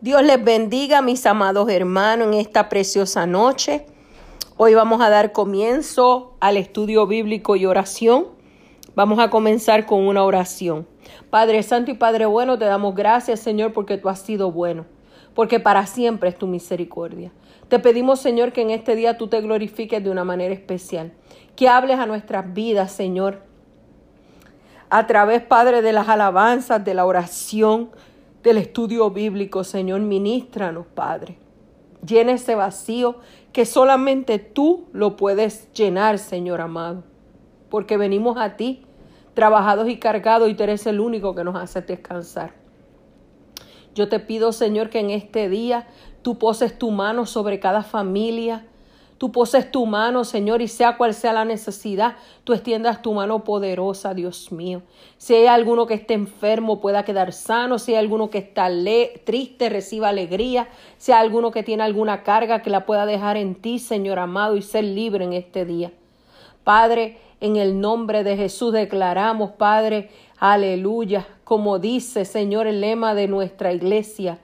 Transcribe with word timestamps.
Dios 0.00 0.22
les 0.22 0.42
bendiga, 0.44 1.02
mis 1.02 1.26
amados 1.26 1.68
hermanos, 1.68 2.28
en 2.28 2.34
esta 2.34 2.68
preciosa 2.68 3.26
noche. 3.26 3.84
Hoy 4.56 4.72
vamos 4.74 5.00
a 5.00 5.10
dar 5.10 5.32
comienzo 5.32 6.36
al 6.38 6.56
estudio 6.56 7.08
bíblico 7.08 7.56
y 7.56 7.66
oración. 7.66 8.26
Vamos 8.94 9.18
a 9.18 9.28
comenzar 9.28 9.86
con 9.86 10.06
una 10.06 10.22
oración. 10.22 10.86
Padre 11.30 11.64
Santo 11.64 11.90
y 11.90 11.94
Padre 11.94 12.26
Bueno, 12.26 12.56
te 12.60 12.66
damos 12.66 12.94
gracias, 12.94 13.40
Señor, 13.40 13.72
porque 13.72 13.98
tú 13.98 14.08
has 14.08 14.20
sido 14.20 14.52
bueno, 14.52 14.86
porque 15.34 15.58
para 15.58 15.84
siempre 15.86 16.28
es 16.28 16.38
tu 16.38 16.46
misericordia. 16.46 17.32
Te 17.66 17.80
pedimos, 17.80 18.20
Señor, 18.20 18.52
que 18.52 18.62
en 18.62 18.70
este 18.70 18.94
día 18.94 19.18
tú 19.18 19.26
te 19.26 19.40
glorifiques 19.40 20.04
de 20.04 20.10
una 20.10 20.22
manera 20.22 20.54
especial, 20.54 21.12
que 21.56 21.68
hables 21.68 21.98
a 21.98 22.06
nuestras 22.06 22.54
vidas, 22.54 22.92
Señor, 22.92 23.42
a 24.90 25.08
través, 25.08 25.42
Padre, 25.42 25.82
de 25.82 25.92
las 25.92 26.08
alabanzas, 26.08 26.84
de 26.84 26.94
la 26.94 27.04
oración, 27.04 27.90
del 28.42 28.58
estudio 28.58 29.10
bíblico, 29.10 29.64
Señor, 29.64 30.00
ministranos, 30.00 30.86
Padre. 30.86 31.38
Llena 32.06 32.32
ese 32.32 32.54
vacío 32.54 33.16
que 33.52 33.64
solamente 33.64 34.38
tú 34.38 34.86
lo 34.92 35.16
puedes 35.16 35.72
llenar, 35.72 36.18
Señor 36.18 36.60
amado. 36.60 37.02
Porque 37.70 37.96
venimos 37.96 38.36
a 38.38 38.56
ti, 38.56 38.84
trabajados 39.34 39.88
y 39.88 39.98
cargados, 39.98 40.48
y 40.48 40.54
tú 40.54 40.62
eres 40.62 40.86
el 40.86 41.00
único 41.00 41.34
que 41.34 41.44
nos 41.44 41.56
hace 41.56 41.82
descansar. 41.82 42.54
Yo 43.94 44.08
te 44.08 44.20
pido, 44.20 44.52
Señor, 44.52 44.90
que 44.90 45.00
en 45.00 45.10
este 45.10 45.48
día 45.48 45.88
tú 46.22 46.38
poses 46.38 46.78
tu 46.78 46.90
mano 46.90 47.26
sobre 47.26 47.58
cada 47.58 47.82
familia, 47.82 48.66
Tú 49.18 49.32
poses 49.32 49.72
tu 49.72 49.84
mano, 49.84 50.22
Señor, 50.22 50.62
y 50.62 50.68
sea 50.68 50.96
cual 50.96 51.12
sea 51.12 51.32
la 51.32 51.44
necesidad, 51.44 52.14
tú 52.44 52.52
extiendas 52.52 53.02
tu 53.02 53.12
mano 53.12 53.42
poderosa, 53.42 54.14
Dios 54.14 54.52
mío. 54.52 54.82
Si 55.16 55.34
hay 55.34 55.48
alguno 55.48 55.88
que 55.88 55.94
esté 55.94 56.14
enfermo, 56.14 56.80
pueda 56.80 57.04
quedar 57.04 57.32
sano. 57.32 57.80
Si 57.80 57.92
hay 57.92 57.98
alguno 57.98 58.30
que 58.30 58.38
está 58.38 58.70
triste, 59.24 59.70
reciba 59.70 60.10
alegría. 60.10 60.68
Si 60.98 61.10
hay 61.10 61.20
alguno 61.20 61.50
que 61.50 61.64
tiene 61.64 61.82
alguna 61.82 62.22
carga, 62.22 62.62
que 62.62 62.70
la 62.70 62.86
pueda 62.86 63.06
dejar 63.06 63.36
en 63.36 63.56
ti, 63.56 63.80
Señor 63.80 64.20
amado, 64.20 64.56
y 64.56 64.62
ser 64.62 64.84
libre 64.84 65.24
en 65.24 65.32
este 65.32 65.64
día. 65.64 65.90
Padre, 66.62 67.18
en 67.40 67.56
el 67.56 67.80
nombre 67.80 68.22
de 68.22 68.36
Jesús 68.36 68.72
declaramos, 68.72 69.50
Padre, 69.50 70.10
aleluya, 70.38 71.26
como 71.42 71.80
dice, 71.80 72.24
Señor, 72.24 72.68
el 72.68 72.80
lema 72.80 73.16
de 73.16 73.26
nuestra 73.26 73.72
iglesia. 73.72 74.38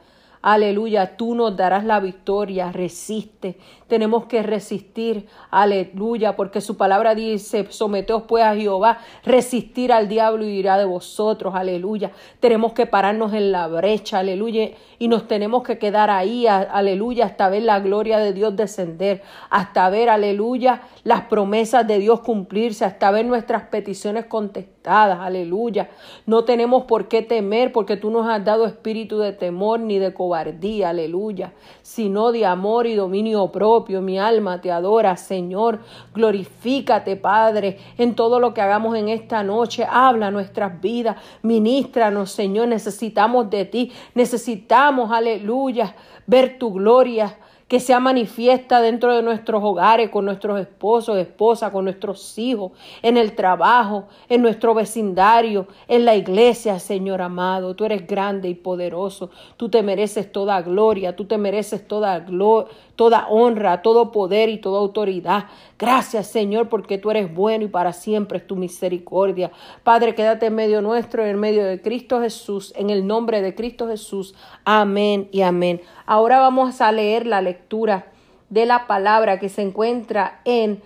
Aleluya, 0.47 1.17
tú 1.17 1.35
nos 1.35 1.57
darás 1.57 1.87
la 1.87 2.01
victoria, 2.01 2.71
resiste. 2.71 3.57
Tenemos 3.87 4.27
que 4.27 4.43
resistir, 4.43 5.27
aleluya, 5.51 6.37
porque 6.37 6.61
su 6.61 6.77
palabra 6.77 7.15
dice, 7.15 7.67
someteos 7.71 8.25
pues 8.29 8.45
a 8.45 8.55
Jehová, 8.55 8.99
resistir 9.25 9.91
al 9.91 10.07
diablo 10.07 10.45
y 10.45 10.51
irá 10.51 10.77
de 10.77 10.85
vosotros, 10.85 11.55
aleluya. 11.55 12.11
Tenemos 12.41 12.75
que 12.75 12.85
pararnos 12.85 13.33
en 13.33 13.53
la 13.53 13.69
brecha, 13.69 14.19
aleluya, 14.19 14.73
y 14.99 15.09
nos 15.09 15.27
tenemos 15.27 15.63
que 15.63 15.79
quedar 15.79 16.11
ahí, 16.11 16.47
aleluya, 16.47 17.25
hasta 17.25 17.49
ver 17.49 17.63
la 17.63 17.81
gloria 17.81 18.19
de 18.19 18.35
Dios 18.35 18.55
descender, 18.55 19.23
hasta 19.49 19.89
ver, 19.89 20.11
aleluya, 20.11 20.83
las 21.05 21.23
promesas 21.23 21.87
de 21.87 21.99
Dios 22.01 22.21
cumplirse, 22.21 22.85
hasta 22.85 23.11
ver 23.11 23.25
nuestras 23.25 23.63
peticiones 23.69 24.27
contestadas, 24.27 24.74
aleluya. 24.87 25.91
No 26.27 26.45
tenemos 26.45 26.85
por 26.85 27.09
qué 27.09 27.23
temer, 27.23 27.73
porque 27.73 27.97
tú 27.97 28.11
nos 28.11 28.27
has 28.27 28.45
dado 28.45 28.67
espíritu 28.67 29.19
de 29.19 29.33
temor 29.33 29.81
ni 29.81 29.99
de 29.99 30.13
cobarde 30.13 30.85
aleluya, 30.85 31.53
sino 31.83 32.33
de 32.33 32.47
amor 32.47 32.87
y 32.87 32.95
dominio 32.95 33.51
propio. 33.51 34.01
Mi 34.01 34.19
alma 34.19 34.61
te 34.61 34.71
adora, 34.71 35.17
Señor. 35.17 35.81
Glorifícate, 36.15 37.17
Padre, 37.17 37.79
en 37.99 38.15
todo 38.15 38.41
lo 38.41 38.55
que 38.55 38.61
hagamos 38.61 38.97
en 38.97 39.09
esta 39.09 39.43
noche. 39.43 39.87
Habla 39.89 40.31
nuestras 40.31 40.81
vidas, 40.81 41.17
ministranos, 41.43 42.31
Señor. 42.31 42.69
Necesitamos 42.69 43.51
de 43.51 43.65
ti, 43.65 43.93
necesitamos, 44.15 45.11
aleluya, 45.11 45.95
ver 46.27 46.59
tu 46.59 46.73
gloria 46.73 47.39
que 47.69 47.81
sea 47.81 48.01
manifiesta 48.01 48.81
dentro 48.81 49.15
de 49.15 49.23
nuestros 49.23 49.63
hogares, 49.65 50.11
con 50.11 50.25
nuestros 50.25 50.61
esposos, 50.61 51.17
esposas, 51.19 51.71
con 51.71 51.85
nuestros 51.85 52.39
hijos, 52.39 52.73
en 53.03 53.17
el 53.17 53.35
trabajo, 53.35 54.09
en 54.29 54.43
nuestro 54.43 54.75
vecindario, 54.75 55.67
en 55.89 56.05
la 56.05 56.15
iglesia, 56.15 56.79
Señor 56.79 57.23
amado. 57.23 57.75
Tú 57.75 57.85
eres 57.85 58.07
grande 58.07 58.49
y 58.49 58.55
poderoso. 58.55 59.31
Tú 59.57 59.69
te 59.69 59.83
mereces 59.83 60.31
toda 60.31 60.61
gloria, 60.63 61.17
tú 61.17 61.25
te 61.25 61.39
mereces 61.39 61.87
toda 61.87 62.21
gloria 62.21 62.71
toda 62.97 63.27
honra, 63.29 63.83
todo 63.83 64.13
poder 64.13 64.49
y 64.49 64.59
toda 64.59 64.81
autoridad. 64.81 65.47
Gracias, 65.79 66.29
Señor, 66.29 66.69
porque 66.69 66.99
tú 66.99 67.11
eres 67.11 67.33
bueno 67.35 67.65
y 67.65 67.69
para 67.69 67.93
siempre 67.93 68.39
es 68.39 68.47
tu 68.47 68.57
misericordia. 68.57 69.51
Padre, 69.83 70.15
quédate 70.15 70.47
en 70.47 70.55
medio 70.55 70.83
nuestro, 70.83 71.25
en 71.25 71.39
medio 71.39 71.65
de 71.65 71.81
Cristo 71.83 72.21
Jesús, 72.21 72.73
en 72.77 72.91
el 72.91 73.07
nombre 73.07 73.43
de 73.43 73.55
Cristo 73.55 73.89
Jesús. 73.89 74.35
Amén 74.65 75.29
y 75.33 75.43
amén. 75.43 75.81
Ahora 76.07 76.39
vamos 76.39 76.81
a 76.81 76.93
leer 76.93 77.27
la 77.27 77.41
lectura 77.41 78.13
de 78.51 78.67
la 78.67 78.87
palabra 78.87 79.39
que 79.39 79.49
se 79.49 79.63
encuentra 79.63 80.41
en 80.45 80.83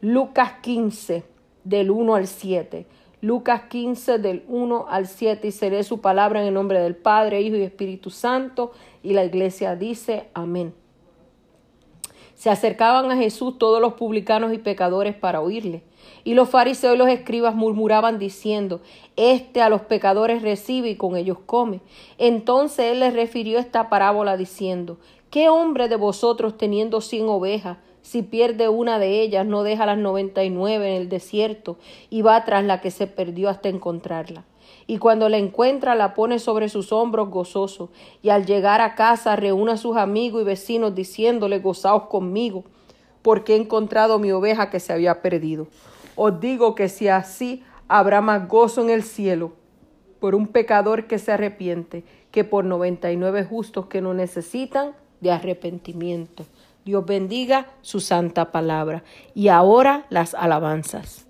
Lucas 0.00 0.54
15, 0.62 1.24
del 1.64 1.90
1 1.90 2.14
al 2.14 2.26
7. 2.26 2.86
Lucas 3.20 3.62
15 3.68 4.18
del 4.18 4.44
1 4.46 4.86
al 4.88 5.08
7 5.08 5.48
y 5.48 5.50
seré 5.50 5.82
su 5.82 6.00
palabra 6.00 6.40
en 6.40 6.48
el 6.48 6.54
nombre 6.54 6.80
del 6.80 6.94
Padre, 6.94 7.40
Hijo 7.40 7.56
y 7.56 7.62
Espíritu 7.62 8.10
Santo. 8.10 8.72
Y 9.02 9.12
la 9.12 9.24
iglesia 9.24 9.74
dice 9.74 10.28
amén. 10.34 10.72
Se 12.38 12.50
acercaban 12.50 13.10
a 13.10 13.16
Jesús 13.16 13.58
todos 13.58 13.80
los 13.80 13.94
publicanos 13.94 14.52
y 14.52 14.58
pecadores 14.58 15.16
para 15.16 15.40
oírle. 15.40 15.82
Y 16.22 16.34
los 16.34 16.48
fariseos 16.48 16.94
y 16.94 16.98
los 16.98 17.08
escribas 17.08 17.56
murmuraban 17.56 18.20
diciendo, 18.20 18.80
Este 19.16 19.60
a 19.60 19.68
los 19.68 19.80
pecadores 19.80 20.40
recibe 20.40 20.88
y 20.90 20.94
con 20.94 21.16
ellos 21.16 21.38
come. 21.46 21.80
Entonces 22.16 22.92
él 22.92 23.00
les 23.00 23.12
refirió 23.12 23.58
esta 23.58 23.90
parábola 23.90 24.36
diciendo, 24.36 24.98
¿Qué 25.30 25.48
hombre 25.48 25.88
de 25.88 25.96
vosotros 25.96 26.56
teniendo 26.56 27.00
cien 27.00 27.28
ovejas, 27.28 27.78
si 28.02 28.22
pierde 28.22 28.68
una 28.68 29.00
de 29.00 29.20
ellas, 29.20 29.44
no 29.44 29.64
deja 29.64 29.84
las 29.84 29.98
noventa 29.98 30.44
y 30.44 30.50
nueve 30.50 30.94
en 30.94 31.02
el 31.02 31.08
desierto 31.08 31.76
y 32.08 32.22
va 32.22 32.44
tras 32.44 32.62
la 32.62 32.80
que 32.80 32.92
se 32.92 33.08
perdió 33.08 33.48
hasta 33.48 33.68
encontrarla? 33.68 34.44
Y 34.88 34.96
cuando 34.96 35.28
la 35.28 35.36
encuentra 35.36 35.94
la 35.94 36.14
pone 36.14 36.38
sobre 36.38 36.70
sus 36.70 36.92
hombros 36.92 37.28
gozoso, 37.28 37.90
y 38.22 38.30
al 38.30 38.46
llegar 38.46 38.80
a 38.80 38.94
casa 38.94 39.36
reúne 39.36 39.72
a 39.72 39.76
sus 39.76 39.98
amigos 39.98 40.42
y 40.42 40.44
vecinos 40.46 40.94
diciéndole 40.94 41.58
gozaos 41.60 42.04
conmigo, 42.04 42.64
porque 43.20 43.52
he 43.52 43.56
encontrado 43.56 44.18
mi 44.18 44.32
oveja 44.32 44.70
que 44.70 44.80
se 44.80 44.94
había 44.94 45.20
perdido. 45.20 45.68
Os 46.16 46.40
digo 46.40 46.74
que 46.74 46.88
si 46.88 47.06
así 47.06 47.62
habrá 47.86 48.22
más 48.22 48.48
gozo 48.48 48.80
en 48.80 48.88
el 48.88 49.02
cielo 49.02 49.52
por 50.20 50.34
un 50.34 50.46
pecador 50.46 51.06
que 51.06 51.18
se 51.18 51.32
arrepiente 51.32 52.02
que 52.30 52.44
por 52.44 52.64
noventa 52.64 53.12
y 53.12 53.16
nueve 53.16 53.44
justos 53.44 53.86
que 53.86 54.00
no 54.00 54.14
necesitan 54.14 54.94
de 55.20 55.30
arrepentimiento. 55.30 56.46
Dios 56.86 57.04
bendiga 57.04 57.66
su 57.82 58.00
santa 58.00 58.50
palabra. 58.52 59.04
Y 59.34 59.48
ahora 59.48 60.06
las 60.08 60.34
alabanzas. 60.34 61.27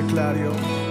grande, 0.00 0.81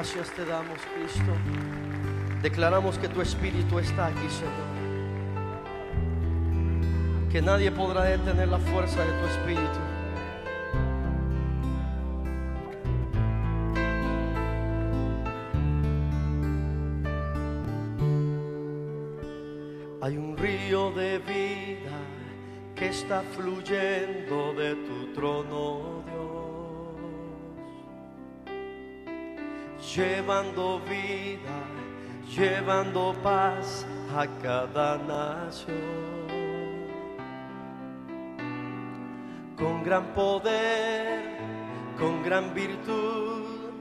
Gracias 0.00 0.30
te 0.30 0.46
damos, 0.46 0.78
Cristo. 0.94 1.30
Declaramos 2.40 2.96
que 2.96 3.06
tu 3.06 3.20
Espíritu 3.20 3.78
está 3.78 4.06
aquí, 4.06 4.30
Señor. 4.30 4.50
Que 7.30 7.42
nadie 7.42 7.70
podrá 7.70 8.04
detener 8.04 8.48
la 8.48 8.56
fuerza 8.56 9.04
de 9.04 9.12
tu 9.12 9.26
Espíritu. 9.26 9.89
Llevando 29.94 30.80
vida, 30.80 31.64
llevando 32.36 33.14
paz 33.22 33.86
a 34.16 34.26
cada 34.42 34.98
nación. 34.98 35.76
Con 39.56 39.82
gran 39.82 40.14
poder, 40.14 41.38
con 41.98 42.22
gran 42.22 42.54
virtud, 42.54 43.72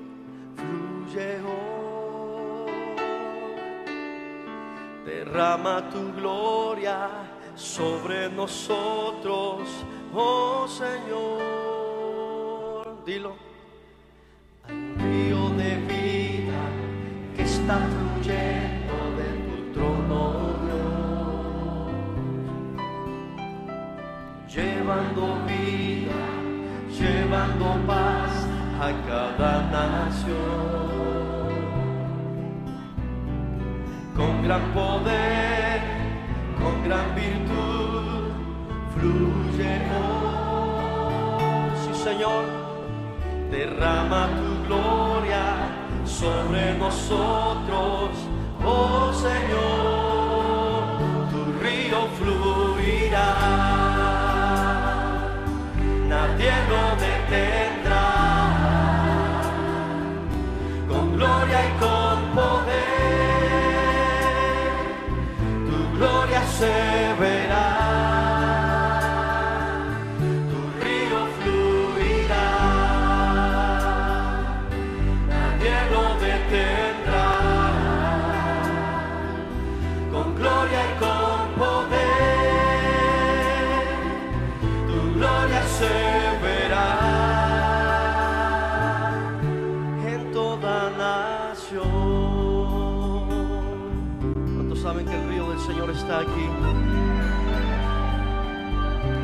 fluye 0.56 1.40
hoy. 1.42 2.72
Derrama 5.06 5.90
tu 5.90 6.12
gloria 6.14 7.10
sobre 7.56 8.30
nosotros, 8.30 9.86
oh 10.14 10.68
Señor. 10.68 11.40
Dilo. 13.06 13.49
Llevando 24.54 25.38
vida, 25.46 26.22
llevando 26.90 27.66
paz 27.86 28.48
a 28.82 28.92
cada 29.08 29.62
nación. 29.72 30.40
Con 34.16 34.44
gran 34.44 34.74
poder, 34.74 35.82
con 36.60 36.84
gran 36.84 37.14
virtud, 37.14 38.32
fluye 38.96 39.74
hoy. 40.02 41.72
Sí, 41.84 41.94
Señor 42.04 42.60
derrama 43.52 44.30
tu 44.38 44.68
gloria 44.68 45.46
sobre 46.06 46.74
nosotros, 46.78 48.10
oh 48.66 49.12
Señor, 49.14 49.89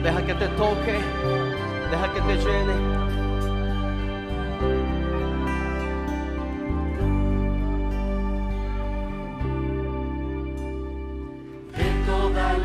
Deja 0.06 0.24
que 0.24 0.36
te 0.36 0.48
toque, 0.50 1.00
deja 1.90 2.14
que 2.14 2.22
te 2.22 2.36
llene. 2.38 2.76
De 11.76 11.90
toda 12.06 12.56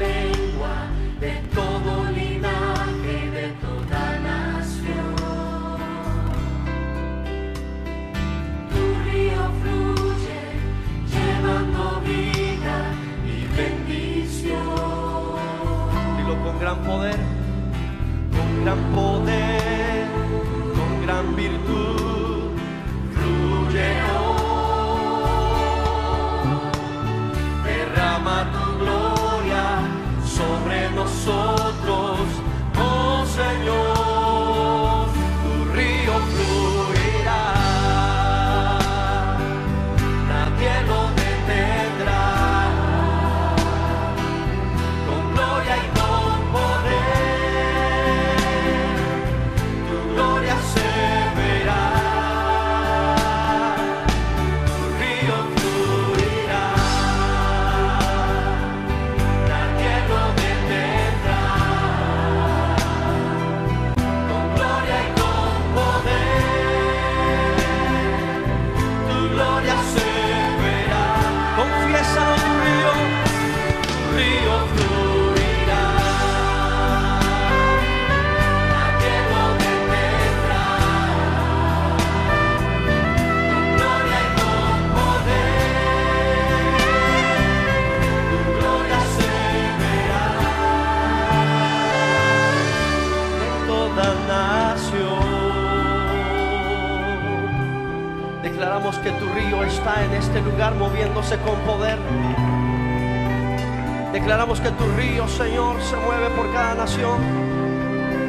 Que 104.59 104.73
tu 104.73 104.85
río, 104.97 105.29
Señor, 105.29 105.81
se 105.81 105.97
mueve 105.97 106.29
por 106.31 106.53
cada 106.53 106.75
nación, 106.75 107.19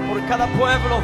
por 0.08 0.24
cada 0.28 0.46
pueblo. 0.46 1.02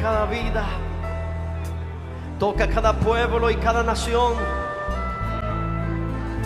Cada 0.00 0.26
vida. 0.26 0.64
Toca 2.38 2.68
cada 2.68 2.92
pueblo 2.92 3.50
y 3.50 3.56
cada 3.56 3.82
nación. 3.82 4.34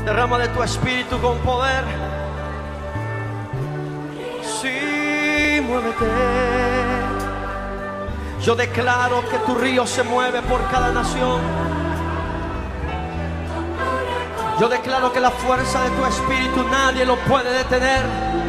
Derrama 0.05 0.39
de 0.39 0.49
tu 0.49 0.63
espíritu 0.63 1.21
con 1.21 1.39
poder. 1.39 1.85
Sí, 4.43 5.61
muévete. 5.67 6.07
Yo 8.43 8.55
declaro 8.55 9.23
que 9.29 9.39
tu 9.39 9.55
río 9.55 9.87
se 9.87 10.03
mueve 10.03 10.41
por 10.43 10.61
cada 10.71 10.93
nación. 10.93 11.41
Yo 14.59 14.69
declaro 14.69 15.13
que 15.13 15.21
la 15.21 15.31
fuerza 15.31 15.83
de 15.85 15.91
tu 15.91 16.05
espíritu 16.07 16.65
nadie 16.71 17.05
lo 17.05 17.17
puede 17.17 17.51
detener. 17.53 18.40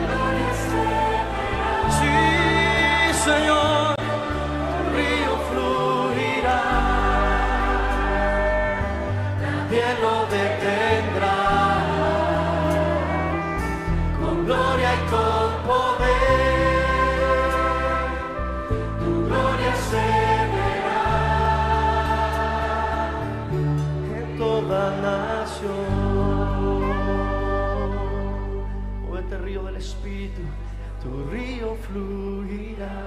Tu 31.01 31.11
río 31.31 31.75
fluirá. 31.85 32.97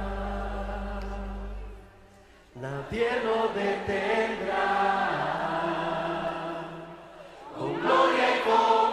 Nadie 2.54 3.09
lo 3.26 3.38
detendrá. 3.61 4.66
Con 7.57 7.70
gloria 7.80 8.26
y 8.37 8.38
con 8.46 8.84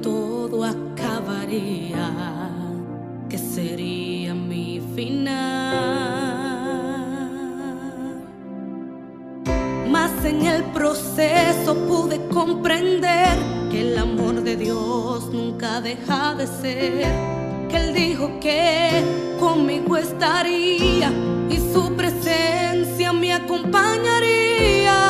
todo 0.00 0.64
acabaría, 0.64 2.10
que 3.28 3.38
sería 3.38 4.34
mi 4.34 4.80
final. 4.94 5.32
Mas 9.88 10.24
en 10.24 10.46
el 10.46 10.64
proceso 10.72 11.74
pude 11.86 12.26
comprender 12.28 13.36
que 13.70 13.80
el 13.82 13.98
amor 13.98 14.42
de 14.42 14.56
Dios 14.56 15.30
nunca 15.32 15.80
deja 15.80 16.34
de 16.34 16.46
ser, 16.46 17.06
que 17.68 17.76
Él 17.76 17.94
dijo 17.94 18.40
que 18.40 19.02
conmigo 19.38 19.96
estaría 19.96 21.10
y 21.50 21.56
su 21.72 21.94
presencia 21.94 23.12
me 23.12 23.32
acompañaría 23.32 25.01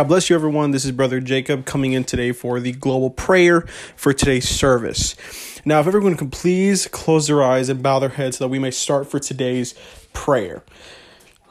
God 0.00 0.08
bless 0.08 0.30
you, 0.30 0.34
everyone. 0.34 0.70
This 0.70 0.86
is 0.86 0.92
Brother 0.92 1.20
Jacob 1.20 1.66
coming 1.66 1.92
in 1.92 2.04
today 2.04 2.32
for 2.32 2.58
the 2.58 2.72
global 2.72 3.10
prayer 3.10 3.66
for 3.96 4.14
today's 4.14 4.48
service. 4.48 5.14
Now, 5.66 5.78
if 5.80 5.86
everyone 5.86 6.16
can 6.16 6.30
please 6.30 6.86
close 6.86 7.26
their 7.26 7.42
eyes 7.42 7.68
and 7.68 7.82
bow 7.82 7.98
their 7.98 8.08
heads 8.08 8.38
so 8.38 8.44
that 8.44 8.48
we 8.48 8.58
may 8.58 8.70
start 8.70 9.10
for 9.10 9.18
today's 9.18 9.74
prayer. 10.14 10.62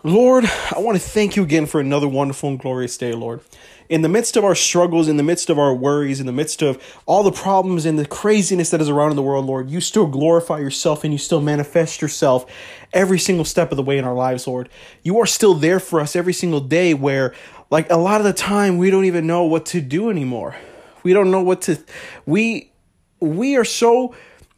Lord, 0.01 0.45
I 0.75 0.79
want 0.79 0.99
to 0.99 1.03
thank 1.07 1.35
you 1.35 1.43
again 1.43 1.67
for 1.67 1.79
another 1.79 2.07
wonderful 2.07 2.49
and 2.49 2.57
glorious 2.57 2.97
day, 2.97 3.13
Lord. 3.13 3.41
In 3.88 4.01
the 4.01 4.09
midst 4.09 4.35
of 4.35 4.43
our 4.43 4.55
struggles, 4.55 5.07
in 5.07 5.17
the 5.17 5.23
midst 5.23 5.49
of 5.51 5.59
our 5.59 5.73
worries, 5.73 6.19
in 6.19 6.25
the 6.25 6.31
midst 6.31 6.63
of 6.63 6.81
all 7.05 7.21
the 7.21 7.31
problems 7.31 7.85
and 7.85 7.99
the 7.99 8.05
craziness 8.05 8.71
that 8.71 8.81
is 8.81 8.89
around 8.89 9.12
in 9.12 9.15
the 9.15 9.21
world, 9.23 9.45
Lord, 9.45 9.69
you 9.69 9.81
still 9.81 10.07
glorify 10.07 10.57
yourself 10.59 11.03
and 11.03 11.13
you 11.13 11.19
still 11.19 11.41
manifest 11.41 12.01
yourself 12.01 12.45
every 12.93 13.19
single 13.19 13.45
step 13.45 13.71
of 13.71 13.77
the 13.77 13.83
way 13.83 13.97
in 13.97 14.05
our 14.05 14.13
lives, 14.13 14.47
Lord. 14.47 14.69
You 15.03 15.19
are 15.19 15.25
still 15.27 15.53
there 15.53 15.79
for 15.79 15.99
us 15.99 16.15
every 16.15 16.33
single 16.33 16.62
day 16.62 16.95
where, 16.95 17.33
like, 17.69 17.89
a 17.91 17.97
lot 17.97 18.21
of 18.21 18.25
the 18.25 18.34
time 18.34 18.77
we 18.77 18.89
don't 18.89 19.05
even 19.05 19.27
know 19.27 19.43
what 19.43 19.65
to 19.67 19.82
do 19.82 20.10
anymore. 20.10 20.55
We 21.03 21.13
don't 21.13 21.32
know 21.32 21.41
what 21.41 21.62
to, 21.63 21.77
we, 22.25 22.71
we 23.19 23.55
are 23.55 23.65
so 23.65 24.15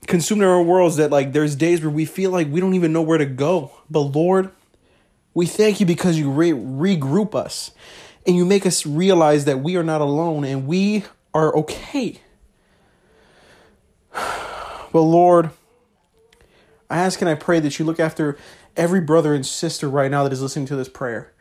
consumed 0.07 0.41
in 0.41 0.47
our 0.47 0.61
worlds 0.63 0.97
that, 0.97 1.11
like, 1.11 1.33
there's 1.33 1.55
days 1.55 1.81
where 1.81 1.89
we 1.89 2.05
feel 2.05 2.31
like 2.31 2.47
we 2.49 2.59
don't 2.59 2.73
even 2.73 2.93
know 2.93 3.01
where 3.01 3.17
to 3.17 3.25
go. 3.25 3.71
But, 3.89 4.01
Lord, 4.01 4.51
we 5.33 5.45
thank 5.45 5.79
you 5.79 5.85
because 5.85 6.17
you 6.17 6.29
re- 6.29 6.51
regroup 6.51 7.35
us 7.35 7.71
and 8.25 8.35
you 8.35 8.45
make 8.45 8.65
us 8.65 8.85
realize 8.85 9.45
that 9.45 9.59
we 9.59 9.75
are 9.75 9.83
not 9.83 10.01
alone 10.01 10.43
and 10.43 10.67
we 10.67 11.03
are 11.33 11.55
okay. 11.55 12.19
Well, 14.93 15.09
Lord, 15.09 15.51
I 16.89 16.97
ask 16.97 17.21
and 17.21 17.29
I 17.29 17.35
pray 17.35 17.61
that 17.61 17.79
you 17.79 17.85
look 17.85 17.97
after 17.97 18.37
every 18.75 18.99
brother 18.99 19.33
and 19.33 19.45
sister 19.45 19.89
right 19.89 20.11
now 20.11 20.25
that 20.25 20.33
is 20.33 20.41
listening 20.41 20.65
to 20.65 20.75
this 20.75 20.89
prayer. 20.89 21.31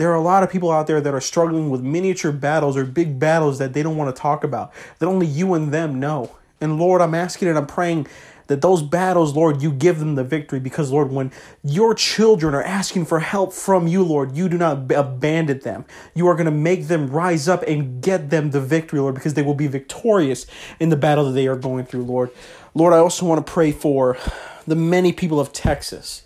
There 0.00 0.10
are 0.10 0.14
a 0.14 0.22
lot 0.22 0.42
of 0.42 0.48
people 0.48 0.70
out 0.70 0.86
there 0.86 0.98
that 0.98 1.12
are 1.12 1.20
struggling 1.20 1.68
with 1.68 1.82
miniature 1.82 2.32
battles 2.32 2.74
or 2.74 2.86
big 2.86 3.18
battles 3.18 3.58
that 3.58 3.74
they 3.74 3.82
don't 3.82 3.98
want 3.98 4.16
to 4.16 4.18
talk 4.18 4.44
about, 4.44 4.72
that 4.98 5.04
only 5.04 5.26
you 5.26 5.52
and 5.52 5.74
them 5.74 6.00
know. 6.00 6.38
And 6.58 6.78
Lord, 6.78 7.02
I'm 7.02 7.14
asking 7.14 7.48
and 7.48 7.58
I'm 7.58 7.66
praying 7.66 8.06
that 8.46 8.62
those 8.62 8.80
battles, 8.80 9.36
Lord, 9.36 9.60
you 9.60 9.70
give 9.70 9.98
them 9.98 10.14
the 10.14 10.24
victory 10.24 10.58
because, 10.58 10.90
Lord, 10.90 11.12
when 11.12 11.30
your 11.62 11.94
children 11.94 12.54
are 12.54 12.62
asking 12.62 13.04
for 13.04 13.20
help 13.20 13.52
from 13.52 13.86
you, 13.86 14.02
Lord, 14.02 14.34
you 14.34 14.48
do 14.48 14.56
not 14.56 14.90
abandon 14.90 15.58
them. 15.58 15.84
You 16.14 16.28
are 16.28 16.34
going 16.34 16.46
to 16.46 16.50
make 16.50 16.86
them 16.86 17.10
rise 17.10 17.46
up 17.46 17.62
and 17.64 18.02
get 18.02 18.30
them 18.30 18.52
the 18.52 18.60
victory, 18.62 19.00
Lord, 19.00 19.16
because 19.16 19.34
they 19.34 19.42
will 19.42 19.52
be 19.52 19.66
victorious 19.66 20.46
in 20.80 20.88
the 20.88 20.96
battle 20.96 21.26
that 21.26 21.32
they 21.32 21.46
are 21.46 21.56
going 21.56 21.84
through, 21.84 22.04
Lord. 22.04 22.30
Lord, 22.74 22.94
I 22.94 22.98
also 23.00 23.26
want 23.26 23.46
to 23.46 23.52
pray 23.52 23.70
for 23.70 24.16
the 24.66 24.76
many 24.76 25.12
people 25.12 25.38
of 25.38 25.52
Texas. 25.52 26.22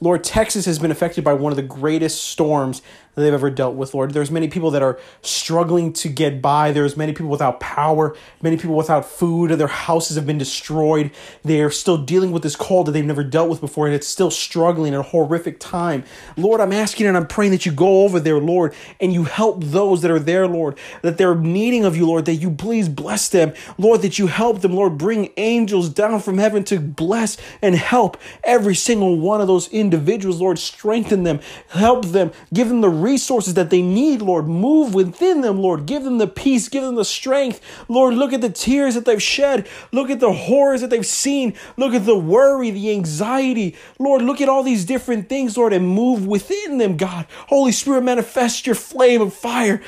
Lord, 0.00 0.22
Texas 0.22 0.66
has 0.66 0.78
been 0.78 0.90
affected 0.90 1.24
by 1.24 1.32
one 1.32 1.52
of 1.52 1.56
the 1.56 1.62
greatest 1.62 2.22
storms 2.24 2.82
they've 3.16 3.32
ever 3.32 3.50
dealt 3.50 3.74
with, 3.74 3.94
Lord. 3.94 4.12
There's 4.12 4.30
many 4.30 4.48
people 4.48 4.70
that 4.72 4.82
are 4.82 4.98
struggling 5.22 5.92
to 5.94 6.08
get 6.08 6.42
by. 6.42 6.72
There's 6.72 6.96
many 6.96 7.12
people 7.12 7.30
without 7.30 7.60
power, 7.60 8.14
many 8.42 8.56
people 8.56 8.76
without 8.76 9.06
food. 9.06 9.50
Their 9.52 9.66
houses 9.66 10.16
have 10.16 10.26
been 10.26 10.38
destroyed. 10.38 11.10
They 11.42 11.62
are 11.62 11.70
still 11.70 11.96
dealing 11.96 12.30
with 12.30 12.42
this 12.42 12.56
cold 12.56 12.86
that 12.86 12.92
they've 12.92 13.04
never 13.04 13.24
dealt 13.24 13.48
with 13.48 13.60
before, 13.60 13.86
and 13.86 13.94
it's 13.94 14.06
still 14.06 14.30
struggling 14.30 14.92
in 14.92 15.00
a 15.00 15.02
horrific 15.02 15.58
time. 15.58 16.04
Lord, 16.36 16.60
I'm 16.60 16.72
asking 16.72 17.06
and 17.06 17.16
I'm 17.16 17.26
praying 17.26 17.52
that 17.52 17.64
you 17.64 17.72
go 17.72 18.04
over 18.04 18.20
there, 18.20 18.38
Lord, 18.38 18.74
and 19.00 19.12
you 19.12 19.24
help 19.24 19.62
those 19.64 20.02
that 20.02 20.10
are 20.10 20.18
there, 20.18 20.46
Lord, 20.46 20.78
that 21.02 21.18
they're 21.18 21.34
needing 21.34 21.84
of 21.84 21.96
you, 21.96 22.06
Lord, 22.06 22.26
that 22.26 22.34
you 22.34 22.50
please 22.50 22.88
bless 22.88 23.28
them, 23.28 23.54
Lord, 23.78 24.02
that 24.02 24.18
you 24.18 24.26
help 24.26 24.60
them, 24.60 24.74
Lord, 24.74 24.98
bring 24.98 25.32
angels 25.36 25.88
down 25.88 26.20
from 26.20 26.38
heaven 26.38 26.64
to 26.64 26.78
bless 26.78 27.36
and 27.62 27.74
help 27.74 28.16
every 28.44 28.74
single 28.74 29.18
one 29.18 29.40
of 29.40 29.46
those 29.46 29.68
individuals, 29.68 30.40
Lord, 30.40 30.58
strengthen 30.58 31.22
them, 31.22 31.40
help 31.68 32.06
them, 32.06 32.32
give 32.52 32.68
them 32.68 32.80
the 32.80 32.88
resources 33.06 33.54
that 33.54 33.70
they 33.70 33.82
need, 33.82 34.20
Lord. 34.20 34.48
Move 34.48 34.94
within 34.94 35.40
them, 35.40 35.60
Lord. 35.60 35.86
Give 35.86 36.02
them 36.02 36.18
the 36.18 36.26
peace, 36.26 36.68
give 36.68 36.82
them 36.82 36.96
the 36.96 37.04
strength. 37.04 37.60
Lord, 37.88 38.14
look 38.14 38.32
at 38.32 38.40
the 38.40 38.50
tears 38.50 38.94
that 38.96 39.04
they've 39.04 39.22
shed. 39.22 39.68
Look 39.92 40.10
at 40.10 40.20
the 40.20 40.32
horrors 40.32 40.80
that 40.80 40.90
they've 40.90 41.06
seen. 41.06 41.54
Look 41.76 41.94
at 41.94 42.04
the 42.04 42.18
worry, 42.18 42.70
the 42.70 42.90
anxiety. 42.90 43.76
Lord, 43.98 44.22
look 44.22 44.40
at 44.40 44.48
all 44.48 44.64
these 44.64 44.84
different 44.84 45.28
things, 45.28 45.56
Lord, 45.56 45.72
and 45.72 45.88
move 45.88 46.26
within 46.26 46.78
them, 46.78 46.96
God. 46.96 47.26
Holy 47.48 47.72
Spirit, 47.72 48.02
manifest 48.02 48.66
your 48.66 48.74
flame 48.74 49.22
of 49.22 49.32
fire 49.32 49.80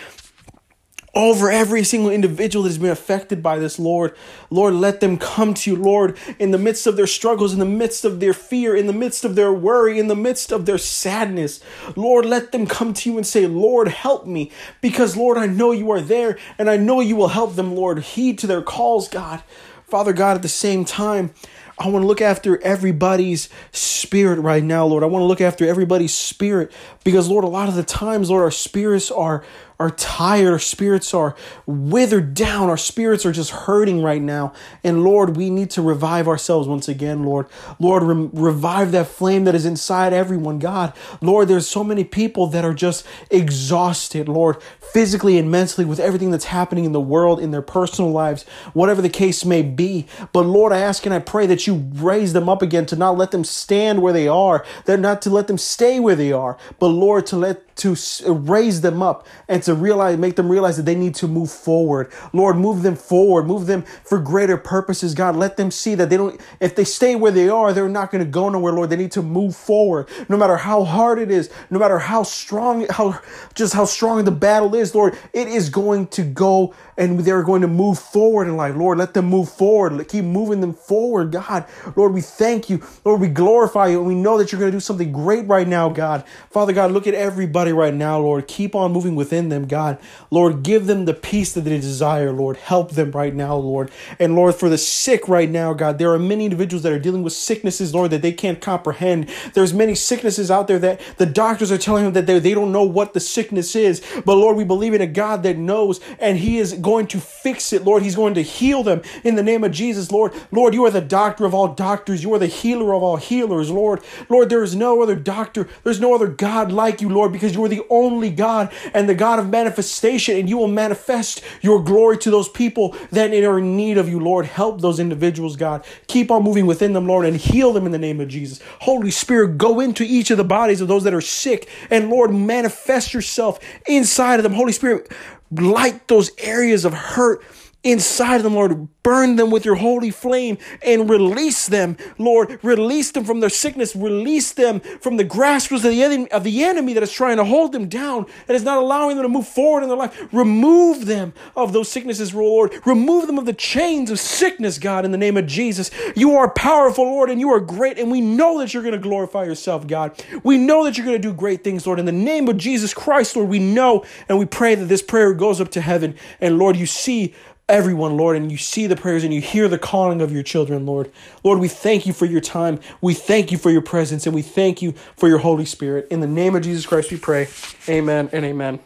over 1.18 1.50
every 1.50 1.82
single 1.82 2.10
individual 2.10 2.62
that 2.62 2.68
has 2.68 2.78
been 2.78 2.90
affected 2.90 3.42
by 3.42 3.58
this, 3.58 3.76
Lord. 3.76 4.14
Lord, 4.50 4.74
let 4.74 5.00
them 5.00 5.18
come 5.18 5.52
to 5.52 5.70
you, 5.70 5.76
Lord, 5.76 6.16
in 6.38 6.52
the 6.52 6.58
midst 6.58 6.86
of 6.86 6.94
their 6.94 7.08
struggles, 7.08 7.52
in 7.52 7.58
the 7.58 7.64
midst 7.64 8.04
of 8.04 8.20
their 8.20 8.32
fear, 8.32 8.76
in 8.76 8.86
the 8.86 8.92
midst 8.92 9.24
of 9.24 9.34
their 9.34 9.52
worry, 9.52 9.98
in 9.98 10.06
the 10.06 10.14
midst 10.14 10.52
of 10.52 10.64
their 10.64 10.78
sadness. 10.78 11.60
Lord, 11.96 12.24
let 12.24 12.52
them 12.52 12.68
come 12.68 12.94
to 12.94 13.10
you 13.10 13.16
and 13.16 13.26
say, 13.26 13.48
Lord, 13.48 13.88
help 13.88 14.26
me, 14.26 14.52
because, 14.80 15.16
Lord, 15.16 15.36
I 15.36 15.46
know 15.46 15.72
you 15.72 15.90
are 15.90 16.00
there, 16.00 16.38
and 16.56 16.70
I 16.70 16.76
know 16.76 17.00
you 17.00 17.16
will 17.16 17.28
help 17.28 17.56
them, 17.56 17.74
Lord. 17.74 17.98
Heed 17.98 18.38
to 18.38 18.46
their 18.46 18.62
calls, 18.62 19.08
God. 19.08 19.42
Father 19.88 20.12
God, 20.12 20.36
at 20.36 20.42
the 20.42 20.48
same 20.48 20.84
time, 20.84 21.34
I 21.80 21.88
want 21.88 22.02
to 22.02 22.06
look 22.06 22.20
after 22.20 22.62
everybody's 22.62 23.48
spirit 23.72 24.38
right 24.40 24.62
now, 24.62 24.84
Lord. 24.84 25.02
I 25.02 25.06
want 25.06 25.22
to 25.22 25.26
look 25.26 25.40
after 25.40 25.66
everybody's 25.66 26.12
spirit 26.12 26.72
because, 27.04 27.28
Lord, 27.28 27.44
a 27.44 27.48
lot 27.48 27.68
of 27.68 27.74
the 27.74 27.84
times, 27.84 28.30
Lord, 28.30 28.42
our 28.42 28.50
spirits 28.50 29.10
are 29.10 29.44
are 29.80 29.90
tired, 29.90 30.52
our 30.52 30.58
spirits 30.58 31.14
are 31.14 31.36
withered 31.64 32.34
down, 32.34 32.68
our 32.68 32.76
spirits 32.76 33.24
are 33.24 33.32
just 33.32 33.50
hurting 33.50 34.02
right 34.02 34.20
now. 34.20 34.52
And 34.82 35.04
Lord, 35.04 35.36
we 35.36 35.50
need 35.50 35.70
to 35.70 35.82
revive 35.82 36.26
ourselves 36.26 36.66
once 36.66 36.88
again, 36.88 37.24
Lord. 37.24 37.46
Lord, 37.78 38.02
re- 38.02 38.28
revive 38.32 38.90
that 38.92 39.06
flame 39.06 39.44
that 39.44 39.54
is 39.54 39.64
inside 39.64 40.12
everyone, 40.12 40.58
God. 40.58 40.92
Lord, 41.20 41.46
there's 41.46 41.68
so 41.68 41.84
many 41.84 42.02
people 42.02 42.48
that 42.48 42.64
are 42.64 42.74
just 42.74 43.06
exhausted, 43.30 44.28
Lord, 44.28 44.60
physically 44.80 45.38
and 45.38 45.48
mentally 45.48 45.84
with 45.84 46.00
everything 46.00 46.32
that's 46.32 46.46
happening 46.46 46.84
in 46.84 46.92
the 46.92 47.00
world, 47.00 47.38
in 47.38 47.52
their 47.52 47.62
personal 47.62 48.10
lives, 48.10 48.44
whatever 48.72 49.00
the 49.00 49.08
case 49.08 49.44
may 49.44 49.62
be. 49.62 50.06
But 50.32 50.42
Lord, 50.42 50.72
I 50.72 50.78
ask 50.78 51.06
and 51.06 51.14
I 51.14 51.20
pray 51.20 51.46
that 51.46 51.68
you 51.68 51.88
raise 51.94 52.32
them 52.32 52.48
up 52.48 52.62
again 52.62 52.86
to 52.86 52.96
not 52.96 53.16
let 53.16 53.30
them 53.30 53.44
stand 53.44 54.02
where 54.02 54.12
they 54.12 54.26
are, 54.26 54.64
that 54.86 54.98
not 54.98 55.22
to 55.22 55.30
let 55.30 55.46
them 55.46 55.58
stay 55.58 56.00
where 56.00 56.16
they 56.16 56.32
are, 56.32 56.58
but 56.80 56.88
Lord, 56.88 57.26
to 57.26 57.36
let 57.36 57.67
to 57.78 57.96
uh, 58.26 58.32
raise 58.32 58.80
them 58.82 59.02
up 59.02 59.26
and 59.48 59.62
to 59.64 59.74
realize, 59.74 60.18
make 60.18 60.36
them 60.36 60.48
realize 60.50 60.76
that 60.76 60.84
they 60.84 60.94
need 60.94 61.14
to 61.16 61.28
move 61.28 61.50
forward. 61.50 62.12
Lord, 62.32 62.56
move 62.56 62.82
them 62.82 62.96
forward, 62.96 63.46
move 63.46 63.66
them 63.66 63.82
for 63.82 64.18
greater 64.18 64.56
purposes. 64.56 65.14
God, 65.14 65.36
let 65.36 65.56
them 65.56 65.70
see 65.70 65.94
that 65.96 66.10
they 66.10 66.16
don't, 66.16 66.40
if 66.60 66.74
they 66.76 66.84
stay 66.84 67.14
where 67.16 67.32
they 67.32 67.48
are, 67.48 67.72
they're 67.72 67.88
not 67.88 68.10
going 68.10 68.24
to 68.24 68.30
go 68.30 68.48
nowhere, 68.48 68.72
Lord. 68.72 68.90
They 68.90 68.96
need 68.96 69.12
to 69.12 69.22
move 69.22 69.56
forward 69.56 70.08
no 70.28 70.36
matter 70.36 70.56
how 70.56 70.84
hard 70.84 71.18
it 71.18 71.30
is, 71.30 71.50
no 71.70 71.78
matter 71.78 71.98
how 71.98 72.22
strong, 72.22 72.86
how 72.90 73.18
just 73.54 73.74
how 73.74 73.84
strong 73.84 74.24
the 74.24 74.30
battle 74.30 74.74
is, 74.74 74.94
Lord. 74.94 75.18
It 75.32 75.48
is 75.48 75.70
going 75.70 76.08
to 76.08 76.22
go 76.22 76.74
and 76.96 77.20
they're 77.20 77.42
going 77.42 77.62
to 77.62 77.68
move 77.68 77.98
forward 77.98 78.48
in 78.48 78.56
life. 78.56 78.74
Lord, 78.76 78.98
let 78.98 79.14
them 79.14 79.26
move 79.26 79.48
forward. 79.48 80.06
Keep 80.08 80.24
moving 80.24 80.60
them 80.60 80.74
forward, 80.74 81.32
God. 81.32 81.64
Lord, 81.96 82.12
we 82.12 82.20
thank 82.20 82.68
you. 82.68 82.82
Lord, 83.04 83.20
we 83.20 83.28
glorify 83.28 83.88
you. 83.88 83.98
And 83.98 84.06
we 84.06 84.14
know 84.14 84.36
that 84.38 84.52
you're 84.52 84.58
going 84.58 84.72
to 84.72 84.76
do 84.76 84.80
something 84.80 85.12
great 85.12 85.46
right 85.46 85.66
now, 85.66 85.88
God. 85.88 86.24
Father 86.50 86.72
God, 86.72 86.90
look 86.90 87.06
at 87.06 87.14
everybody 87.14 87.67
right 87.72 87.94
now, 87.94 88.18
Lord. 88.18 88.48
Keep 88.48 88.74
on 88.74 88.92
moving 88.92 89.16
within 89.16 89.48
them, 89.48 89.66
God. 89.66 89.98
Lord, 90.30 90.62
give 90.62 90.86
them 90.86 91.04
the 91.04 91.14
peace 91.14 91.52
that 91.52 91.62
they 91.62 91.78
desire, 91.78 92.32
Lord. 92.32 92.56
Help 92.56 92.92
them 92.92 93.12
right 93.12 93.34
now, 93.34 93.56
Lord. 93.56 93.90
And 94.18 94.34
Lord, 94.34 94.54
for 94.54 94.68
the 94.68 94.78
sick 94.78 95.28
right 95.28 95.48
now, 95.48 95.72
God, 95.72 95.98
there 95.98 96.12
are 96.12 96.18
many 96.18 96.44
individuals 96.44 96.82
that 96.82 96.92
are 96.92 96.98
dealing 96.98 97.22
with 97.22 97.32
sicknesses, 97.32 97.94
Lord, 97.94 98.10
that 98.10 98.22
they 98.22 98.32
can't 98.32 98.60
comprehend. 98.60 99.28
There's 99.54 99.74
many 99.74 99.94
sicknesses 99.94 100.50
out 100.50 100.68
there 100.68 100.78
that 100.78 101.00
the 101.16 101.26
doctors 101.26 101.72
are 101.72 101.78
telling 101.78 102.04
them 102.04 102.12
that 102.14 102.26
they, 102.26 102.54
don't 102.54 102.72
know 102.72 102.82
what 102.82 103.12
the 103.14 103.20
sickness 103.20 103.76
is. 103.76 104.02
But 104.24 104.36
Lord, 104.36 104.56
we 104.56 104.64
believe 104.64 104.94
in 104.94 105.00
a 105.00 105.06
God 105.06 105.42
that 105.42 105.58
knows, 105.58 106.00
and 106.18 106.38
He 106.38 106.58
is 106.58 106.72
going 106.74 107.06
to 107.08 107.20
fix 107.20 107.72
it, 107.72 107.84
Lord. 107.84 108.02
He's 108.02 108.16
going 108.16 108.34
to 108.34 108.42
heal 108.42 108.82
them 108.82 109.02
in 109.24 109.34
the 109.36 109.42
name 109.42 109.64
of 109.64 109.72
Jesus, 109.72 110.10
Lord. 110.10 110.32
Lord, 110.50 110.74
you 110.74 110.84
are 110.84 110.90
the 110.90 111.00
doctor 111.00 111.44
of 111.44 111.54
all 111.54 111.68
doctors. 111.68 112.22
You 112.22 112.32
are 112.34 112.38
the 112.38 112.46
healer 112.46 112.94
of 112.94 113.02
all 113.02 113.16
healers, 113.16 113.70
Lord. 113.70 114.02
Lord, 114.28 114.48
there 114.48 114.62
is 114.62 114.74
no 114.74 115.02
other 115.02 115.16
doctor, 115.16 115.68
there's 115.84 116.00
no 116.00 116.14
other 116.14 116.26
God 116.26 116.72
like 116.72 117.00
you, 117.00 117.08
Lord, 117.08 117.32
because 117.32 117.56
you 117.58 117.64
are 117.64 117.68
the 117.68 117.84
only 117.90 118.30
God 118.30 118.72
and 118.94 119.08
the 119.08 119.14
God 119.14 119.38
of 119.38 119.50
manifestation, 119.50 120.36
and 120.36 120.48
you 120.48 120.56
will 120.56 120.68
manifest 120.68 121.42
your 121.60 121.82
glory 121.82 122.16
to 122.18 122.30
those 122.30 122.48
people 122.48 122.96
that 123.10 123.32
are 123.34 123.58
in 123.58 123.76
need 123.76 123.98
of 123.98 124.08
you, 124.08 124.20
Lord. 124.20 124.46
Help 124.46 124.80
those 124.80 125.00
individuals, 125.00 125.56
God. 125.56 125.84
Keep 126.06 126.30
on 126.30 126.44
moving 126.44 126.66
within 126.66 126.92
them, 126.92 127.06
Lord, 127.06 127.26
and 127.26 127.36
heal 127.36 127.72
them 127.72 127.84
in 127.84 127.92
the 127.92 127.98
name 127.98 128.20
of 128.20 128.28
Jesus. 128.28 128.60
Holy 128.80 129.10
Spirit, 129.10 129.58
go 129.58 129.80
into 129.80 130.04
each 130.04 130.30
of 130.30 130.36
the 130.38 130.44
bodies 130.44 130.80
of 130.80 130.88
those 130.88 131.04
that 131.04 131.14
are 131.14 131.20
sick, 131.20 131.68
and 131.90 132.08
Lord, 132.10 132.32
manifest 132.32 133.12
yourself 133.12 133.58
inside 133.86 134.38
of 134.38 134.44
them. 134.44 134.52
Holy 134.52 134.72
Spirit, 134.72 135.10
light 135.50 136.06
those 136.08 136.30
areas 136.38 136.84
of 136.84 136.94
hurt 136.94 137.42
inside 137.84 138.36
of 138.36 138.42
them, 138.42 138.54
Lord. 138.54 138.88
Burn 139.02 139.36
them 139.36 139.50
with 139.50 139.64
your 139.64 139.76
holy 139.76 140.10
flame 140.10 140.58
and 140.82 141.08
release 141.08 141.66
them, 141.66 141.96
Lord. 142.18 142.58
Release 142.62 143.10
them 143.12 143.24
from 143.24 143.40
their 143.40 143.48
sickness. 143.48 143.96
Release 143.96 144.52
them 144.52 144.80
from 144.80 145.16
the 145.16 145.24
grasp 145.24 145.72
of 145.72 145.82
the 145.82 146.02
enemy, 146.02 146.30
of 146.30 146.44
the 146.44 146.62
enemy 146.62 146.92
that 146.92 147.02
is 147.02 147.12
trying 147.12 147.38
to 147.38 147.44
hold 147.44 147.72
them 147.72 147.88
down 147.88 148.26
and 148.46 148.56
is 148.56 148.64
not 148.64 148.76
allowing 148.76 149.16
them 149.16 149.22
to 149.22 149.28
move 149.28 149.48
forward 149.48 149.82
in 149.82 149.88
their 149.88 149.96
life. 149.96 150.28
Remove 150.32 151.06
them 151.06 151.32
of 151.56 151.72
those 151.72 151.88
sicknesses, 151.88 152.34
Lord. 152.34 152.74
Remove 152.84 153.26
them 153.26 153.38
of 153.38 153.46
the 153.46 153.54
chains 153.54 154.10
of 154.10 154.20
sickness, 154.20 154.78
God, 154.78 155.06
in 155.06 155.12
the 155.12 155.16
name 155.16 155.38
of 155.38 155.46
Jesus. 155.46 155.90
You 156.14 156.36
are 156.36 156.50
powerful, 156.50 157.04
Lord, 157.04 157.30
and 157.30 157.40
you 157.40 157.50
are 157.50 157.60
great, 157.60 157.98
and 157.98 158.10
we 158.10 158.20
know 158.20 158.58
that 158.58 158.74
you're 158.74 158.82
going 158.82 158.92
to 158.92 158.98
glorify 158.98 159.44
yourself, 159.44 159.86
God. 159.86 160.22
We 160.42 160.58
know 160.58 160.84
that 160.84 160.98
you're 160.98 161.06
going 161.06 161.20
to 161.20 161.28
do 161.28 161.32
great 161.32 161.64
things, 161.64 161.86
Lord. 161.86 161.98
In 161.98 162.04
the 162.04 162.12
name 162.12 162.48
of 162.48 162.58
Jesus 162.58 162.92
Christ, 162.92 163.36
Lord, 163.36 163.48
we 163.48 163.58
know 163.58 164.04
and 164.28 164.38
we 164.38 164.44
pray 164.44 164.74
that 164.74 164.86
this 164.86 165.02
prayer 165.02 165.32
goes 165.32 165.60
up 165.60 165.70
to 165.70 165.80
heaven. 165.80 166.14
And 166.40 166.58
Lord, 166.58 166.76
you 166.76 166.84
see 166.84 167.34
everyone, 167.68 168.16
Lord, 168.16 168.36
and 168.36 168.50
you 168.50 168.56
see 168.56 168.86
the 168.86 168.96
prayers 168.96 169.24
and 169.24 169.32
you 169.32 169.40
hear 169.40 169.68
the 169.68 169.78
calling 169.78 170.22
of 170.22 170.32
your 170.32 170.42
children, 170.42 170.86
Lord. 170.86 171.10
Lord, 171.44 171.58
we 171.58 171.68
thank 171.68 172.06
you 172.06 172.12
for 172.12 172.24
your 172.24 172.40
time. 172.40 172.80
We 173.00 173.14
thank 173.14 173.52
you 173.52 173.58
for 173.58 173.70
your 173.70 173.82
presence, 173.82 174.26
and 174.26 174.34
we 174.34 174.42
thank 174.42 174.80
you 174.80 174.94
for 175.16 175.28
your 175.28 175.38
Holy 175.38 175.66
Spirit. 175.66 176.06
In 176.10 176.20
the 176.20 176.26
name 176.26 176.56
of 176.56 176.62
Jesus 176.62 176.86
Christ, 176.86 177.10
we 177.10 177.18
pray. 177.18 177.48
Amen 177.88 178.30
and 178.32 178.44
amen. 178.44 178.80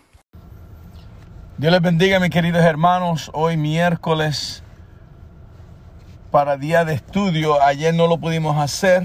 Dios 1.59 1.73
les 1.73 1.81
bendiga, 1.81 2.18
mis 2.18 2.31
queridos 2.31 2.64
hermanos. 2.64 3.31
Hoy 3.33 3.57
miércoles 3.57 4.62
para 6.33 6.57
día 6.57 6.85
de 6.85 6.95
estudio. 6.95 7.62
Ayer 7.62 7.95
no 7.95 8.09
lo 8.09 8.16
pudimos 8.16 8.57
hacer, 8.57 9.05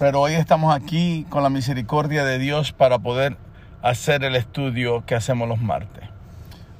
pero 0.00 0.22
hoy 0.22 0.34
estamos 0.34 0.74
aquí 0.74 1.26
con 1.28 1.44
la 1.44 1.50
misericordia 1.50 2.24
de 2.24 2.38
Dios 2.38 2.72
para 2.72 2.98
poder 2.98 3.36
hacer 3.82 4.24
el 4.24 4.34
estudio 4.34 5.04
que 5.06 5.14
hacemos 5.14 5.48
los 5.48 5.60
martes. 5.60 6.15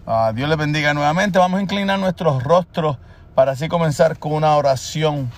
Uh, 0.07 0.33
Dios 0.33 0.49
les 0.49 0.57
bendiga 0.57 0.95
nuevamente. 0.95 1.41
Vamos 1.41 1.59
a 1.59 1.63
inclinar 1.63 1.99
nuestros 1.99 2.45
rostros 2.45 2.97
para 3.35 3.53
así 3.53 3.67
comenzar 3.67 4.21
con 4.21 4.35
una 4.35 4.55
oración. 4.55 5.29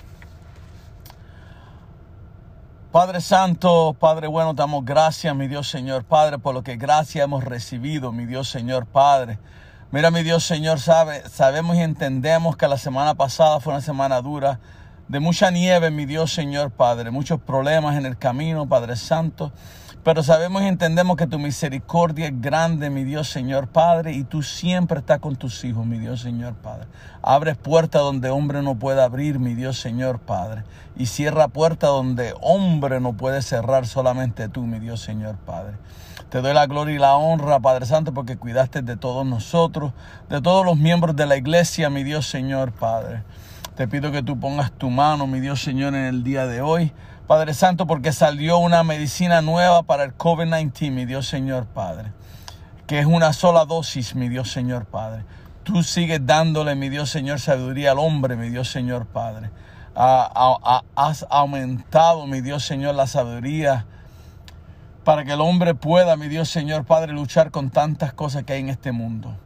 Padre 2.91 3.19
Santo, 3.19 3.95
Padre 3.99 4.27
bueno, 4.27 4.53
damos 4.53 4.85
gracias, 4.85 5.35
mi 5.35 5.47
Dios 5.47 5.67
Señor 5.67 6.03
Padre, 6.03 6.37
por 6.37 6.53
lo 6.53 6.61
que 6.61 6.77
gracia 6.77 7.23
hemos 7.23 7.43
recibido, 7.43 8.11
mi 8.11 8.27
Dios 8.27 8.47
Señor 8.47 8.85
Padre. 8.85 9.39
Mira, 9.89 10.11
mi 10.11 10.21
Dios 10.21 10.43
Señor, 10.43 10.79
sabe, 10.79 11.27
sabemos 11.27 11.75
y 11.75 11.81
entendemos 11.81 12.55
que 12.55 12.67
la 12.67 12.77
semana 12.77 13.15
pasada 13.15 13.59
fue 13.59 13.73
una 13.73 13.81
semana 13.81 14.21
dura, 14.21 14.59
de 15.07 15.19
mucha 15.19 15.49
nieve, 15.49 15.89
mi 15.89 16.05
Dios 16.05 16.31
Señor 16.31 16.69
Padre, 16.69 17.09
muchos 17.09 17.39
problemas 17.39 17.97
en 17.97 18.05
el 18.05 18.19
camino, 18.19 18.69
Padre 18.69 18.95
Santo. 18.97 19.51
Pero 20.03 20.23
sabemos 20.23 20.61
y 20.61 20.65
entendemos 20.65 21.17
que 21.17 21.27
tu 21.27 21.39
misericordia 21.39 22.27
es 22.27 22.41
grande, 22.41 22.89
mi 22.89 23.03
Dios 23.03 23.29
Señor 23.29 23.67
Padre, 23.67 24.13
y 24.13 24.23
tú 24.23 24.43
siempre 24.43 24.99
estás 24.99 25.19
con 25.19 25.35
tus 25.35 25.63
hijos, 25.65 25.85
mi 25.85 25.99
Dios 25.99 26.21
Señor 26.21 26.53
Padre. 26.53 26.87
Abres 27.21 27.57
puertas 27.57 28.01
donde 28.01 28.29
hombre 28.29 28.61
no 28.61 28.75
puede 28.75 29.01
abrir, 29.01 29.39
mi 29.39 29.55
Dios 29.55 29.77
Señor 29.77 30.19
Padre. 30.19 30.63
Y 30.95 31.07
cierra 31.07 31.49
puertas 31.49 31.89
donde 31.89 32.33
hombre 32.39 33.01
no 33.01 33.13
puede 33.13 33.41
cerrar, 33.41 33.85
solamente 33.87 34.47
tú, 34.47 34.65
mi 34.65 34.79
Dios 34.79 35.01
Señor 35.01 35.35
Padre. 35.35 35.73
Te 36.29 36.41
doy 36.41 36.53
la 36.53 36.65
gloria 36.65 36.95
y 36.95 36.99
la 36.99 37.17
honra, 37.17 37.59
Padre 37.59 37.85
Santo, 37.85 38.13
porque 38.13 38.37
cuidaste 38.37 38.81
de 38.81 38.95
todos 38.95 39.25
nosotros, 39.25 39.91
de 40.29 40.41
todos 40.41 40.65
los 40.65 40.77
miembros 40.77 41.17
de 41.17 41.25
la 41.25 41.35
iglesia, 41.35 41.89
mi 41.89 42.03
Dios 42.05 42.25
Señor 42.25 42.71
Padre. 42.71 43.23
Te 43.75 43.87
pido 43.87 44.13
que 44.13 44.23
tú 44.23 44.39
pongas 44.39 44.71
tu 44.71 44.89
mano, 44.89 45.27
mi 45.27 45.41
Dios 45.41 45.61
Señor, 45.61 45.93
en 45.93 46.05
el 46.05 46.23
día 46.23 46.45
de 46.45 46.61
hoy. 46.61 46.93
Padre 47.29 47.53
Santo, 47.53 47.85
porque 47.85 48.11
salió 48.11 48.57
una 48.57 48.83
medicina 48.83 49.43
nueva 49.43 49.83
para 49.83 50.03
el 50.03 50.17
COVID-19, 50.17 50.89
mi 50.89 51.05
Dios 51.05 51.27
Señor 51.27 51.67
Padre, 51.67 52.11
que 52.87 52.97
es 52.97 53.05
una 53.05 53.33
sola 53.33 53.65
dosis, 53.65 54.15
mi 54.15 54.29
Dios 54.29 54.51
Señor 54.51 54.87
Padre. 54.87 55.25
Tú 55.61 55.83
sigues 55.83 56.25
dándole, 56.25 56.73
mi 56.73 56.89
Dios 56.89 57.11
Señor, 57.11 57.39
sabiduría 57.39 57.91
al 57.91 57.99
hombre, 57.99 58.35
mi 58.35 58.49
Dios 58.49 58.71
Señor 58.71 59.05
Padre. 59.05 59.51
has 59.93 61.27
aumentado, 61.29 62.25
mi 62.25 62.41
Dios 62.41 62.65
Señor, 62.65 62.95
la 62.95 63.05
sabiduría 63.05 63.85
para 65.03 65.23
que 65.23 65.33
el 65.33 65.41
hombre 65.41 65.75
pueda, 65.75 66.17
mi 66.17 66.29
Dios 66.29 66.49
Señor 66.49 66.85
Padre, 66.85 67.13
luchar 67.13 67.51
con 67.51 67.69
tantas 67.69 68.11
cosas 68.11 68.43
que 68.43 68.53
hay 68.53 68.61
en 68.61 68.69
este 68.69 68.91
mundo. 68.91 69.37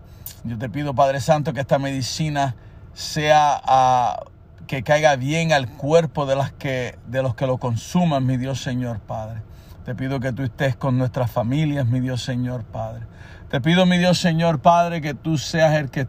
Yo 0.45 0.57
te 0.57 0.69
pido, 0.69 0.93
Padre 0.93 1.19
Santo, 1.19 1.51
que 1.51 1.59
esta 1.59 1.79
medicina 1.79 2.55
sea 2.93 3.59
a 3.61 4.23
que 4.67 4.83
caiga 4.83 5.15
bien 5.15 5.53
al 5.53 5.69
cuerpo 5.69 6.25
de, 6.25 6.35
las 6.35 6.51
que, 6.51 6.97
de 7.07 7.21
los 7.21 7.35
que 7.35 7.47
lo 7.47 7.57
consuman, 7.57 8.25
mi 8.25 8.37
Dios 8.37 8.61
Señor 8.61 8.99
Padre. 8.99 9.41
Te 9.85 9.95
pido 9.95 10.19
que 10.19 10.31
tú 10.31 10.43
estés 10.43 10.75
con 10.75 10.97
nuestras 10.97 11.29
familias, 11.29 11.85
mi 11.85 11.99
Dios 11.99 12.23
Señor 12.23 12.63
Padre. 12.63 13.05
Te 13.49 13.61
pido, 13.61 13.85
mi 13.85 13.97
Dios 13.97 14.17
Señor 14.17 14.61
Padre, 14.61 15.01
que 15.01 15.13
tú 15.13 15.37
seas 15.37 15.75
el 15.75 15.91
que 15.91 16.07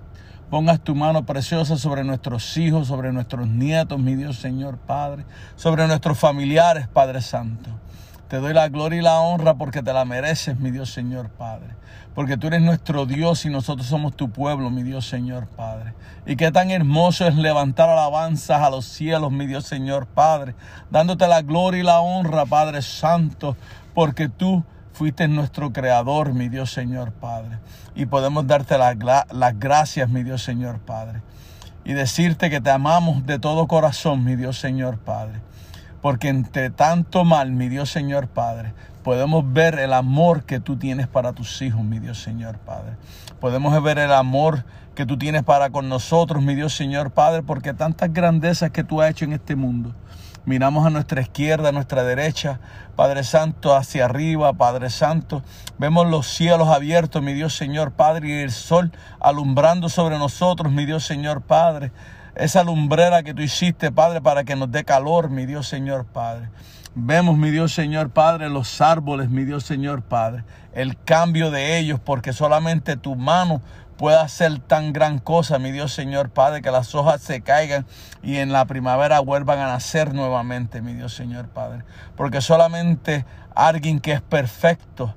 pongas 0.49 0.81
tu 0.81 0.95
mano 0.95 1.27
preciosa 1.27 1.77
sobre 1.77 2.05
nuestros 2.05 2.57
hijos, 2.57 2.87
sobre 2.87 3.13
nuestros 3.13 3.49
nietos, 3.49 3.99
mi 3.99 4.15
Dios 4.15 4.39
Señor 4.39 4.79
Padre, 4.79 5.25
sobre 5.57 5.87
nuestros 5.87 6.19
familiares, 6.19 6.87
Padre 6.87 7.21
Santo. 7.21 7.71
Te 8.29 8.37
doy 8.37 8.55
la 8.55 8.69
gloria 8.69 9.01
y 9.01 9.03
la 9.03 9.21
honra 9.21 9.55
porque 9.55 9.83
te 9.83 9.93
la 9.93 10.05
mereces, 10.05 10.59
mi 10.59 10.71
Dios 10.71 10.93
Señor 10.93 11.29
Padre. 11.29 11.75
Porque 12.15 12.37
tú 12.37 12.47
eres 12.47 12.63
nuestro 12.63 13.07
Dios 13.07 13.45
y 13.45 13.51
nosotros 13.51 13.89
somos 13.89 14.15
tu 14.15 14.31
pueblo, 14.31 14.71
mi 14.71 14.85
Dios 14.85 15.07
Señor 15.07 15.49
Padre. 15.49 15.95
Y 16.27 16.37
qué 16.37 16.53
tan 16.53 16.71
hermoso 16.71 17.27
es 17.27 17.35
levantar 17.35 17.89
alabanzas 17.89 18.63
a 18.63 18.71
los 18.71 18.85
cielos, 18.85 19.33
mi 19.33 19.47
Dios 19.47 19.67
Señor 19.67 20.07
Padre. 20.07 20.55
Dándote 20.91 21.27
la 21.27 21.43
gloria 21.43 21.81
y 21.81 21.83
la 21.83 22.01
honra, 22.01 22.47
Padre 22.47 22.83
Santo. 22.83 23.57
Porque 23.95 24.29
tú 24.29 24.63
fuiste 24.93 25.27
nuestro 25.27 25.73
creador, 25.73 26.35
mi 26.35 26.49
Dios 26.49 26.71
Señor 26.71 27.11
Padre. 27.13 27.59
Y 27.97 28.07
podemos 28.07 28.47
darte 28.47 28.79
las, 28.79 28.97
gracias, 29.59 30.09
mi 30.09 30.23
Dios 30.23 30.43
Señor 30.43 30.79
Padre. 30.79 31.21
Y 31.85 31.95
decirte 31.95 32.49
que 32.49 32.61
te 32.61 32.71
amamos 32.71 33.27
de 33.27 33.41
todo 33.41 33.67
corazón, 33.67 34.25
mi 34.25 34.37
Dios 34.37 34.59
Señor 34.59 34.99
Padre 34.99 35.41
porque 36.05 36.29
entre 36.29 36.69
tanto 36.69 37.25
mal, 37.25 37.53
mi 37.53 37.71
Dios 37.71 37.89
Señor 37.89 38.29
Padre, 38.29 38.75
podemos 39.05 39.53
ver 39.53 39.79
el 39.79 39.93
amor 39.93 40.45
que 40.45 40.59
tú 40.59 40.77
tienes 40.77 41.07
para 41.07 41.33
tus 41.33 41.63
hijos, 41.63 41.85
mi 41.85 42.01
Dios 42.01 42.21
Señor 42.21 42.59
Padre. 42.59 42.97
Podemos 43.39 43.81
ver 43.83 43.99
el 43.99 44.13
amor 44.13 44.65
que 44.97 45.07
tú 45.07 45.19
tienes 45.19 45.45
para 45.45 45.71
con 45.71 45.89
nosotros, 45.89 46.43
mi 46.43 46.55
Dios 46.55 46.75
Señor 46.75 47.13
Padre, 47.13 47.43
porque 47.43 47.75
tantas 47.75 48.13
grandezas 48.13 48.71
que 48.71 48.83
tú 48.83 49.03
has 49.03 49.11
hecho 49.11 49.27
en 49.27 49.35
este 49.35 49.55
mundo. 49.55 49.95
Miramos 50.47 50.87
a 50.87 50.91
nuestra 50.91 51.21
izquierda, 51.21 51.69
a 51.69 51.73
nuestra 51.73 52.03
derecha, 52.03 52.61
Padre 52.97 53.25
Santo, 53.25 53.77
hacia 53.77 54.07
arriba, 54.07 54.53
Padre 54.55 54.91
Santo. 54.91 55.43
Vemos 55.79 56.07
los 56.09 56.27
cielos 56.27 56.69
abiertos, 56.69 57.23
mi 57.23 57.35
Dios 57.35 57.55
Señor 57.55 57.93
Padre, 57.93 58.29
y 58.29 58.33
el 58.43 58.51
sol 58.51 58.91
alumbrando 59.21 59.89
sobre 59.89 60.19
nosotros, 60.19 60.73
mi 60.73 60.87
Dios 60.87 61.05
Señor 61.05 61.43
Padre 61.43 61.93
esa 62.37 62.65
lumbrera 62.65 63.23
que 63.23 63.33
tú 63.33 63.43
hiciste, 63.43 63.93
Padre, 63.93 64.21
para 64.21 64.45
que 64.45 64.57
nos 64.57 64.71
dé 64.71 64.85
calor, 64.85 65.31
mi 65.31 65.47
Dios 65.47 65.69
Señor 65.69 66.05
Padre. 66.05 66.49
Vemos, 66.97 67.37
mi 67.37 67.51
Dios 67.51 67.73
Señor 67.75 68.11
Padre, 68.11 68.49
los 68.49 68.81
árboles, 68.81 69.29
mi 69.29 69.45
Dios 69.45 69.65
Señor 69.65 70.03
Padre, 70.03 70.45
el 70.73 70.97
cambio 71.03 71.51
de 71.51 71.79
ellos, 71.79 71.99
porque 71.99 72.33
solamente 72.33 72.97
tu 72.97 73.17
mano 73.17 73.61
puede 73.97 74.19
hacer 74.19 74.59
tan 74.61 74.93
gran 74.93 75.19
cosa, 75.19 75.59
mi 75.59 75.73
Dios 75.73 75.93
Señor 75.93 76.31
Padre, 76.31 76.63
que 76.63 76.71
las 76.71 76.95
hojas 76.95 77.21
se 77.21 77.41
caigan 77.41 77.85
y 78.23 78.37
en 78.37 78.53
la 78.53 78.65
primavera 78.67 79.21
vuelvan 79.21 79.59
a 79.59 79.67
nacer 79.67 80.15
nuevamente, 80.15 80.83
mi 80.83 80.95
Dios 80.95 81.15
Señor 81.15 81.49
Padre. 81.49 81.83
Porque 82.17 82.41
solamente 82.41 83.25
alguien 83.55 83.99
que 83.99 84.13
es 84.13 84.23
perfecto 84.23 85.15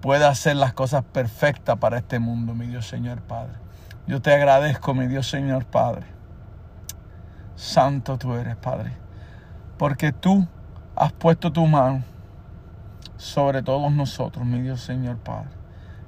puede 0.00 0.24
hacer 0.24 0.56
las 0.56 0.72
cosas 0.72 1.04
perfectas 1.04 1.78
para 1.78 1.98
este 1.98 2.18
mundo, 2.18 2.54
mi 2.54 2.66
Dios 2.66 2.88
Señor 2.88 3.22
Padre. 3.22 3.54
Yo 4.08 4.20
te 4.20 4.34
agradezco, 4.34 4.92
mi 4.92 5.06
Dios 5.06 5.28
Señor 5.28 5.64
Padre 5.66 6.12
Santo 7.62 8.18
tú 8.18 8.34
eres, 8.34 8.56
Padre. 8.56 8.92
Porque 9.78 10.12
tú 10.12 10.48
has 10.96 11.12
puesto 11.12 11.52
tu 11.52 11.66
mano 11.66 12.02
sobre 13.16 13.62
todos 13.62 13.92
nosotros, 13.92 14.44
mi 14.44 14.60
Dios 14.60 14.80
Señor 14.80 15.18
Padre. 15.18 15.50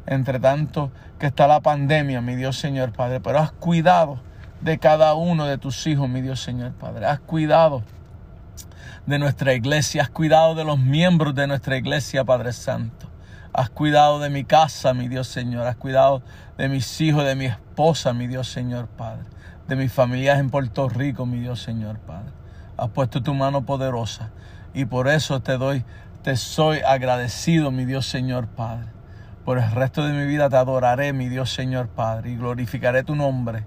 Entre 0.07 0.39
tanto 0.39 0.91
que 1.19 1.27
está 1.27 1.47
la 1.47 1.61
pandemia, 1.61 2.21
mi 2.21 2.37
Dios 2.37 2.59
Señor 2.59 2.93
Padre, 2.93 3.21
pero 3.21 3.39
has 3.39 3.53
cuidado 3.53 4.21
de 4.61 4.79
cada 4.79 5.15
uno 5.15 5.47
de 5.47 5.59
tus 5.59 5.87
hijos, 5.87 6.09
mi 6.09 6.21
Dios 6.21 6.41
Señor 6.41 6.73
Padre. 6.73 7.07
Has 7.07 7.21
cuidado 7.21 7.83
de 9.07 9.19
nuestra 9.19 9.55
iglesia, 9.55 10.03
has 10.03 10.11
cuidado 10.11 10.55
de 10.55 10.65
los 10.65 10.79
miembros 10.79 11.35
de 11.35 11.47
nuestra 11.47 11.77
iglesia, 11.77 12.25
Padre 12.25 12.53
Santo. 12.53 13.09
Has 13.53 13.71
cuidado 13.71 14.19
de 14.19 14.31
mi 14.31 14.45
casa, 14.45 14.95
mi 14.95 15.09
Dios 15.09 15.29
Señor. 15.29 15.67
Has 15.67 15.77
cuidado 15.77 16.23
de 16.59 16.69
mis 16.69 17.01
hijos, 17.01 17.25
de 17.25 17.35
mi 17.37 17.47
esposa, 17.47 18.13
mi 18.13 18.27
Dios 18.27 18.49
Señor 18.49 18.89
Padre 18.89 19.35
de 19.69 19.77
mis 19.77 19.93
familias 19.93 20.39
en 20.39 20.51
Puerto 20.51 20.89
Rico, 20.89 21.27
mi 21.27 21.39
Dios 21.39 21.63
Señor 21.63 21.99
Padre. 21.99 22.31
Has 22.77 22.91
puesto 22.91 23.23
tu 23.23 23.35
mano 23.35 23.65
poderosa 23.65 24.31
y 24.75 24.85
por 24.85 25.09
eso 25.09 25.41
te 25.41 25.57
doy, 25.57 25.85
te 26.23 26.37
soy 26.37 26.81
agradecido, 26.81 27.71
mi 27.71 27.85
Dios 27.85 28.07
Señor 28.07 28.49
Padre. 28.49 28.89
Por 29.45 29.59
el 29.59 29.71
resto 29.71 30.05
de 30.05 30.13
mi 30.13 30.27
vida 30.27 30.49
te 30.49 30.57
adoraré, 30.57 31.13
mi 31.13 31.29
Dios 31.29 31.53
Señor 31.53 31.89
Padre, 31.89 32.31
y 32.31 32.37
glorificaré 32.37 33.05
tu 33.05 33.15
nombre 33.15 33.65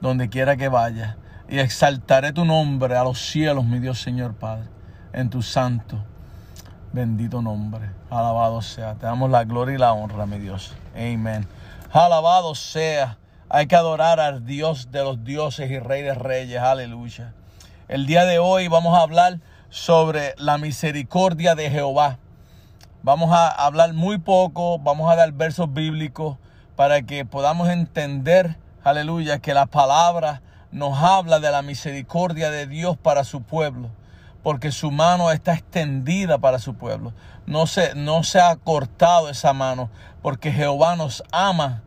donde 0.00 0.28
quiera 0.28 0.56
que 0.56 0.68
vaya. 0.68 1.16
Y 1.48 1.58
exaltaré 1.58 2.32
tu 2.32 2.44
nombre 2.44 2.96
a 2.96 3.04
los 3.04 3.20
cielos, 3.20 3.64
mi 3.64 3.78
Dios 3.78 4.00
Señor 4.00 4.34
Padre, 4.34 4.66
en 5.12 5.30
tu 5.30 5.42
santo, 5.42 6.02
bendito 6.92 7.42
nombre. 7.42 7.90
Alabado 8.10 8.62
sea. 8.62 8.94
Te 8.94 9.06
damos 9.06 9.30
la 9.30 9.44
gloria 9.44 9.74
y 9.74 9.78
la 9.78 9.92
honra, 9.92 10.26
mi 10.26 10.38
Dios. 10.38 10.74
Amén. 10.94 11.46
Alabado 11.92 12.54
sea 12.54 13.18
hay 13.48 13.68
que 13.68 13.76
adorar 13.76 14.18
al 14.18 14.44
Dios 14.44 14.90
de 14.90 15.04
los 15.04 15.24
dioses 15.24 15.70
y 15.70 15.78
Rey 15.78 16.02
de 16.02 16.14
reyes. 16.14 16.60
Aleluya. 16.60 17.32
El 17.86 18.06
día 18.06 18.24
de 18.24 18.40
hoy 18.40 18.66
vamos 18.66 18.98
a 18.98 19.02
hablar 19.02 19.38
sobre 19.68 20.34
la 20.38 20.58
misericordia 20.58 21.54
de 21.54 21.70
Jehová. 21.70 22.18
Vamos 23.02 23.32
a 23.32 23.48
hablar 23.48 23.92
muy 23.92 24.18
poco, 24.18 24.78
vamos 24.78 25.10
a 25.10 25.16
dar 25.16 25.32
versos 25.32 25.72
bíblicos 25.72 26.38
para 26.76 27.02
que 27.02 27.24
podamos 27.24 27.68
entender, 27.68 28.56
aleluya, 28.84 29.38
que 29.38 29.54
la 29.54 29.66
palabra 29.66 30.42
nos 30.72 30.98
habla 30.98 31.38
de 31.40 31.50
la 31.50 31.62
misericordia 31.62 32.50
de 32.50 32.66
Dios 32.66 32.96
para 32.96 33.24
su 33.24 33.42
pueblo, 33.42 33.90
porque 34.42 34.72
su 34.72 34.90
mano 34.90 35.30
está 35.30 35.54
extendida 35.54 36.38
para 36.38 36.58
su 36.58 36.74
pueblo. 36.74 37.12
No 37.46 37.66
se, 37.66 37.94
no 37.94 38.22
se 38.22 38.40
ha 38.40 38.56
cortado 38.56 39.28
esa 39.28 39.52
mano, 39.52 39.90
porque 40.22 40.52
Jehová 40.52 40.96
nos 40.96 41.22
ama 41.32 41.82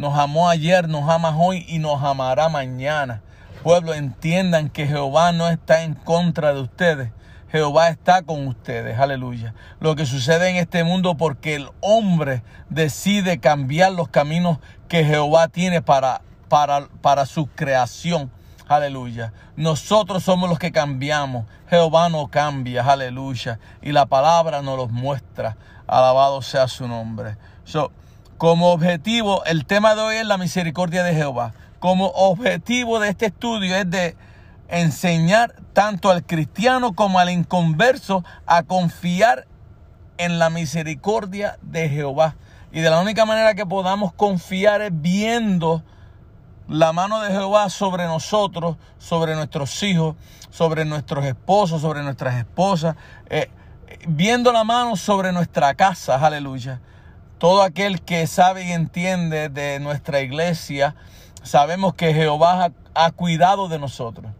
nos 0.00 0.18
amó 0.18 0.48
ayer, 0.48 0.88
nos 0.88 1.10
ama 1.10 1.36
hoy 1.36 1.66
y 1.68 1.78
nos 1.78 2.02
amará 2.02 2.48
mañana. 2.48 3.20
Pueblo, 3.62 3.92
entiendan 3.92 4.70
que 4.70 4.86
Jehová 4.86 5.32
no 5.32 5.48
está 5.48 5.82
en 5.82 5.92
contra 5.92 6.54
de 6.54 6.60
ustedes. 6.62 7.10
Jehová 7.50 7.88
está 7.88 8.22
con 8.22 8.46
ustedes, 8.46 8.98
aleluya. 8.98 9.54
Lo 9.80 9.96
que 9.96 10.06
sucede 10.06 10.50
en 10.50 10.56
este 10.56 10.84
mundo 10.84 11.16
porque 11.16 11.56
el 11.56 11.68
hombre 11.80 12.42
decide 12.68 13.40
cambiar 13.40 13.92
los 13.92 14.08
caminos 14.08 14.58
que 14.88 15.04
Jehová 15.04 15.48
tiene 15.48 15.82
para, 15.82 16.22
para, 16.48 16.86
para 17.02 17.26
su 17.26 17.48
creación, 17.48 18.30
aleluya. 18.68 19.32
Nosotros 19.56 20.22
somos 20.22 20.48
los 20.48 20.60
que 20.60 20.70
cambiamos, 20.70 21.46
Jehová 21.68 22.08
no 22.08 22.28
cambia, 22.28 22.84
aleluya. 22.84 23.58
Y 23.82 23.90
la 23.90 24.06
palabra 24.06 24.62
nos 24.62 24.76
los 24.76 24.90
muestra, 24.90 25.56
alabado 25.88 26.42
sea 26.42 26.68
su 26.68 26.86
nombre. 26.86 27.36
So, 27.64 27.90
como 28.38 28.70
objetivo, 28.70 29.44
el 29.44 29.66
tema 29.66 29.96
de 29.96 30.02
hoy 30.02 30.16
es 30.16 30.26
la 30.26 30.38
misericordia 30.38 31.02
de 31.02 31.14
Jehová. 31.14 31.52
Como 31.80 32.06
objetivo 32.06 33.00
de 33.00 33.08
este 33.08 33.26
estudio 33.26 33.74
es 33.74 33.90
de 33.90 34.16
enseñar 34.70 35.54
tanto 35.72 36.10
al 36.10 36.24
cristiano 36.24 36.94
como 36.94 37.18
al 37.18 37.30
inconverso 37.30 38.24
a 38.46 38.62
confiar 38.62 39.46
en 40.16 40.38
la 40.38 40.50
misericordia 40.50 41.58
de 41.62 41.88
Jehová. 41.88 42.36
Y 42.72 42.80
de 42.80 42.90
la 42.90 43.00
única 43.00 43.24
manera 43.24 43.54
que 43.54 43.66
podamos 43.66 44.12
confiar 44.12 44.80
es 44.80 44.90
viendo 44.92 45.82
la 46.68 46.92
mano 46.92 47.20
de 47.20 47.32
Jehová 47.32 47.68
sobre 47.68 48.04
nosotros, 48.04 48.76
sobre 48.98 49.34
nuestros 49.34 49.82
hijos, 49.82 50.14
sobre 50.50 50.84
nuestros 50.84 51.24
esposos, 51.24 51.80
sobre 51.80 52.02
nuestras 52.02 52.36
esposas, 52.36 52.94
eh, 53.28 53.50
viendo 54.06 54.52
la 54.52 54.62
mano 54.62 54.94
sobre 54.94 55.32
nuestra 55.32 55.74
casa, 55.74 56.14
aleluya. 56.24 56.80
Todo 57.38 57.62
aquel 57.62 58.02
que 58.02 58.26
sabe 58.28 58.66
y 58.66 58.70
entiende 58.70 59.48
de 59.48 59.80
nuestra 59.80 60.20
iglesia, 60.20 60.94
sabemos 61.42 61.94
que 61.94 62.14
Jehová 62.14 62.66
ha, 62.66 63.06
ha 63.06 63.10
cuidado 63.10 63.68
de 63.68 63.78
nosotros. 63.80 64.30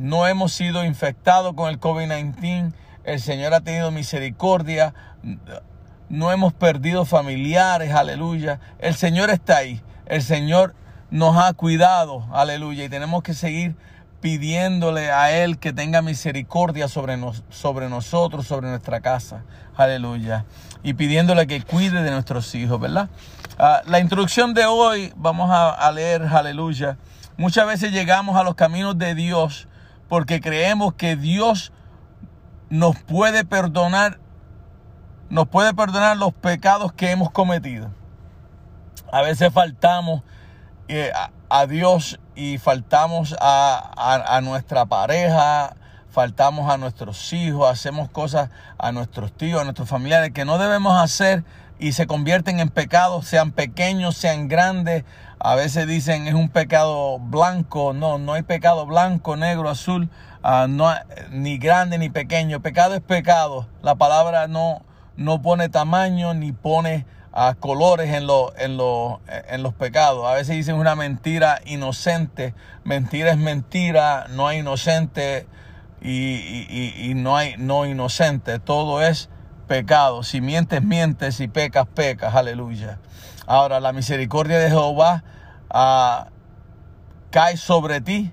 No 0.00 0.26
hemos 0.26 0.54
sido 0.54 0.82
infectados 0.82 1.52
con 1.52 1.68
el 1.68 1.78
COVID-19. 1.78 2.72
El 3.04 3.20
Señor 3.20 3.52
ha 3.52 3.60
tenido 3.60 3.90
misericordia. 3.90 4.94
No 6.08 6.32
hemos 6.32 6.54
perdido 6.54 7.04
familiares, 7.04 7.92
aleluya. 7.92 8.60
El 8.78 8.94
Señor 8.94 9.28
está 9.28 9.58
ahí. 9.58 9.82
El 10.06 10.22
Señor 10.22 10.74
nos 11.10 11.36
ha 11.36 11.52
cuidado, 11.52 12.26
aleluya. 12.32 12.84
Y 12.84 12.88
tenemos 12.88 13.22
que 13.22 13.34
seguir 13.34 13.76
pidiéndole 14.22 15.10
a 15.10 15.32
Él 15.32 15.58
que 15.58 15.74
tenga 15.74 16.00
misericordia 16.00 16.88
sobre, 16.88 17.18
nos, 17.18 17.42
sobre 17.50 17.90
nosotros, 17.90 18.46
sobre 18.46 18.68
nuestra 18.70 19.02
casa, 19.02 19.42
aleluya. 19.76 20.46
Y 20.82 20.94
pidiéndole 20.94 21.46
que 21.46 21.60
cuide 21.60 22.02
de 22.02 22.10
nuestros 22.10 22.54
hijos, 22.54 22.80
¿verdad? 22.80 23.10
Ah, 23.58 23.82
la 23.84 24.00
introducción 24.00 24.54
de 24.54 24.64
hoy, 24.64 25.12
vamos 25.14 25.50
a, 25.50 25.68
a 25.68 25.92
leer, 25.92 26.22
aleluya. 26.22 26.96
Muchas 27.36 27.66
veces 27.66 27.92
llegamos 27.92 28.38
a 28.38 28.44
los 28.44 28.54
caminos 28.54 28.96
de 28.96 29.14
Dios 29.14 29.66
porque 30.10 30.40
creemos 30.40 30.94
que 30.94 31.14
Dios 31.14 31.72
nos 32.68 32.98
puede 32.98 33.44
perdonar, 33.44 34.18
nos 35.30 35.46
puede 35.46 35.72
perdonar 35.72 36.16
los 36.16 36.34
pecados 36.34 36.92
que 36.92 37.12
hemos 37.12 37.30
cometido. 37.30 37.92
A 39.12 39.22
veces 39.22 39.52
faltamos 39.52 40.22
eh, 40.88 41.12
a, 41.48 41.66
Dios 41.66 42.18
y 42.34 42.58
faltamos 42.58 43.36
a, 43.40 44.34
a, 44.36 44.40
nuestra 44.40 44.84
pareja, 44.86 45.76
faltamos 46.10 46.68
a 46.68 46.76
nuestros 46.76 47.32
hijos, 47.32 47.70
hacemos 47.70 48.10
cosas 48.10 48.50
a 48.78 48.90
nuestros 48.90 49.32
tíos, 49.32 49.60
a 49.60 49.64
nuestros 49.64 49.88
familiares 49.88 50.32
que 50.32 50.44
no 50.44 50.58
debemos 50.58 51.00
hacer 51.00 51.44
y 51.78 51.92
se 51.92 52.08
convierten 52.08 52.58
en 52.58 52.68
pecados, 52.68 53.28
sean 53.28 53.52
pequeños, 53.52 54.16
sean 54.16 54.48
grandes. 54.48 55.04
A 55.42 55.54
veces 55.54 55.86
dicen 55.86 56.28
es 56.28 56.34
un 56.34 56.50
pecado 56.50 57.18
blanco. 57.18 57.94
No, 57.94 58.18
no 58.18 58.34
hay 58.34 58.42
pecado 58.42 58.84
blanco, 58.84 59.36
negro, 59.36 59.70
azul, 59.70 60.10
uh, 60.44 60.68
no, 60.68 60.92
ni 61.30 61.56
grande 61.56 61.96
ni 61.96 62.10
pequeño. 62.10 62.60
Pecado 62.60 62.94
es 62.94 63.00
pecado. 63.00 63.66
La 63.80 63.94
palabra 63.94 64.48
no, 64.48 64.82
no 65.16 65.40
pone 65.40 65.70
tamaño 65.70 66.34
ni 66.34 66.52
pone 66.52 67.06
uh, 67.32 67.58
colores 67.58 68.12
en, 68.12 68.26
lo, 68.26 68.52
en, 68.58 68.76
lo, 68.76 69.22
en 69.48 69.62
los 69.62 69.72
pecados. 69.72 70.26
A 70.26 70.34
veces 70.34 70.56
dicen 70.56 70.74
una 70.74 70.94
mentira 70.94 71.62
inocente. 71.64 72.54
Mentira 72.84 73.30
es 73.30 73.38
mentira, 73.38 74.26
no 74.28 74.46
hay 74.46 74.58
inocente 74.58 75.46
y, 76.02 76.34
y, 76.68 76.94
y 76.98 77.14
no 77.14 77.38
hay 77.38 77.54
no 77.56 77.86
inocente. 77.86 78.58
Todo 78.58 79.02
es 79.02 79.30
pecado. 79.66 80.22
Si 80.22 80.42
mientes, 80.42 80.82
mientes. 80.82 81.36
Si 81.36 81.48
pecas, 81.48 81.86
pecas. 81.86 82.34
Aleluya. 82.34 82.98
Ahora, 83.50 83.80
la 83.80 83.92
misericordia 83.92 84.60
de 84.60 84.68
Jehová 84.68 85.24
uh, 85.74 86.30
cae 87.32 87.56
sobre 87.56 88.00
ti 88.00 88.32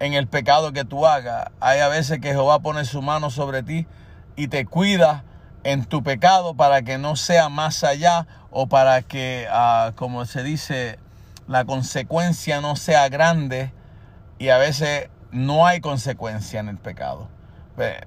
en 0.00 0.12
el 0.12 0.26
pecado 0.26 0.72
que 0.72 0.84
tú 0.84 1.06
hagas. 1.06 1.52
Hay 1.60 1.78
a 1.78 1.86
veces 1.86 2.18
que 2.18 2.30
Jehová 2.30 2.58
pone 2.58 2.84
su 2.84 3.00
mano 3.00 3.30
sobre 3.30 3.62
ti 3.62 3.86
y 4.34 4.48
te 4.48 4.66
cuida 4.66 5.22
en 5.62 5.84
tu 5.84 6.02
pecado 6.02 6.56
para 6.56 6.82
que 6.82 6.98
no 6.98 7.14
sea 7.14 7.48
más 7.48 7.84
allá 7.84 8.26
o 8.50 8.66
para 8.66 9.02
que, 9.02 9.46
uh, 9.48 9.94
como 9.94 10.24
se 10.24 10.42
dice, 10.42 10.98
la 11.46 11.64
consecuencia 11.64 12.60
no 12.60 12.74
sea 12.74 13.08
grande 13.08 13.72
y 14.40 14.48
a 14.48 14.58
veces 14.58 15.10
no 15.30 15.64
hay 15.68 15.80
consecuencia 15.80 16.58
en 16.58 16.70
el 16.70 16.78
pecado. 16.78 17.28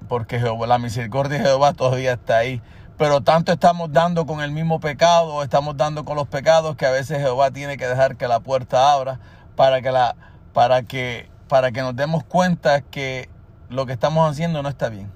Porque 0.08 0.38
Jehová, 0.38 0.66
la 0.66 0.78
misericordia 0.78 1.38
de 1.38 1.44
Jehová 1.44 1.72
todavía 1.72 2.12
está 2.12 2.36
ahí. 2.36 2.60
Pero 3.00 3.22
tanto 3.22 3.50
estamos 3.50 3.90
dando 3.90 4.26
con 4.26 4.42
el 4.42 4.50
mismo 4.50 4.78
pecado, 4.78 5.42
estamos 5.42 5.74
dando 5.74 6.04
con 6.04 6.16
los 6.16 6.28
pecados, 6.28 6.76
que 6.76 6.84
a 6.84 6.90
veces 6.90 7.16
Jehová 7.16 7.50
tiene 7.50 7.78
que 7.78 7.86
dejar 7.86 8.16
que 8.16 8.28
la 8.28 8.40
puerta 8.40 8.92
abra 8.92 9.18
para 9.56 9.80
que, 9.80 9.90
la, 9.90 10.16
para 10.52 10.82
que, 10.82 11.30
para 11.48 11.72
que 11.72 11.80
nos 11.80 11.96
demos 11.96 12.24
cuenta 12.24 12.82
que 12.82 13.30
lo 13.70 13.86
que 13.86 13.94
estamos 13.94 14.30
haciendo 14.30 14.62
no 14.62 14.68
está 14.68 14.90
bien. 14.90 15.10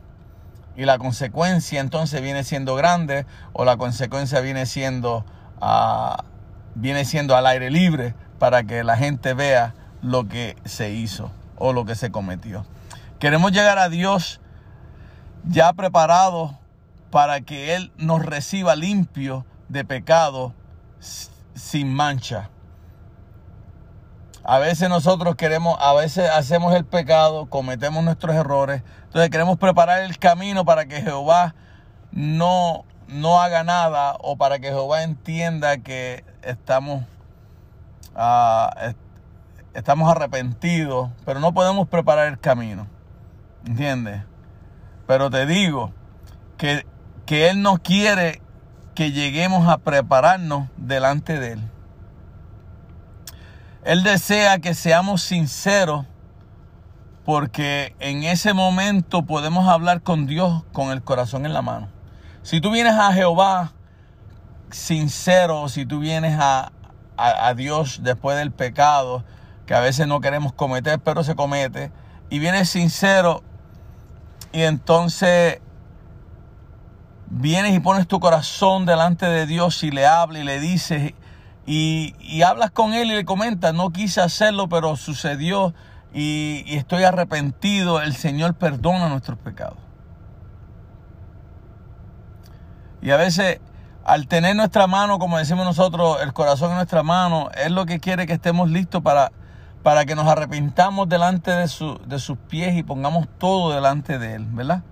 Y 0.77 0.87
la 0.87 0.97
consecuencia 0.97 1.79
entonces 1.83 2.23
viene 2.23 2.43
siendo 2.43 2.75
grande 2.75 3.27
o 3.53 3.67
la 3.67 3.77
consecuencia 3.77 4.41
viene 4.41 4.65
siendo, 4.65 5.27
uh, 5.61 6.23
viene 6.75 7.05
siendo 7.05 7.37
al 7.37 7.47
aire 7.47 7.71
libre 7.71 8.15
para 8.39 8.65
que 8.65 8.83
la 8.83 8.97
gente 8.97 9.35
vea 9.35 9.75
lo 10.01 10.27
que 10.27 10.57
se 10.65 10.93
hizo 10.93 11.31
o 11.59 11.75
lo 11.75 11.85
que 11.85 11.97
se 11.97 12.11
cometió. 12.11 12.65
Queremos 13.19 13.53
llegar 13.53 13.77
a 13.77 13.91
Dios 13.91 14.41
ya 15.45 15.75
preparado 15.75 16.64
para 17.15 17.43
que 17.43 17.77
Él 17.77 17.93
nos 17.97 18.27
reciba 18.27 18.75
limpio 18.75 19.47
de 19.69 19.85
pecado 19.85 20.53
sin 20.99 21.95
mancha. 21.95 22.51
A 24.43 24.59
veces 24.59 24.89
nosotros 24.89 25.37
queremos, 25.37 25.79
a 25.81 25.95
veces 25.95 26.29
hacemos 26.29 26.75
el 26.75 26.85
pecado, 26.85 27.47
cometemos 27.47 28.03
nuestros 28.03 28.35
errores. 28.35 28.83
Entonces 29.05 29.31
queremos 29.31 29.59
preparar 29.59 30.01
el 30.01 30.19
camino 30.19 30.65
para 30.65 30.87
que 30.87 31.03
Jehová 31.03 31.55
no, 32.11 32.85
no 33.07 33.41
haga 33.41 33.63
nada 33.63 34.17
o 34.19 34.37
para 34.37 34.59
que 34.59 34.71
Jehová 34.71 35.05
entienda 35.05 35.79
que 35.79 36.25
estamos, 36.43 37.05
uh, 38.17 38.93
estamos 39.73 40.11
arrepentidos, 40.11 41.11
pero 41.25 41.39
no 41.39 41.55
podemos 41.55 41.87
preparar 41.87 42.27
el 42.27 42.41
camino. 42.41 42.89
¿Entiendes? 43.65 44.25
Pero 45.07 45.31
te 45.31 45.47
digo 45.47 45.93
que, 46.59 46.85
que 47.27 47.49
Él 47.49 47.63
no 47.63 47.79
quiere 47.79 48.43
que 48.95 49.13
lleguemos 49.13 49.69
a 49.69 49.79
prepararnos 49.79 50.69
delante 50.77 51.39
de 51.39 51.53
Él. 51.53 51.71
Él 53.85 54.03
desea 54.03 54.59
que 54.59 54.75
seamos 54.75 55.23
sinceros 55.23 56.07
porque 57.25 57.95
en 58.01 58.25
ese 58.25 58.53
momento 58.53 59.23
podemos 59.23 59.69
hablar 59.69 60.03
con 60.03 60.27
Dios 60.27 60.65
con 60.73 60.91
el 60.91 61.03
corazón 61.03 61.47
en 61.47 61.53
la 61.55 61.63
mano. 61.63 61.89
Si 62.43 62.61
tú 62.61 62.71
vienes 62.71 62.95
a 62.95 63.13
Jehová 63.13 63.73
sincero, 64.71 65.69
si 65.69 65.87
tú 65.87 66.01
vienes 66.01 66.39
a, 66.39 66.73
a, 67.17 67.49
a 67.49 67.55
Dios 67.55 68.01
después 68.03 68.37
del 68.37 68.53
pecado, 68.53 69.25
que 69.67 69.75
a 69.75 69.81
veces 69.81 70.07
no 70.07 70.21
queremos 70.21 70.53
cometer, 70.53 71.01
pero 71.01 71.25
se 71.25 71.35
comete, 71.35 71.91
y 72.29 72.39
vienes 72.39 72.69
sincero, 72.69 73.43
y 74.53 74.63
entonces 74.63 75.61
vienes 77.37 77.75
y 77.75 77.81
pones 77.81 78.07
tu 78.07 78.21
corazón 78.21 78.87
delante 78.87 79.27
de 79.27 79.47
Dios 79.47 79.83
y 79.83 79.91
le 79.91 80.07
hablas 80.07 80.43
y 80.43 80.45
le 80.45 80.61
dices 80.61 81.15
y, 81.67 82.15
y, 82.21 82.43
hablas 82.43 82.71
con 82.71 82.93
Él 82.93 83.11
y 83.11 83.15
le 83.15 83.25
comentas, 83.25 83.73
no 83.73 83.91
quise 83.91 84.21
hacerlo, 84.21 84.69
pero 84.69 84.97
sucedió 84.97 85.75
y, 86.13 86.63
y 86.67 86.77
estoy 86.77 87.05
arrepentido, 87.05 88.03
el 88.03 88.15
Señor 88.15 88.55
perdona 88.55 89.09
nuestros 89.09 89.39
pecados. 89.39 89.79
Y 93.01 93.11
a 93.11 93.17
veces 93.17 93.61
al 94.05 94.29
tener 94.29 94.55
nuestra 94.55 94.87
mano, 94.87 95.19
como 95.19 95.39
decimos 95.39 95.65
nosotros, 95.65 96.19
el 96.23 96.35
corazón 96.35 96.71
en 96.71 96.77
nuestra 96.77 97.03
mano, 97.03 97.49
es 97.57 97.71
lo 97.71 97.87
que 97.87 97.99
quiere 98.01 98.27
que 98.27 98.35
estemos 98.35 98.71
listos 98.71 99.03
para, 99.03 99.33
para 99.83 100.05
que 100.05 100.15
nos 100.15 100.27
arrepintamos 100.27 101.09
delante 101.09 101.51
de, 101.51 101.69
su, 101.69 101.99
de 102.07 102.19
sus 102.19 102.37
pies 102.37 102.77
y 102.77 102.83
pongamos 102.83 103.27
todo 103.39 103.73
delante 103.73 104.19
de 104.19 104.35
Él, 104.35 104.47
¿verdad? 104.51 104.83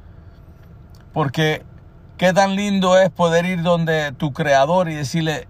Porque 1.12 1.64
qué 2.16 2.32
tan 2.32 2.56
lindo 2.56 2.98
es 2.98 3.10
poder 3.10 3.44
ir 3.44 3.62
donde 3.62 4.12
tu 4.12 4.32
creador 4.32 4.88
y 4.88 4.94
decirle, 4.94 5.48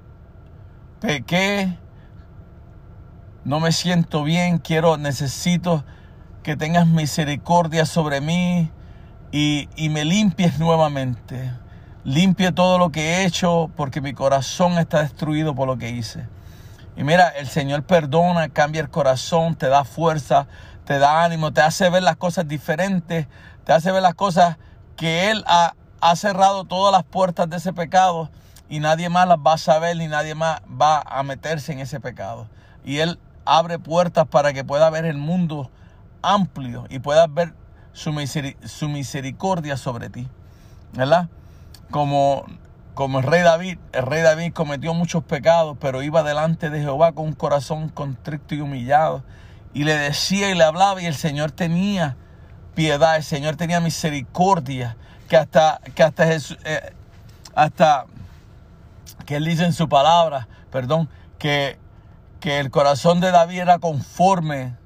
pequé, 1.00 1.76
no 3.44 3.60
me 3.60 3.72
siento 3.72 4.22
bien, 4.24 4.58
quiero, 4.58 4.96
necesito 4.96 5.84
que 6.42 6.56
tengas 6.56 6.86
misericordia 6.86 7.86
sobre 7.86 8.20
mí 8.20 8.70
y, 9.30 9.68
y 9.76 9.88
me 9.88 10.04
limpies 10.04 10.58
nuevamente. 10.58 11.52
Limpie 12.04 12.50
todo 12.50 12.78
lo 12.78 12.90
que 12.90 13.00
he 13.00 13.24
hecho 13.24 13.70
porque 13.76 14.00
mi 14.00 14.12
corazón 14.12 14.72
está 14.78 15.02
destruido 15.02 15.54
por 15.54 15.68
lo 15.68 15.78
que 15.78 15.90
hice. 15.90 16.26
Y 16.96 17.04
mira, 17.04 17.28
el 17.28 17.48
Señor 17.48 17.84
perdona, 17.84 18.48
cambia 18.48 18.82
el 18.82 18.90
corazón, 18.90 19.54
te 19.54 19.68
da 19.68 19.84
fuerza, 19.84 20.46
te 20.84 20.98
da 20.98 21.24
ánimo, 21.24 21.52
te 21.52 21.62
hace 21.62 21.88
ver 21.90 22.02
las 22.02 22.16
cosas 22.16 22.46
diferentes, 22.46 23.26
te 23.64 23.72
hace 23.72 23.92
ver 23.92 24.02
las 24.02 24.14
cosas 24.14 24.58
que 24.96 25.30
Él 25.30 25.42
ha, 25.46 25.74
ha 26.02 26.16
cerrado 26.16 26.64
todas 26.64 26.92
las 26.92 27.04
puertas 27.04 27.48
de 27.48 27.56
ese 27.58 27.72
pecado 27.72 28.28
y 28.68 28.80
nadie 28.80 29.08
más 29.08 29.28
las 29.28 29.38
va 29.38 29.54
a 29.54 29.58
saber 29.58 29.96
ni 29.96 30.08
nadie 30.08 30.34
más 30.34 30.60
va 30.68 31.00
a 31.00 31.22
meterse 31.22 31.72
en 31.72 31.78
ese 31.78 32.00
pecado. 32.00 32.48
Y 32.84 32.98
Él 32.98 33.20
abre 33.44 33.78
puertas 33.78 34.26
para 34.26 34.52
que 34.52 34.64
pueda 34.64 34.90
ver 34.90 35.04
el 35.04 35.16
mundo 35.16 35.70
amplio 36.20 36.86
y 36.90 36.98
puedas 36.98 37.32
ver 37.32 37.54
su, 37.92 38.12
misericordia 38.12 39.76
sobre 39.76 40.10
ti. 40.10 40.28
¿Verdad? 40.92 41.28
Como 41.90 42.44
como 42.94 43.20
el 43.20 43.24
rey 43.24 43.42
David, 43.42 43.78
el 43.92 44.02
rey 44.02 44.22
David 44.22 44.52
cometió 44.52 44.92
muchos 44.92 45.24
pecados, 45.24 45.78
pero 45.80 46.02
iba 46.02 46.22
delante 46.22 46.68
de 46.68 46.80
Jehová 46.80 47.12
con 47.12 47.26
un 47.26 47.32
corazón 47.32 47.88
contrito 47.88 48.54
y 48.54 48.60
humillado. 48.60 49.22
Y 49.72 49.84
le 49.84 49.96
decía 49.96 50.50
y 50.50 50.54
le 50.54 50.64
hablaba 50.64 51.00
y 51.00 51.06
el 51.06 51.14
Señor 51.14 51.52
tenía 51.52 52.16
piedad, 52.74 53.16
el 53.16 53.22
Señor 53.22 53.56
tenía 53.56 53.80
misericordia, 53.80 54.96
que 55.32 55.38
hasta, 55.38 55.80
que 55.94 56.02
hasta 56.02 56.26
Jesús, 56.26 56.58
eh, 56.62 56.92
hasta 57.54 58.04
que 59.24 59.36
él 59.36 59.46
dice 59.46 59.64
en 59.64 59.72
su 59.72 59.88
palabra, 59.88 60.46
perdón, 60.70 61.08
que, 61.38 61.78
que 62.38 62.60
el 62.60 62.70
corazón 62.70 63.20
de 63.20 63.30
David 63.30 63.60
era 63.60 63.78
conforme 63.78 64.76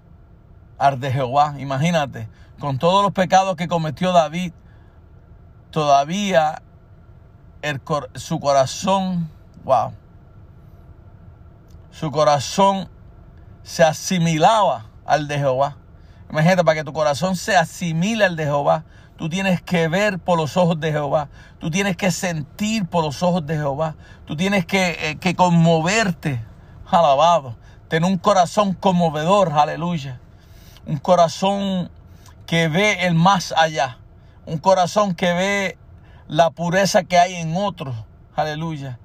al 0.79 1.01
de 1.01 1.11
Jehová. 1.11 1.57
Imagínate, 1.59 2.29
con 2.61 2.79
todos 2.79 3.03
los 3.03 3.11
pecados 3.11 3.57
que 3.57 3.67
cometió 3.67 4.13
David, 4.13 4.53
todavía 5.73 6.63
el, 7.63 7.83
su 8.15 8.39
corazón, 8.39 9.29
wow, 9.65 9.95
su 11.91 12.13
corazón 12.13 12.89
se 13.65 13.83
asimilaba 13.83 14.87
al 15.07 15.27
de 15.27 15.39
Jehová. 15.39 15.77
Imagínate, 16.31 16.63
para 16.63 16.77
que 16.77 16.85
tu 16.85 16.93
corazón 16.93 17.35
se 17.35 17.57
asimile 17.57 18.25
al 18.25 18.37
de 18.37 18.45
Jehová, 18.45 18.85
tú 19.17 19.29
tienes 19.29 19.63
que 19.63 19.89
ver 19.89 20.19
por 20.19 20.39
los 20.39 20.57
ojos 20.57 20.79
de 20.81 20.93
Jehová, 20.93 21.29
tú 21.59 21.71
tienes 21.71 21.97
que 21.97 22.11
sentir 22.11 22.87
por 22.87 23.05
los 23.05 23.23
ojos 23.23 23.47
de 23.47 23.55
Jehová, 23.55 23.95
tú 24.27 24.37
tienes 24.37 24.67
que, 24.67 25.11
eh, 25.11 25.17
que 25.17 25.35
conmoverte, 25.35 26.43
alabado, 26.87 27.57
tener 27.89 28.11
un 28.11 28.19
corazón 28.19 28.75
conmovedor, 28.75 29.53
aleluya, 29.53 30.21
un 30.87 30.99
corazón 30.99 31.91
que 32.47 32.69
ve 32.69 33.07
el 33.07 33.15
más 33.15 33.53
allá, 33.57 33.99
un 34.47 34.59
corazón 34.59 35.15
que 35.15 35.33
ve 35.33 35.79
la 36.29 36.51
pureza 36.51 37.05
que 37.05 37.19
hay 37.19 37.35
en 37.35 37.57
otros. 37.57 37.95
Aleluya. 38.35 38.99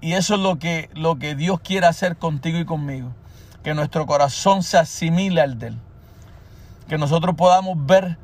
Y 0.00 0.14
eso 0.14 0.34
es 0.34 0.40
lo 0.40 0.58
que, 0.58 0.90
lo 0.94 1.18
que 1.18 1.34
Dios 1.34 1.60
quiere 1.60 1.86
hacer 1.86 2.16
contigo 2.16 2.58
y 2.58 2.64
conmigo. 2.64 3.12
Que 3.62 3.74
nuestro 3.74 4.06
corazón 4.06 4.62
se 4.62 4.78
asimile 4.78 5.40
al 5.40 5.58
de 5.58 5.68
Él. 5.68 5.78
Que 6.88 6.98
nosotros 6.98 7.36
podamos 7.36 7.76
ver 7.86 8.18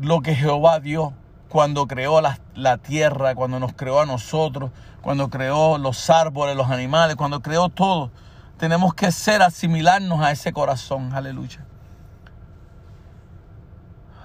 lo 0.00 0.20
que 0.20 0.34
Jehová 0.34 0.80
dio 0.80 1.12
cuando 1.48 1.86
creó 1.86 2.20
la, 2.20 2.38
la, 2.54 2.78
tierra, 2.78 3.34
cuando 3.34 3.58
nos 3.60 3.72
creó 3.72 4.00
a 4.00 4.06
nosotros, 4.06 4.70
cuando 5.00 5.30
creó 5.30 5.78
los 5.78 6.10
árboles, 6.10 6.56
los 6.56 6.70
animales, 6.70 7.16
cuando 7.16 7.40
creó 7.40 7.68
todo. 7.68 8.10
Tenemos 8.58 8.94
que 8.94 9.12
ser, 9.12 9.42
asimilarnos 9.42 10.20
a 10.20 10.30
ese 10.32 10.52
corazón. 10.52 11.12
Aleluya. 11.14 11.64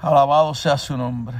Alabado 0.02 0.56
sea 0.56 0.78
su 0.78 0.98
nombre. 0.98 1.38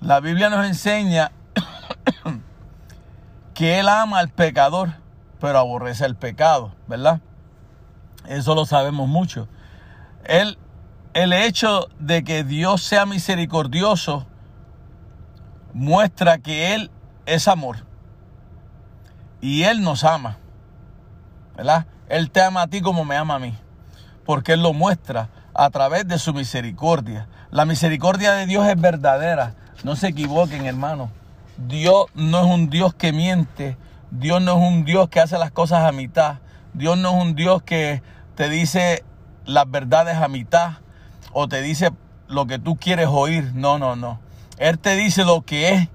La 0.00 0.20
Biblia 0.20 0.48
nos 0.48 0.66
enseña 0.66 1.30
que 3.54 3.78
Él 3.78 3.88
ama 3.88 4.18
al 4.18 4.30
pecador, 4.30 4.94
pero 5.40 5.58
aborrece 5.58 6.06
el 6.06 6.16
pecado, 6.16 6.72
¿verdad? 6.86 7.20
Eso 8.26 8.54
lo 8.54 8.64
sabemos 8.64 9.08
mucho. 9.08 9.46
Él, 10.24 10.58
el 11.14 11.32
hecho 11.32 11.88
de 11.98 12.22
que 12.22 12.44
Dios 12.44 12.82
sea 12.82 13.06
misericordioso 13.06 14.26
muestra 15.72 16.38
que 16.38 16.74
Él 16.74 16.90
es 17.26 17.48
amor. 17.48 17.84
Y 19.40 19.62
Él 19.64 19.82
nos 19.82 20.04
ama, 20.04 20.38
¿verdad? 21.56 21.86
Él 22.08 22.30
te 22.30 22.42
ama 22.42 22.62
a 22.62 22.66
ti 22.66 22.80
como 22.80 23.04
me 23.04 23.16
ama 23.16 23.36
a 23.36 23.38
mí, 23.38 23.54
porque 24.24 24.52
Él 24.52 24.62
lo 24.62 24.72
muestra 24.72 25.30
a 25.54 25.70
través 25.70 26.06
de 26.06 26.18
su 26.18 26.34
misericordia. 26.34 27.28
La 27.50 27.64
misericordia 27.64 28.32
de 28.32 28.46
Dios 28.46 28.66
es 28.68 28.80
verdadera. 28.80 29.54
No 29.82 29.96
se 29.96 30.08
equivoquen, 30.08 30.66
hermano. 30.66 31.10
Dios 31.56 32.06
no 32.14 32.40
es 32.40 32.46
un 32.46 32.70
Dios 32.70 32.94
que 32.94 33.12
miente. 33.12 33.76
Dios 34.10 34.42
no 34.42 34.52
es 34.52 34.68
un 34.68 34.84
Dios 34.84 35.08
que 35.08 35.20
hace 35.20 35.38
las 35.38 35.50
cosas 35.50 35.84
a 35.84 35.92
mitad. 35.92 36.38
Dios 36.74 36.98
no 36.98 37.10
es 37.10 37.22
un 37.22 37.34
Dios 37.34 37.62
que 37.62 38.02
te 38.36 38.48
dice 38.48 39.04
las 39.44 39.68
verdades 39.68 40.16
a 40.16 40.28
mitad 40.28 40.78
o 41.32 41.48
te 41.48 41.62
dice 41.62 41.90
lo 42.28 42.46
que 42.46 42.58
tú 42.58 42.76
quieres 42.76 43.08
oír. 43.10 43.52
No, 43.54 43.78
no, 43.78 43.96
no. 43.96 44.20
Él 44.58 44.78
te 44.78 44.96
dice 44.96 45.24
lo 45.24 45.42
que 45.42 45.74
es. 45.74 45.88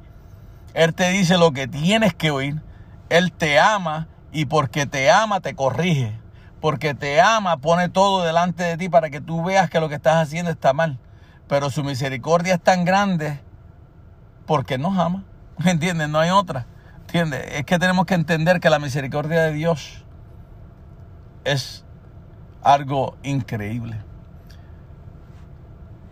Él 0.74 0.94
te 0.94 1.10
dice 1.10 1.38
lo 1.38 1.52
que 1.52 1.68
tienes 1.68 2.14
que 2.14 2.32
oír. 2.32 2.62
Él 3.10 3.32
te 3.32 3.60
ama 3.60 4.08
y 4.32 4.46
porque 4.46 4.86
te 4.86 5.10
ama 5.12 5.40
te 5.40 5.56
corrige. 5.56 6.20
Porque 6.62 6.94
te 6.94 7.22
ama 7.22 7.58
pone 7.58 7.90
todo 7.90 8.24
delante 8.24 8.64
de 8.64 8.78
ti 8.78 8.90
para 8.90 9.10
que 9.10 9.22
tú 9.22 9.44
veas 9.44 9.70
que 9.70 9.80
lo 9.80 9.90
que 9.90 9.96
estás 9.96 10.16
haciendo 10.16 10.52
está 10.52 10.74
mal. 10.74 11.00
Pero 11.48 11.70
su 11.70 11.84
misericordia 11.84 12.56
es 12.56 12.62
tan 12.62 12.86
grande 12.86 13.40
porque 14.46 14.78
nos 14.78 14.98
ama. 14.98 15.24
¿Me 15.64 15.72
entiendes? 15.72 16.10
No 16.10 16.20
hay 16.20 16.32
otra. 16.32 16.66
¿Entiendes? 17.02 17.46
Es 17.52 17.66
que 17.66 17.80
tenemos 17.80 18.06
que 18.06 18.16
entender 18.16 18.60
que 18.60 18.70
la 18.70 18.80
misericordia 18.80 19.44
de 19.44 19.54
Dios 19.54 20.04
es 21.44 21.86
algo 22.64 23.16
increíble. 23.24 24.02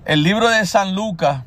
El 0.05 0.23
libro 0.23 0.49
de 0.49 0.65
San 0.65 0.95
Lucas, 0.95 1.43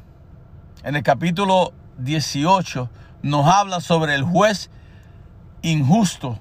en 0.82 0.96
el 0.96 1.02
capítulo 1.02 1.74
18, 1.98 2.88
nos 3.20 3.46
habla 3.46 3.82
sobre 3.82 4.14
el 4.14 4.22
juez 4.22 4.70
injusto 5.60 6.38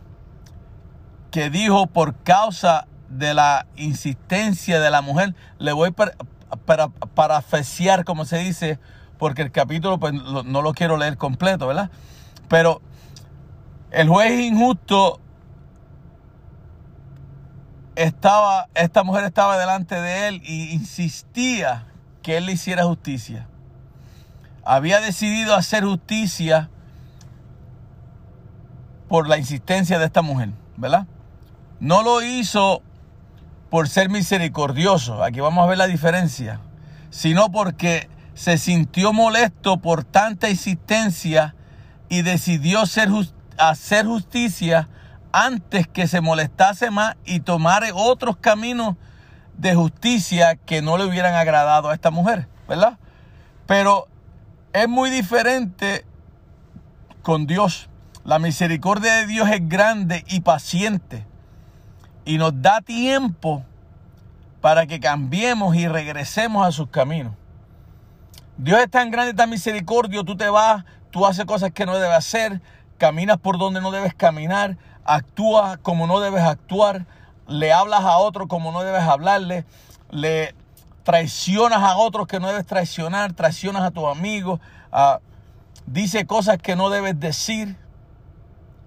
que 1.30 1.50
dijo 1.50 1.88
por 1.88 2.16
causa 2.24 2.88
de 3.10 3.34
la 3.34 3.68
insistencia 3.76 4.80
de 4.80 4.90
la 4.92 5.02
mujer, 5.02 5.36
le 5.60 5.74
voy 5.74 5.92
para, 5.92 6.14
para, 7.14 7.44
como 8.06 8.24
se 8.24 8.38
dice, 8.38 8.80
porque 9.18 9.42
el 9.42 9.52
capítulo 9.52 10.00
pues, 10.00 10.14
no 10.14 10.62
lo 10.62 10.74
quiero 10.74 10.96
leer 10.96 11.18
completo, 11.18 11.68
¿verdad? 11.68 11.92
Pero 12.48 12.82
el 13.92 14.08
juez 14.08 14.40
injusto 14.40 15.20
estaba, 17.96 18.70
esta 18.74 19.04
mujer 19.04 19.26
estaba 19.26 19.58
delante 19.58 20.00
de 20.00 20.30
él 20.30 20.42
y 20.46 20.70
insistía 20.70 21.88
que 22.26 22.38
él 22.38 22.48
le 22.48 22.54
hiciera 22.54 22.86
justicia. 22.86 23.48
Había 24.64 25.00
decidido 25.00 25.54
hacer 25.54 25.84
justicia 25.86 26.72
por 29.08 29.30
la 29.30 29.38
insistencia 29.38 30.00
de 30.00 30.06
esta 30.06 30.24
mujer, 30.24 30.50
¿verdad? 30.76 31.06
No 31.80 32.02
lo 32.02 32.24
hizo 32.24 32.82
por 33.70 33.88
ser 33.88 34.10
misericordioso, 34.10 35.24
aquí 35.24 35.40
vamos 35.40 35.64
a 35.64 35.68
ver 35.68 35.78
la 35.78 35.86
diferencia, 35.86 36.62
sino 37.12 37.52
porque 37.52 38.10
se 38.34 38.58
sintió 38.58 39.14
molesto 39.14 39.78
por 39.78 40.04
tanta 40.04 40.50
insistencia 40.50 41.54
y 42.10 42.24
decidió 42.24 42.82
hacer 42.82 44.06
justicia 44.08 44.90
antes 45.32 45.88
que 45.88 46.08
se 46.08 46.22
molestase 46.22 46.90
más 46.90 47.18
y 47.24 47.42
tomare 47.42 47.92
otros 47.94 48.38
caminos 48.38 48.96
de 49.58 49.76
justicia 49.76 50.56
que 50.56 50.82
no 50.82 50.98
le 50.98 51.06
hubieran 51.06 51.34
agradado 51.34 51.90
a 51.90 51.94
esta 51.94 52.12
mujer, 52.12 52.48
¿verdad? 52.68 52.98
Pero 53.66 54.08
es 54.74 54.88
muy 54.88 55.10
diferente 55.10 56.06
con 57.22 57.48
Dios. 57.48 57.90
La 58.24 58.40
misericordia 58.40 59.16
de 59.16 59.28
Dios 59.28 59.50
es 59.50 59.68
grande 59.68 60.24
y 60.28 60.42
paciente 60.42 61.26
y 62.26 62.38
nos 62.38 62.62
da 62.62 62.82
tiempo 62.82 63.64
para 64.62 64.88
que 64.88 65.00
cambiemos 65.00 65.76
y 65.76 65.88
regresemos 65.88 66.66
a 66.66 66.72
sus 66.72 66.90
caminos. 66.90 67.34
Dios 68.58 68.80
es 68.80 68.90
tan 68.90 69.12
grande, 69.12 69.34
tan 69.34 69.50
misericordio, 69.50 70.24
tú 70.24 70.36
te 70.36 70.50
vas, 70.50 70.86
tú 71.12 71.26
haces 71.26 71.46
cosas 71.46 71.72
que 71.72 71.86
no 71.86 71.96
debes 71.96 72.18
hacer, 72.18 72.62
caminas 72.98 73.38
por 73.38 73.58
donde 73.58 73.82
no 73.82 73.92
debes 73.92 74.16
caminar, 74.16 74.78
actúas 75.04 75.78
como 75.78 76.08
no 76.08 76.20
debes 76.20 76.44
actuar, 76.44 77.06
le 77.48 77.74
hablas 77.74 78.02
a 78.02 78.18
otros 78.18 78.48
como 78.48 78.72
no 78.72 78.82
debes 78.82 79.04
hablarle, 79.04 79.66
le 80.10 80.56
traicionas 81.04 81.84
a 81.84 81.98
otros 81.98 82.28
que 82.28 82.40
no 82.40 82.48
debes 82.48 82.66
traicionar, 82.66 83.34
traicionas 83.34 83.84
a 83.84 83.92
tus 83.92 84.06
amigos, 84.06 84.60
dice 85.86 86.26
cosas 86.26 86.58
que 86.58 86.76
no 86.76 86.90
debes 86.90 87.20
decir. 87.20 87.78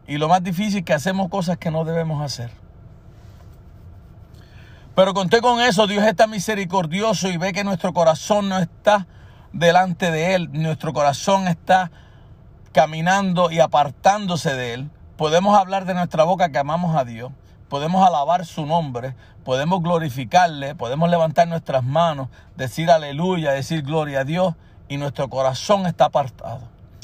Y 0.07 0.19
lo 0.19 0.29
más 0.29 0.43
difícil 0.43 0.79
es 0.79 0.85
que 0.85 0.95
hacemos 0.95 1.29
cosas 1.29 1.59
que 1.59 1.71
no 1.71 1.85
debemos 1.85 2.23
hacer. 2.23 2.51
Pero 4.95 5.15
conté 5.15 5.41
con 5.41 5.61
eso, 5.61 5.87
Dios 5.87 6.03
está 6.05 6.27
misericordioso 6.27 7.29
y 7.29 7.37
ve 7.37 7.53
que 7.53 7.63
nuestro 7.63 7.93
corazón 7.93 8.49
no 8.49 8.59
está 8.59 9.07
delante 9.53 10.11
de 10.11 10.35
Él, 10.35 10.49
nuestro 10.53 10.93
corazón 10.93 11.47
está 11.47 11.93
caminando 12.73 13.51
y 13.51 13.61
apartándose 13.61 14.55
de 14.55 14.75
Él, 14.75 14.91
podemos 15.17 15.57
hablar 15.57 15.85
de 15.85 15.95
nuestra 15.95 16.25
boca 16.25 16.51
que 16.51 16.59
amamos 16.59 16.97
a 16.97 17.05
Dios, 17.05 17.33
podemos 17.69 18.07
alabar 18.07 18.45
su 18.47 18.66
nombre, 18.66 19.14
podemos 19.45 19.83
glorificarle, 19.83 20.75
podemos 20.75 21.11
levantar 21.11 21.49
nuestras 21.49 21.85
manos, 21.85 22.29
decir 22.57 22.91
aleluya, 22.91 23.53
decir 23.53 23.83
gloria 23.83 24.21
a 24.21 24.25
Dios 24.25 24.55
y 24.89 24.97
nuestro 24.97 25.29
corazón 25.29 25.87
está 25.87 26.07
apartado 26.07 26.61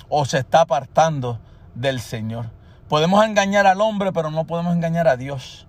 o 0.09 0.25
se 0.25 0.39
está 0.39 0.63
apartando 0.63 1.39
del 1.75 2.01
Señor. 2.01 2.51
Podemos 2.89 3.25
engañar 3.25 3.67
al 3.67 3.81
hombre, 3.81 4.13
pero 4.13 4.31
no 4.31 4.45
podemos 4.45 4.75
engañar 4.75 5.09
a 5.09 5.17
Dios. 5.17 5.67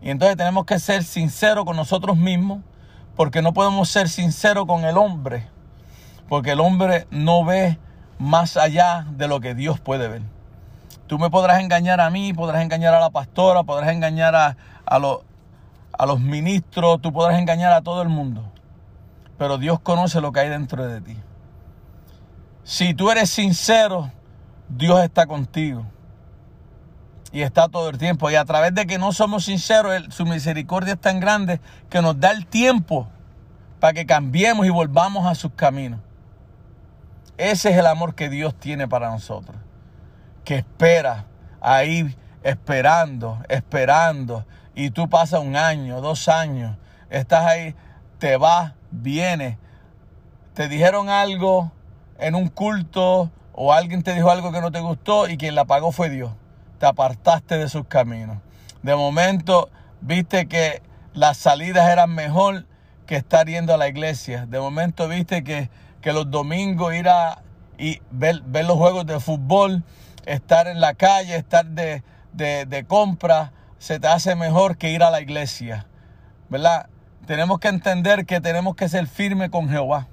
Y 0.00 0.10
entonces 0.10 0.36
tenemos 0.36 0.64
que 0.64 0.78
ser 0.78 1.02
sinceros 1.02 1.64
con 1.64 1.76
nosotros 1.76 2.16
mismos, 2.16 2.60
porque 3.16 3.42
no 3.42 3.52
podemos 3.52 3.88
ser 3.88 4.08
sinceros 4.08 4.66
con 4.66 4.84
el 4.84 4.96
hombre. 4.96 5.48
Porque 6.28 6.52
el 6.52 6.60
hombre 6.60 7.06
no 7.10 7.44
ve 7.44 7.78
más 8.18 8.56
allá 8.56 9.06
de 9.10 9.28
lo 9.28 9.40
que 9.40 9.54
Dios 9.54 9.80
puede 9.80 10.08
ver. 10.08 10.22
Tú 11.08 11.18
me 11.18 11.30
podrás 11.30 11.60
engañar 11.60 12.00
a 12.00 12.10
mí, 12.10 12.32
podrás 12.34 12.62
engañar 12.62 12.94
a 12.94 13.00
la 13.00 13.10
pastora, 13.10 13.64
podrás 13.64 13.90
engañar 13.92 14.34
a, 14.36 14.56
a, 14.86 14.98
los- 14.98 15.20
a 15.92 16.06
los 16.06 16.20
ministros, 16.20 17.00
tú 17.00 17.12
podrás 17.12 17.38
engañar 17.38 17.72
a 17.72 17.80
todo 17.80 18.02
el 18.02 18.08
mundo. 18.08 18.44
Pero 19.38 19.58
Dios 19.58 19.80
conoce 19.80 20.20
lo 20.20 20.30
que 20.32 20.40
hay 20.40 20.48
dentro 20.50 20.86
de 20.86 21.00
ti. 21.00 21.16
Si 22.62 22.92
tú 22.92 23.10
eres 23.10 23.30
sincero, 23.30 24.10
Dios 24.68 25.02
está 25.02 25.26
contigo. 25.26 25.86
Y 27.32 27.42
está 27.42 27.68
todo 27.68 27.88
el 27.88 27.98
tiempo. 27.98 28.30
Y 28.30 28.34
a 28.36 28.44
través 28.44 28.74
de 28.74 28.86
que 28.86 28.98
no 28.98 29.12
somos 29.12 29.46
sinceros, 29.46 30.14
su 30.14 30.26
misericordia 30.26 30.94
es 30.94 31.00
tan 31.00 31.20
grande 31.20 31.60
que 31.88 32.02
nos 32.02 32.20
da 32.20 32.30
el 32.32 32.46
tiempo 32.46 33.08
para 33.80 33.92
que 33.94 34.06
cambiemos 34.06 34.66
y 34.66 34.70
volvamos 34.70 35.26
a 35.26 35.34
sus 35.34 35.52
caminos. 35.52 36.00
Ese 37.38 37.70
es 37.70 37.76
el 37.78 37.86
amor 37.86 38.14
que 38.14 38.28
Dios 38.28 38.54
tiene 38.54 38.88
para 38.88 39.10
nosotros. 39.10 39.56
Que 40.48 40.54
espera 40.56 41.26
ahí, 41.60 42.16
esperando, 42.42 43.38
esperando. 43.50 44.46
Y 44.74 44.92
tú 44.92 45.10
pasas 45.10 45.40
un 45.40 45.56
año, 45.56 46.00
dos 46.00 46.26
años. 46.26 46.74
Estás 47.10 47.44
ahí, 47.44 47.74
te 48.18 48.38
vas, 48.38 48.72
vienes. 48.90 49.58
Te 50.54 50.66
dijeron 50.68 51.10
algo 51.10 51.70
en 52.18 52.34
un 52.34 52.48
culto 52.48 53.30
o 53.52 53.74
alguien 53.74 54.02
te 54.02 54.14
dijo 54.14 54.30
algo 54.30 54.50
que 54.50 54.62
no 54.62 54.72
te 54.72 54.80
gustó 54.80 55.28
y 55.28 55.36
quien 55.36 55.54
la 55.54 55.66
pagó 55.66 55.92
fue 55.92 56.08
Dios. 56.08 56.32
Te 56.78 56.86
apartaste 56.86 57.58
de 57.58 57.68
sus 57.68 57.86
caminos. 57.86 58.38
De 58.82 58.96
momento 58.96 59.68
viste 60.00 60.48
que 60.48 60.80
las 61.12 61.36
salidas 61.36 61.90
eran 61.90 62.14
mejor 62.14 62.64
que 63.04 63.16
estar 63.16 63.46
yendo 63.46 63.74
a 63.74 63.76
la 63.76 63.88
iglesia. 63.88 64.46
De 64.46 64.58
momento 64.58 65.08
viste 65.08 65.44
que, 65.44 65.68
que 66.00 66.14
los 66.14 66.30
domingos 66.30 66.94
ir 66.94 67.10
a 67.10 67.42
y 67.76 68.00
ver, 68.10 68.40
ver 68.46 68.64
los 68.64 68.78
juegos 68.78 69.04
de 69.04 69.20
fútbol, 69.20 69.84
estar 70.28 70.68
en 70.68 70.80
la 70.80 70.94
calle, 70.94 71.36
estar 71.36 71.66
de, 71.66 72.02
de, 72.32 72.66
de 72.66 72.84
compra, 72.84 73.52
se 73.78 73.98
te 73.98 74.08
hace 74.08 74.34
mejor 74.34 74.76
que 74.76 74.90
ir 74.90 75.02
a 75.02 75.10
la 75.10 75.20
iglesia. 75.20 75.86
¿Verdad? 76.48 76.88
Tenemos 77.26 77.58
que 77.58 77.68
entender 77.68 78.26
que 78.26 78.40
tenemos 78.40 78.76
que 78.76 78.88
ser 78.88 79.06
firmes 79.06 79.50
con 79.50 79.68
Jehová. 79.68 80.06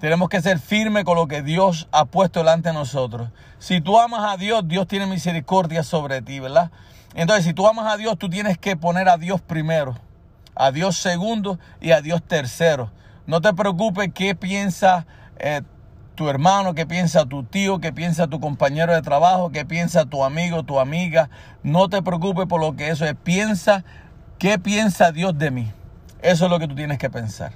Tenemos 0.00 0.28
que 0.28 0.42
ser 0.42 0.58
firmes 0.58 1.04
con 1.04 1.16
lo 1.16 1.28
que 1.28 1.42
Dios 1.42 1.88
ha 1.92 2.06
puesto 2.06 2.40
delante 2.40 2.70
de 2.70 2.74
nosotros. 2.74 3.30
Si 3.58 3.80
tú 3.80 4.00
amas 4.00 4.32
a 4.32 4.36
Dios, 4.36 4.66
Dios 4.66 4.88
tiene 4.88 5.06
misericordia 5.06 5.84
sobre 5.84 6.22
ti, 6.22 6.40
¿verdad? 6.40 6.72
Entonces, 7.14 7.44
si 7.44 7.54
tú 7.54 7.68
amas 7.68 7.92
a 7.92 7.96
Dios, 7.96 8.18
tú 8.18 8.28
tienes 8.28 8.58
que 8.58 8.76
poner 8.76 9.08
a 9.08 9.16
Dios 9.16 9.40
primero, 9.40 9.96
a 10.56 10.72
Dios 10.72 10.96
segundo 10.96 11.58
y 11.80 11.92
a 11.92 12.00
Dios 12.00 12.22
tercero. 12.22 12.90
No 13.26 13.40
te 13.40 13.52
preocupes 13.52 14.10
qué 14.12 14.34
piensa 14.34 15.06
eh, 15.38 15.62
tu 16.14 16.28
hermano, 16.28 16.74
qué 16.74 16.86
piensa 16.86 17.24
tu 17.24 17.42
tío, 17.42 17.80
qué 17.80 17.92
piensa 17.92 18.26
tu 18.26 18.40
compañero 18.40 18.92
de 18.92 19.02
trabajo, 19.02 19.50
qué 19.50 19.64
piensa 19.64 20.04
tu 20.04 20.24
amigo, 20.24 20.62
tu 20.62 20.78
amiga. 20.78 21.30
No 21.62 21.88
te 21.88 22.02
preocupes 22.02 22.46
por 22.46 22.60
lo 22.60 22.76
que 22.76 22.90
eso 22.90 23.04
es. 23.04 23.14
Piensa 23.14 23.84
qué 24.38 24.58
piensa 24.58 25.12
Dios 25.12 25.38
de 25.38 25.50
mí. 25.50 25.72
Eso 26.20 26.44
es 26.44 26.50
lo 26.50 26.58
que 26.58 26.68
tú 26.68 26.74
tienes 26.74 26.98
que 26.98 27.10
pensar. 27.10 27.52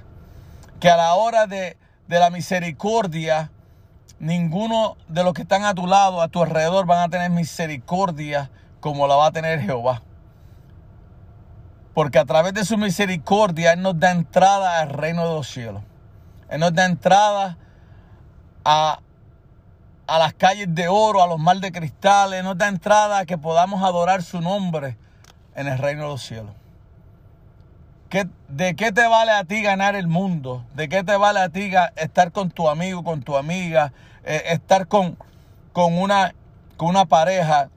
Que 0.79 0.89
a 0.89 0.97
la 0.97 1.13
hora 1.13 1.47
de, 1.47 1.77
de 2.07 2.19
la 2.19 2.29
misericordia, 2.29 3.51
ninguno 4.19 4.97
de 5.07 5.23
los 5.23 5.33
que 5.33 5.43
están 5.43 5.63
a 5.63 5.75
tu 5.75 5.85
lado, 5.85 6.21
a 6.21 6.27
tu 6.27 6.41
alrededor, 6.41 6.85
van 6.85 6.99
a 6.99 7.09
tener 7.09 7.29
misericordia 7.29 8.49
como 8.79 9.07
la 9.07 9.15
va 9.15 9.27
a 9.27 9.31
tener 9.31 9.61
Jehová. 9.61 10.01
Porque 11.93 12.19
a 12.19 12.25
través 12.25 12.53
de 12.53 12.65
su 12.65 12.77
misericordia 12.77 13.73
Él 13.73 13.81
nos 13.81 13.99
da 13.99 14.11
entrada 14.11 14.81
al 14.81 14.89
reino 14.89 15.27
de 15.27 15.33
los 15.35 15.47
cielos. 15.47 15.83
Él 16.49 16.59
nos 16.59 16.73
da 16.73 16.85
entrada 16.85 17.57
a, 18.69 18.99
a 20.07 20.19
las 20.19 20.33
calles 20.33 20.67
de 20.75 20.89
oro, 20.89 21.23
a 21.23 21.27
los 21.27 21.39
mar 21.39 21.57
de 21.59 21.71
cristal. 21.71 22.33
Él 22.33 22.43
nos 22.43 22.57
da 22.57 22.67
entrada 22.67 23.19
a 23.19 23.25
que 23.25 23.37
podamos 23.37 23.81
adorar 23.81 24.21
su 24.23 24.41
nombre 24.41 24.97
en 25.55 25.67
el 25.67 25.77
reino 25.77 26.03
de 26.03 26.07
los 26.09 26.21
cielos. 26.21 26.51
¿Qué- 28.09 28.27
¿De 28.49 28.75
qué 28.75 28.91
te 28.91 29.07
vale 29.07 29.31
a 29.31 29.45
ti 29.45 29.61
ganar 29.61 29.95
el 29.95 30.07
mundo? 30.07 30.65
¿De 30.75 30.89
qué 30.89 31.03
te 31.03 31.15
vale 31.15 31.39
a 31.39 31.49
ti 31.49 31.71
estar 31.95 32.33
con 32.33 32.51
tu 32.51 32.69
amigo, 32.69 33.03
con 33.05 33.21
tu 33.23 33.37
amiga, 33.37 33.93
eh, 34.25 34.43
estar 34.47 34.87
con, 34.87 35.17
con, 35.71 35.97
una, 35.97 36.35
con 36.75 36.89
una 36.89 37.05
pareja? 37.05 37.69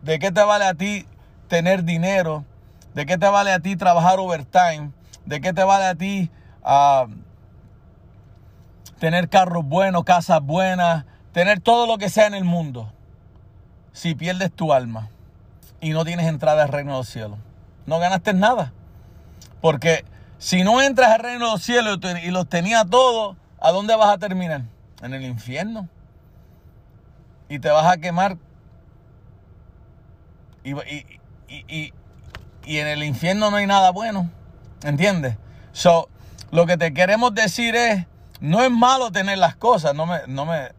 ¿De 0.00 0.18
qué 0.18 0.32
te 0.32 0.42
vale 0.42 0.64
a 0.64 0.74
ti 0.74 1.06
tener 1.48 1.84
dinero? 1.84 2.44
¿De 2.94 3.04
qué 3.04 3.18
te 3.18 3.28
vale 3.28 3.52
a 3.52 3.60
ti 3.60 3.76
trabajar 3.76 4.18
overtime? 4.18 4.92
¿De 5.26 5.42
qué 5.42 5.52
te 5.52 5.62
vale 5.62 5.84
a 5.84 5.94
ti 5.94 6.30
ah, 6.64 7.06
tener 8.98 9.28
carros 9.28 9.64
buenos, 9.64 10.04
casas 10.04 10.42
buenas, 10.42 11.04
tener 11.32 11.60
todo 11.60 11.86
lo 11.86 11.98
que 11.98 12.08
sea 12.08 12.26
en 12.26 12.34
el 12.34 12.44
mundo? 12.44 12.92
Si 13.92 14.14
pierdes 14.14 14.52
tu 14.52 14.72
alma 14.72 15.08
y 15.80 15.90
no 15.90 16.04
tienes 16.04 16.26
entrada 16.26 16.62
al 16.62 16.68
reino 16.68 16.92
de 16.92 16.98
los 16.98 17.08
cielos, 17.08 17.38
no 17.86 17.98
ganaste 17.98 18.34
nada. 18.34 18.72
Porque 19.60 20.04
si 20.38 20.64
no 20.64 20.82
entras 20.82 21.12
al 21.12 21.20
reino 21.20 21.46
de 21.46 21.52
los 21.52 21.62
cielos 21.62 21.98
y 22.22 22.30
los 22.30 22.48
tenías 22.48 22.88
todos, 22.88 23.36
¿a 23.60 23.70
dónde 23.72 23.96
vas 23.96 24.08
a 24.08 24.18
terminar? 24.18 24.62
En 25.02 25.14
el 25.14 25.22
infierno. 25.22 25.88
Y 27.48 27.58
te 27.58 27.70
vas 27.70 27.86
a 27.86 27.96
quemar 27.98 28.38
y- 30.64 30.72
y- 30.72 31.20
y- 31.48 31.92
y 32.64 32.78
en 32.78 32.88
el 32.88 33.04
infierno 33.04 33.50
no 33.50 33.56
hay 33.58 33.66
nada 33.66 33.90
bueno. 33.90 34.30
¿Entiendes? 34.82 35.36
So, 35.72 36.08
lo 36.50 36.66
que 36.66 36.76
te 36.76 36.92
queremos 36.92 37.34
decir 37.34 37.76
es, 37.76 38.04
no 38.40 38.62
es 38.62 38.70
malo 38.70 39.10
tener 39.10 39.38
las 39.38 39.56
cosas, 39.56 39.94
no 39.94 40.06
me, 40.06 40.18
no 40.26 40.44
me, 40.44 40.70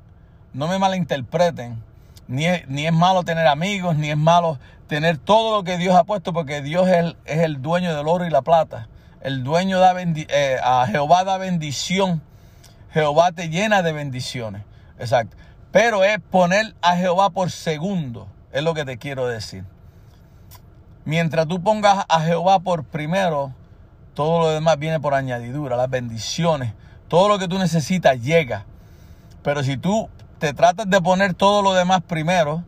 no 0.53 0.67
me 0.67 0.79
malinterpreten. 0.79 1.83
Ni 2.27 2.45
es, 2.45 2.67
ni 2.67 2.85
es 2.85 2.93
malo 2.93 3.23
tener 3.23 3.47
amigos, 3.47 3.95
ni 3.95 4.11
es 4.11 4.17
malo 4.17 4.59
tener 4.87 5.17
todo 5.17 5.57
lo 5.57 5.63
que 5.63 5.77
Dios 5.77 5.95
ha 5.95 6.03
puesto, 6.03 6.33
porque 6.33 6.61
Dios 6.61 6.87
es 6.87 6.97
el, 6.97 7.17
es 7.25 7.39
el 7.39 7.61
dueño 7.61 7.95
del 7.95 8.07
oro 8.07 8.25
y 8.25 8.29
la 8.29 8.41
plata. 8.41 8.87
El 9.21 9.43
dueño 9.43 9.79
da 9.79 9.93
eh, 9.99 10.57
a 10.63 10.87
Jehová 10.87 11.23
da 11.23 11.37
bendición. 11.37 12.21
Jehová 12.91 13.31
te 13.31 13.49
llena 13.49 13.81
de 13.81 13.91
bendiciones. 13.91 14.63
Exacto. 14.99 15.35
Pero 15.71 16.03
es 16.03 16.19
poner 16.19 16.75
a 16.81 16.95
Jehová 16.95 17.29
por 17.29 17.51
segundo. 17.51 18.27
Es 18.51 18.63
lo 18.63 18.73
que 18.73 18.85
te 18.85 18.97
quiero 18.97 19.27
decir. 19.27 19.63
Mientras 21.05 21.47
tú 21.47 21.61
pongas 21.61 22.05
a 22.09 22.21
Jehová 22.21 22.59
por 22.59 22.83
primero, 22.83 23.53
todo 24.13 24.39
lo 24.39 24.49
demás 24.49 24.77
viene 24.79 24.99
por 24.99 25.13
añadidura, 25.13 25.77
las 25.77 25.89
bendiciones. 25.89 26.73
Todo 27.07 27.29
lo 27.29 27.39
que 27.39 27.47
tú 27.47 27.57
necesitas 27.57 28.21
llega. 28.21 28.65
Pero 29.43 29.63
si 29.63 29.77
tú 29.77 30.09
te 30.39 30.53
tratas 30.53 30.89
de 30.89 31.01
poner 31.01 31.33
todo 31.33 31.61
lo 31.61 31.73
demás 31.73 32.01
primero, 32.05 32.63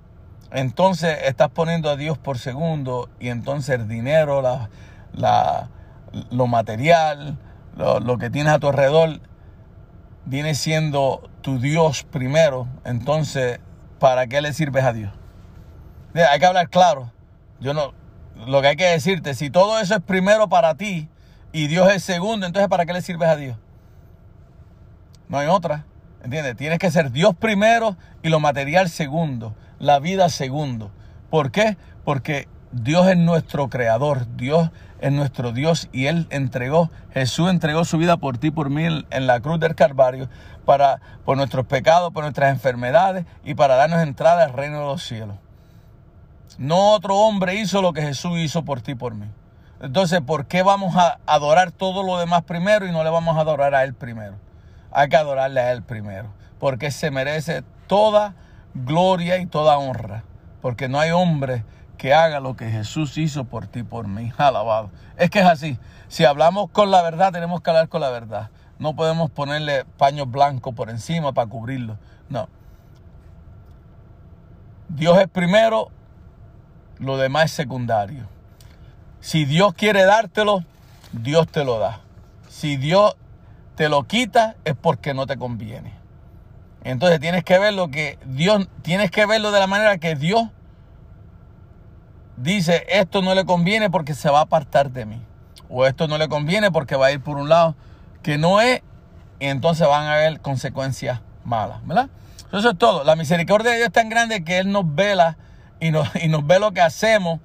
entonces 0.52 1.18
estás 1.26 1.50
poniendo 1.50 1.90
a 1.90 1.96
Dios 1.96 2.18
por 2.18 2.40
segundo 2.40 3.10
y 3.20 3.30
entonces 3.30 3.80
el 3.80 3.88
dinero, 3.88 4.42
la, 4.42 4.70
la- 5.14 5.70
lo 6.32 6.48
material, 6.48 7.38
lo, 7.78 8.00
lo 8.00 8.18
que 8.18 8.30
tienes 8.30 8.54
a 8.54 8.60
tu 8.60 8.68
alrededor, 8.68 9.20
viene 10.26 10.56
siendo 10.56 11.30
tu 11.42 11.60
Dios 11.60 12.04
primero. 12.04 12.68
Entonces, 12.86 13.60
¿para 14.00 14.28
qué 14.28 14.42
le 14.42 14.54
sirves 14.54 14.84
a 14.86 14.94
Dios? 14.94 15.12
Hay 16.32 16.40
que 16.40 16.46
hablar 16.46 16.70
claro. 16.70 17.12
Yo 17.60 17.74
no, 17.74 17.94
lo 18.48 18.62
que 18.62 18.70
hay 18.70 18.76
que 18.76 18.86
decirte, 18.86 19.34
si 19.34 19.50
todo 19.50 19.80
eso 19.80 19.96
es 19.96 20.02
primero 20.02 20.48
para 20.50 20.76
ti 20.76 21.10
y 21.52 21.68
Dios 21.68 21.92
es 21.92 22.04
segundo, 22.04 22.46
entonces 22.46 22.70
¿para 22.70 22.86
qué 22.86 22.94
le 22.94 23.02
sirves 23.02 23.28
a 23.30 23.36
Dios? 23.36 23.58
No 25.30 25.38
hay 25.38 25.48
otra. 25.48 25.86
¿Entiendes? 26.24 26.58
Tienes 26.58 26.80
que 26.80 26.92
ser 26.92 27.12
Dios 27.12 27.34
primero 27.36 27.96
y 28.22 28.30
lo 28.30 28.42
material 28.42 28.90
segundo, 28.90 29.56
la 29.80 30.00
vida 30.00 30.28
segundo. 30.28 30.92
¿Por 31.30 31.52
qué? 31.52 31.78
Porque 32.04 32.50
Dios 32.72 33.08
es 33.08 33.18
nuestro 33.18 33.70
creador, 33.70 34.36
Dios 34.36 34.72
es 35.00 35.12
nuestro 35.14 35.54
Dios 35.54 35.88
y 35.94 36.08
Él 36.08 36.28
entregó, 36.30 36.92
Jesús 37.14 37.50
entregó 37.50 37.86
su 37.86 37.98
vida 37.98 38.18
por 38.18 38.38
ti, 38.38 38.52
por 38.52 38.70
mí 38.70 38.84
en, 38.84 39.06
en 39.12 39.28
la 39.28 39.40
cruz 39.40 39.60
del 39.62 39.76
Calvario, 39.76 40.30
para, 40.66 41.00
por 41.24 41.38
nuestros 41.38 41.66
pecados, 41.68 42.12
por 42.12 42.24
nuestras 42.24 42.52
enfermedades 42.52 43.26
y 43.46 43.54
para 43.54 43.76
darnos 43.76 44.02
entrada 44.02 44.44
al 44.44 44.54
reino 44.54 44.80
de 44.80 44.86
los 44.86 45.04
cielos. 45.04 45.38
No 46.58 46.92
otro 46.92 47.16
hombre 47.16 47.56
hizo 47.56 47.82
lo 47.82 47.94
que 47.94 48.02
Jesús 48.02 48.38
hizo 48.40 48.66
por 48.66 48.82
ti 48.82 48.94
por 48.94 49.16
mí. 49.16 49.28
Entonces, 49.80 50.20
¿por 50.20 50.48
qué 50.48 50.64
vamos 50.64 50.98
a 50.98 51.20
adorar 51.26 51.72
todo 51.72 52.04
lo 52.04 52.18
demás 52.18 52.44
primero 52.44 52.86
y 52.86 52.92
no 52.92 53.04
le 53.04 53.10
vamos 53.10 53.38
a 53.38 53.42
adorar 53.42 53.74
a 53.74 53.84
Él 53.84 53.94
primero? 53.94 54.36
Hay 54.92 55.10
que 55.10 55.16
adorarle 55.16 55.60
a 55.60 55.72
Él 55.72 55.84
primero, 55.84 56.30
porque 56.60 56.92
se 56.92 57.12
merece 57.12 57.64
toda 57.88 58.34
gloria 58.74 59.38
y 59.38 59.46
toda 59.46 59.78
honra, 59.78 60.24
porque 60.62 60.90
no 60.90 61.00
hay 61.00 61.12
hombre 61.12 61.64
que 61.98 62.14
haga 62.14 62.40
lo 62.40 62.56
que 62.56 62.72
Jesús 62.72 63.18
hizo 63.18 63.44
por 63.44 63.68
ti 63.68 63.84
por 63.84 64.08
mí. 64.08 64.32
Alabado. 64.38 64.90
Es 65.18 65.30
que 65.30 65.40
es 65.40 65.46
así. 65.46 65.78
Si 66.08 66.26
hablamos 66.26 66.70
con 66.72 66.92
la 66.92 67.02
verdad, 67.02 67.32
tenemos 67.32 67.62
que 67.62 67.70
hablar 67.70 67.90
con 67.90 68.02
la 68.02 68.10
verdad. 68.10 68.50
No 68.80 68.96
podemos 68.96 69.30
ponerle 69.30 69.86
paños 69.98 70.32
blancos 70.32 70.74
por 70.74 70.90
encima 70.90 71.34
para 71.34 71.50
cubrirlo. 71.50 71.98
No. 72.30 72.48
Dios 74.88 75.20
es 75.20 75.28
primero, 75.28 75.90
lo 76.98 77.18
demás 77.18 77.46
es 77.46 77.52
secundario. 77.52 78.28
Si 79.20 79.44
Dios 79.46 79.74
quiere 79.74 80.04
dártelo, 80.04 80.64
Dios 81.12 81.48
te 81.48 81.66
lo 81.66 81.78
da. 81.78 82.00
Si 82.48 82.78
Dios 82.78 83.16
te 83.80 83.88
lo 83.88 84.04
quita 84.04 84.58
es 84.66 84.76
porque 84.76 85.14
no 85.14 85.26
te 85.26 85.38
conviene. 85.38 85.94
Entonces 86.84 87.22
tienes 87.22 87.46
que 87.46 87.58
ver 87.60 87.74
lo 87.74 87.88
que 87.88 88.20
Dios, 88.26 88.68
tienes 88.82 89.10
que 89.10 89.26
verlo 89.26 89.54
de 89.54 89.60
la 89.62 89.68
manera 89.68 89.98
que 90.00 90.16
Dios 90.16 90.50
dice, 92.36 92.86
esto 92.90 93.22
no 93.22 93.34
le 93.36 93.46
conviene 93.46 93.90
porque 93.90 94.16
se 94.16 94.30
va 94.30 94.40
a 94.40 94.42
apartar 94.42 94.92
de 94.92 95.06
mí. 95.06 95.22
O 95.70 95.86
esto 95.86 96.10
no 96.10 96.18
le 96.18 96.28
conviene 96.28 96.72
porque 96.72 96.98
va 96.98 97.06
a 97.06 97.14
ir 97.14 97.22
por 97.22 97.38
un 97.38 97.48
lado 97.48 97.78
que 98.22 98.38
no 98.38 98.60
es, 98.60 98.82
y 99.40 99.46
entonces 99.46 99.88
van 99.88 100.08
a 100.08 100.16
haber 100.16 100.42
consecuencias 100.42 101.22
malas, 101.46 101.80
¿verdad? 101.88 102.10
Eso 102.52 102.72
es 102.72 102.78
todo. 102.78 103.06
La 103.06 103.16
misericordia 103.16 103.72
de 103.72 103.78
Dios 103.78 103.88
es 103.88 103.94
tan 103.94 104.10
grande 104.10 104.44
que 104.44 104.58
Él 104.58 104.74
nos 104.74 104.94
vela 104.94 105.38
y 105.80 105.92
nos, 105.92 106.14
y 106.22 106.28
nos 106.28 106.46
ve 106.46 106.60
lo 106.60 106.74
que 106.74 106.82
hacemos, 106.82 107.40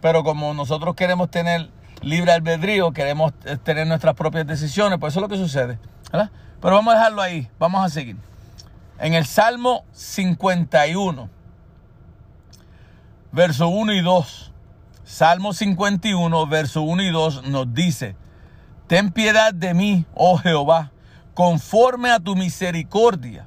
pero 0.00 0.24
como 0.24 0.54
nosotros 0.54 0.94
queremos 0.94 1.30
tener 1.30 1.68
libre 2.04 2.32
albedrío, 2.32 2.92
queremos 2.92 3.32
eh, 3.44 3.56
tener 3.56 3.86
nuestras 3.86 4.14
propias 4.14 4.46
decisiones, 4.46 4.98
pues 4.98 5.12
eso 5.12 5.20
es 5.20 5.22
lo 5.22 5.28
que 5.28 5.36
sucede. 5.36 5.78
Pero 6.12 6.76
vamos 6.76 6.94
a 6.94 6.98
dejarlo 6.98 7.22
ahí, 7.22 7.48
vamos 7.58 7.84
a 7.84 7.88
seguir. 7.88 8.16
En 8.98 9.14
el 9.14 9.26
Salmo 9.26 9.84
51, 9.92 11.28
verso 13.32 13.68
1 13.68 13.92
y 13.92 14.00
2, 14.00 14.52
Salmo 15.04 15.52
51, 15.52 16.46
verso 16.46 16.82
1 16.82 17.02
y 17.02 17.10
2 17.10 17.48
nos 17.48 17.74
dice, 17.74 18.16
Ten 18.86 19.10
piedad 19.10 19.52
de 19.52 19.74
mí, 19.74 20.06
oh 20.14 20.38
Jehová, 20.38 20.92
conforme 21.34 22.10
a 22.10 22.20
tu 22.20 22.36
misericordia, 22.36 23.46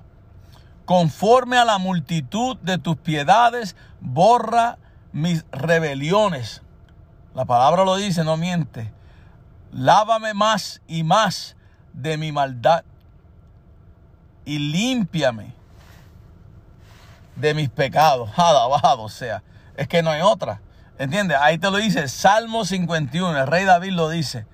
conforme 0.85 1.57
a 1.57 1.65
la 1.65 1.77
multitud 1.77 2.57
de 2.57 2.77
tus 2.77 2.97
piedades, 2.97 3.75
borra 3.99 4.77
mis 5.11 5.45
rebeliones. 5.51 6.61
La 7.37 7.45
palabra 7.45 7.85
lo 7.85 7.97
dice, 7.97 8.23
no 8.23 8.35
miente. 8.35 8.91
Lávame 9.71 10.33
más 10.33 10.81
y 10.87 11.03
más 11.03 11.55
de 11.93 12.17
mi 12.17 12.31
maldad 12.31 12.83
y 14.43 14.57
límpiame 14.57 15.53
de 17.35 17.53
mis 17.53 17.69
pecados. 17.69 18.31
Alabado 18.35 19.07
sea. 19.07 19.43
Es 19.75 19.87
que 19.87 20.01
no 20.01 20.09
hay 20.09 20.21
otra. 20.21 20.61
¿Entiendes? 20.97 21.37
Ahí 21.39 21.59
te 21.59 21.69
lo 21.69 21.77
dice. 21.77 22.07
Salmo 22.07 22.65
51. 22.65 23.37
El 23.37 23.45
rey 23.45 23.65
David 23.65 23.91
lo 23.91 24.09
dice. 24.09 24.47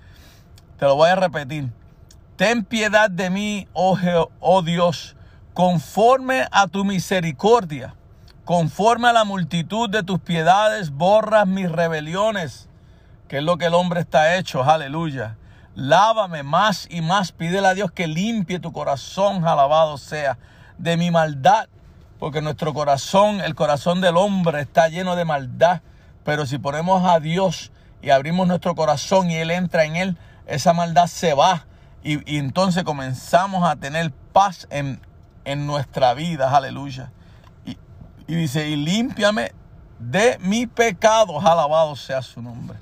Te 0.78 0.84
lo 0.84 0.98
voy 0.98 1.10
a 1.10 1.16
repetir. 1.16 1.70
Ten 2.36 2.66
piedad 2.66 3.10
de 3.10 3.30
mí, 3.30 3.66
oh, 3.72 3.98
oh 4.42 4.62
Dios, 4.62 5.16
conforme 5.54 6.50
a 6.52 6.68
tu 6.68 6.84
misericordia, 6.84 7.96
conforme 8.44 9.08
a 9.08 9.14
la 9.14 9.24
multitud 9.24 9.90
de 9.90 10.04
tus 10.04 10.20
piedades, 10.20 10.90
borras 10.90 11.48
mis 11.48 11.72
rebeliones, 11.72 12.68
que 13.34 13.40
es 13.40 13.44
lo 13.44 13.58
que 13.58 13.66
el 13.66 13.74
hombre 13.74 14.02
está 14.02 14.36
hecho. 14.36 14.64
Aleluya. 14.64 15.38
Lávame 15.74 16.44
más 16.44 16.88
y 16.92 17.02
más. 17.02 17.32
Pídele 17.32 17.68
a 17.68 17.74
Dios 17.74 17.92
que 17.92 18.06
limpie 18.06 18.60
tu 18.60 18.72
corazón, 18.72 19.44
alabado 19.48 19.98
sea, 19.98 20.38
de 20.78 20.98
mi 20.98 21.10
maldad. 21.10 21.68
Porque 22.20 22.44
nuestro 22.44 22.76
corazón, 22.76 23.42
el 23.42 23.56
corazón 23.56 24.02
del 24.02 24.18
hombre 24.18 24.62
está 24.62 24.88
lleno 24.88 25.16
de 25.16 25.26
maldad. 25.26 25.82
Pero 26.24 26.46
si 26.46 26.60
ponemos 26.60 27.10
a 27.10 27.20
Dios 27.20 27.72
y 28.04 28.12
abrimos 28.12 28.48
nuestro 28.48 28.76
corazón 28.76 29.32
y 29.32 29.38
Él 29.38 29.50
entra 29.50 29.86
en 29.86 29.96
Él, 29.96 30.18
esa 30.46 30.74
maldad 30.74 31.08
se 31.08 31.34
va. 31.34 31.66
Y, 32.04 32.38
entonces 32.38 32.84
comenzamos 32.84 33.68
a 33.68 33.76
tener 33.78 34.12
paz 34.32 34.68
en, 34.70 35.02
en 35.44 35.66
nuestra 35.66 36.14
vida. 36.14 36.56
Aleluya. 36.56 37.12
Y, 37.66 37.80
y 38.28 38.36
dice, 38.36 38.70
y 38.70 38.76
límpiame 38.76 39.54
de 39.98 40.38
mi 40.38 40.68
pecado. 40.68 41.42
Alabado 41.42 41.96
sea 41.96 42.22
su 42.22 42.40
nombre. 42.40 42.78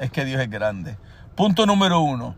Es 0.00 0.10
que 0.10 0.24
Dios 0.24 0.40
es 0.40 0.48
grande. 0.48 0.96
Punto 1.36 1.66
número 1.66 2.00
uno. 2.00 2.34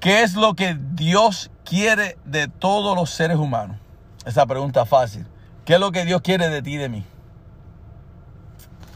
¿Qué 0.00 0.22
es 0.22 0.34
lo 0.34 0.54
que 0.54 0.74
Dios 0.92 1.50
quiere 1.62 2.16
de 2.24 2.48
todos 2.48 2.96
los 2.96 3.10
seres 3.10 3.36
humanos? 3.36 3.76
Esa 4.24 4.46
pregunta 4.46 4.86
fácil. 4.86 5.26
¿Qué 5.66 5.74
es 5.74 5.80
lo 5.80 5.92
que 5.92 6.06
Dios 6.06 6.22
quiere 6.22 6.48
de 6.48 6.62
ti 6.62 6.74
y 6.74 6.76
de 6.78 6.88
mí? 6.88 7.04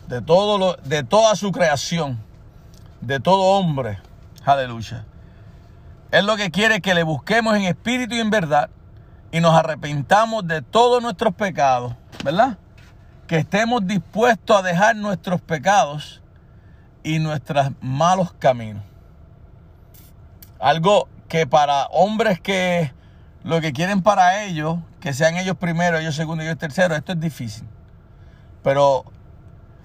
De, 0.08 0.22
todo 0.22 0.56
lo, 0.56 0.76
de 0.76 1.04
toda 1.04 1.36
su 1.36 1.52
creación. 1.52 2.18
De 3.02 3.20
todo 3.20 3.42
hombre. 3.42 3.98
Aleluya. 4.46 5.04
Es 6.10 6.24
lo 6.24 6.36
que 6.36 6.50
quiere 6.50 6.80
que 6.80 6.94
le 6.94 7.02
busquemos 7.02 7.54
en 7.54 7.64
espíritu 7.64 8.14
y 8.14 8.20
en 8.20 8.30
verdad. 8.30 8.70
Y 9.30 9.40
nos 9.40 9.54
arrepentamos 9.54 10.46
de 10.46 10.62
todos 10.62 11.02
nuestros 11.02 11.34
pecados. 11.34 11.94
¿Verdad? 12.24 12.56
Que 13.26 13.36
estemos 13.36 13.86
dispuestos 13.86 14.56
a 14.56 14.62
dejar 14.62 14.96
nuestros 14.96 15.42
pecados 15.42 16.19
y 17.02 17.18
nuestros 17.18 17.70
malos 17.80 18.32
caminos. 18.34 18.82
Algo 20.58 21.08
que 21.28 21.46
para 21.46 21.86
hombres 21.86 22.40
que 22.40 22.92
lo 23.42 23.60
que 23.60 23.72
quieren 23.72 24.02
para 24.02 24.44
ellos, 24.44 24.78
que 25.00 25.14
sean 25.14 25.36
ellos 25.36 25.56
primero, 25.56 25.98
ellos 25.98 26.14
segundo 26.14 26.42
ellos 26.42 26.58
tercero, 26.58 26.94
esto 26.94 27.12
es 27.12 27.20
difícil. 27.20 27.66
Pero 28.62 29.04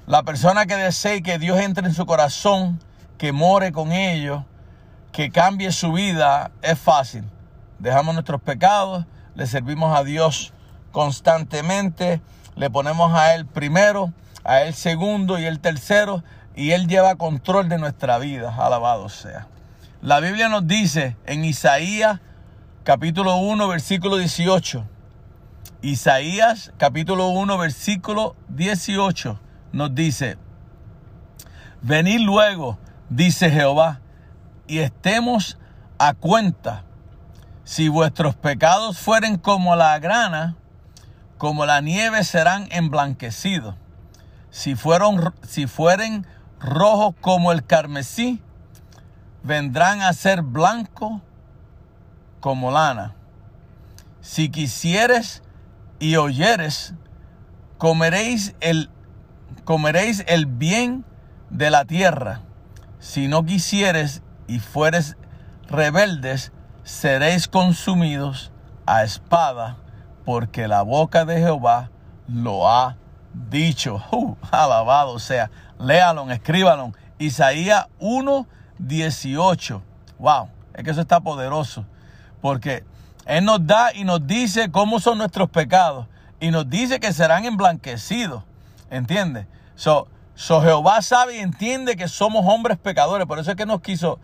la 0.07 0.23
persona 0.23 0.65
que 0.65 0.75
desee 0.75 1.23
que 1.23 1.39
Dios 1.39 1.59
entre 1.59 1.87
en 1.87 1.93
su 1.93 2.05
corazón, 2.05 2.79
que 3.17 3.31
more 3.31 3.71
con 3.71 3.91
ellos, 3.91 4.43
que 5.11 5.31
cambie 5.31 5.71
su 5.71 5.93
vida, 5.93 6.51
es 6.61 6.77
fácil. 6.77 7.23
Dejamos 7.79 8.13
nuestros 8.13 8.41
pecados, 8.41 9.05
le 9.35 9.47
servimos 9.47 9.97
a 9.97 10.03
Dios 10.03 10.53
constantemente, 10.91 12.21
le 12.55 12.69
ponemos 12.69 13.13
a 13.13 13.33
Él 13.35 13.45
primero, 13.45 14.11
a 14.43 14.61
Él 14.61 14.73
segundo 14.73 15.39
y 15.39 15.45
el 15.45 15.59
tercero, 15.59 16.23
y 16.55 16.71
Él 16.71 16.87
lleva 16.87 17.15
control 17.15 17.69
de 17.69 17.77
nuestra 17.77 18.17
vida. 18.17 18.55
Alabado 18.57 19.09
sea. 19.09 19.47
La 20.01 20.19
Biblia 20.19 20.49
nos 20.49 20.67
dice 20.67 21.17
en 21.25 21.43
Isaías 21.43 22.19
capítulo 22.83 23.37
1 23.37 23.67
versículo 23.67 24.17
18. 24.17 24.85
Isaías 25.81 26.71
capítulo 26.77 27.29
1 27.29 27.57
versículo 27.57 28.35
18 28.49 29.39
nos 29.71 29.93
dice, 29.93 30.37
venid 31.81 32.21
luego, 32.21 32.79
dice 33.09 33.51
Jehová, 33.51 33.99
y 34.67 34.79
estemos 34.79 35.57
a 35.97 36.13
cuenta. 36.13 36.83
Si 37.65 37.89
vuestros 37.89 38.35
pecados 38.35 38.97
fueren 38.99 39.37
como 39.37 39.75
la 39.75 39.99
grana, 39.99 40.55
como 41.37 41.65
la 41.65 41.81
nieve 41.81 42.23
serán 42.23 42.67
emblanquecidos. 42.71 43.75
Si, 44.49 44.75
fueron, 44.75 45.33
si 45.43 45.67
fueren 45.67 46.25
rojos 46.65 47.15
como 47.21 47.51
el 47.51 47.65
carmesí, 47.65 48.41
vendrán 49.43 50.01
a 50.01 50.11
ser 50.13 50.41
blancos 50.41 51.21
como 52.39 52.71
lana. 52.71 53.15
Si 54.21 54.49
quisieres 54.49 55.43
y 55.99 56.15
oyeres, 56.15 56.93
comeréis 57.77 58.55
el, 58.59 58.89
comeréis 59.63 60.23
el 60.27 60.45
bien 60.45 61.05
de 61.49 61.69
la 61.69 61.85
tierra. 61.85 62.41
Si 62.99 63.27
no 63.27 63.45
quisieres 63.45 64.23
y 64.47 64.59
fueres 64.59 65.15
rebeldes, 65.67 66.51
seréis 66.83 67.47
consumidos 67.47 68.51
a 68.85 69.03
espada, 69.03 69.77
porque 70.23 70.67
la 70.67 70.81
boca 70.81 71.25
de 71.25 71.39
Jehová 71.39 71.91
lo 72.27 72.69
ha 72.69 72.97
dicho. 73.33 74.01
Uh, 74.11 74.35
alabado 74.51 75.19
sea. 75.19 75.49
Léalo, 75.79 76.29
escríbalo. 76.31 76.93
Isaías 77.17 77.87
1, 77.99 78.47
18. 78.79 79.81
Wow, 80.19 80.49
es 80.73 80.83
que 80.83 80.91
eso 80.91 81.01
está 81.01 81.19
poderoso. 81.19 81.85
Porque 82.41 82.83
Él 83.25 83.45
nos 83.45 83.65
da 83.65 83.93
y 83.93 84.03
nos 84.03 84.25
dice 84.25 84.71
cómo 84.71 84.99
son 84.99 85.17
nuestros 85.17 85.49
pecados. 85.49 86.07
Y 86.39 86.51
nos 86.51 86.69
dice 86.69 86.99
que 86.99 87.13
serán 87.13 87.45
emblanquecidos. 87.45 88.43
¿Entiendes? 88.89 89.47
So, 89.75 90.07
so, 90.35 90.61
Jehová 90.61 91.01
sabe 91.01 91.37
y 91.37 91.39
entiende 91.39 91.95
que 91.95 92.07
somos 92.07 92.45
hombres 92.45 92.77
pecadores. 92.77 93.25
Por 93.25 93.39
eso 93.39 93.51
es 93.51 93.57
que 93.57 93.65
nos 93.65 93.81
quiso, 93.81 94.19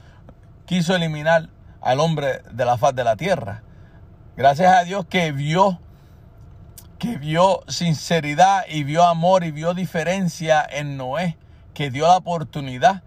quiso 0.66 0.96
eliminar 0.96 1.50
al 1.82 2.00
hombre 2.00 2.42
de 2.52 2.66
la 2.66 2.78
faz 2.78 2.96
de 2.96 3.04
la 3.04 3.16
tierra. 3.16 3.64
Gracias 4.38 4.74
a 4.74 4.84
Dios 4.84 5.06
que 5.08 5.32
vio 5.32 5.80
que 7.02 7.18
vio 7.18 7.64
sinceridad 7.68 8.64
y 8.70 8.84
vio 8.84 9.04
amor 9.04 9.44
y 9.44 9.50
vio 9.50 9.74
diferencia 9.74 10.64
en 10.70 10.98
Noé, 10.98 11.36
que 11.74 11.90
dio 11.90 12.06
la 12.06 12.18
oportunidad, 12.18 13.02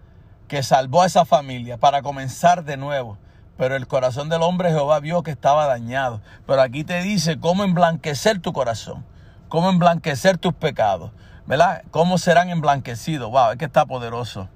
que 0.49 0.63
salvó 0.63 1.03
a 1.03 1.05
esa 1.05 1.23
familia 1.23 1.77
para 1.77 2.01
comenzar 2.01 2.65
de 2.65 2.75
nuevo. 2.75 3.17
Pero 3.57 3.77
el 3.77 3.87
corazón 3.87 4.27
del 4.27 4.41
hombre 4.41 4.71
Jehová 4.71 4.99
vio 4.99 5.23
que 5.23 5.31
estaba 5.31 5.65
dañado. 5.65 6.19
Pero 6.45 6.61
aquí 6.61 6.83
te 6.83 7.01
dice 7.03 7.39
cómo 7.39 7.63
emblanquecer 7.63 8.41
tu 8.41 8.51
corazón, 8.51 9.05
cómo 9.47 9.69
emblanquecer 9.69 10.37
tus 10.37 10.53
pecados, 10.53 11.11
¿verdad? 11.45 11.83
Cómo 11.89 12.17
serán 12.17 12.49
emblanquecidos. 12.49 13.31
Wow, 13.31 13.51
es 13.51 13.57
que 13.57 13.63
está 13.63 13.85
poderoso. 13.85 14.49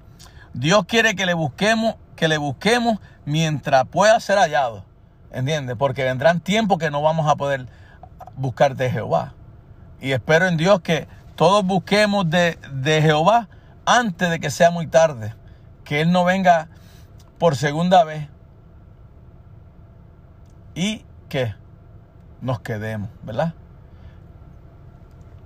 Dios 0.52 0.84
quiere 0.84 1.16
que 1.16 1.24
le 1.24 1.32
busquemos, 1.32 1.94
que 2.14 2.28
le 2.28 2.36
busquemos 2.36 2.98
mientras 3.24 3.86
pueda 3.86 4.20
ser 4.20 4.36
hallado. 4.36 4.84
¿Entiendes? 5.32 5.76
Porque 5.78 6.04
vendrán 6.04 6.40
tiempos 6.40 6.76
que 6.76 6.90
no 6.90 7.00
vamos 7.00 7.26
a 7.26 7.36
poder 7.36 7.68
buscar 8.40 8.76
de 8.76 8.90
Jehová. 8.90 9.34
Y 10.00 10.12
espero 10.12 10.48
en 10.48 10.56
Dios 10.56 10.80
que 10.80 11.06
todos 11.36 11.64
busquemos 11.64 12.28
de, 12.28 12.58
de 12.72 13.02
Jehová 13.02 13.48
antes 13.86 14.30
de 14.30 14.40
que 14.40 14.50
sea 14.50 14.70
muy 14.70 14.86
tarde. 14.86 15.34
Que 15.84 16.00
Él 16.00 16.12
no 16.12 16.24
venga 16.24 16.68
por 17.38 17.56
segunda 17.56 18.04
vez. 18.04 18.28
y 20.74 21.04
que 21.28 21.54
nos 22.40 22.60
quedemos, 22.60 23.10
¿verdad? 23.22 23.54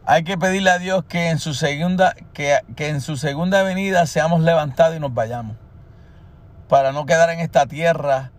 Hay 0.07 0.23
que 0.23 0.37
pedirle 0.37 0.71
a 0.71 0.79
Dios 0.79 1.05
que 1.05 1.31
en 1.31 1.39
su 1.39 1.55
segunda, 1.55 2.15
que, 2.35 2.61
que 2.77 2.89
en 2.89 3.01
su 3.01 3.17
segunda 3.17 3.63
venida 3.63 4.07
seamos 4.07 4.43
levantados 4.43 4.97
y 4.97 5.01
nos 5.01 5.15
vayamos. 5.15 5.57
Para 6.69 6.93
no 6.93 7.07
quedar 7.07 7.31
en 7.31 7.41
esta 7.41 7.67
tierra 7.67 8.33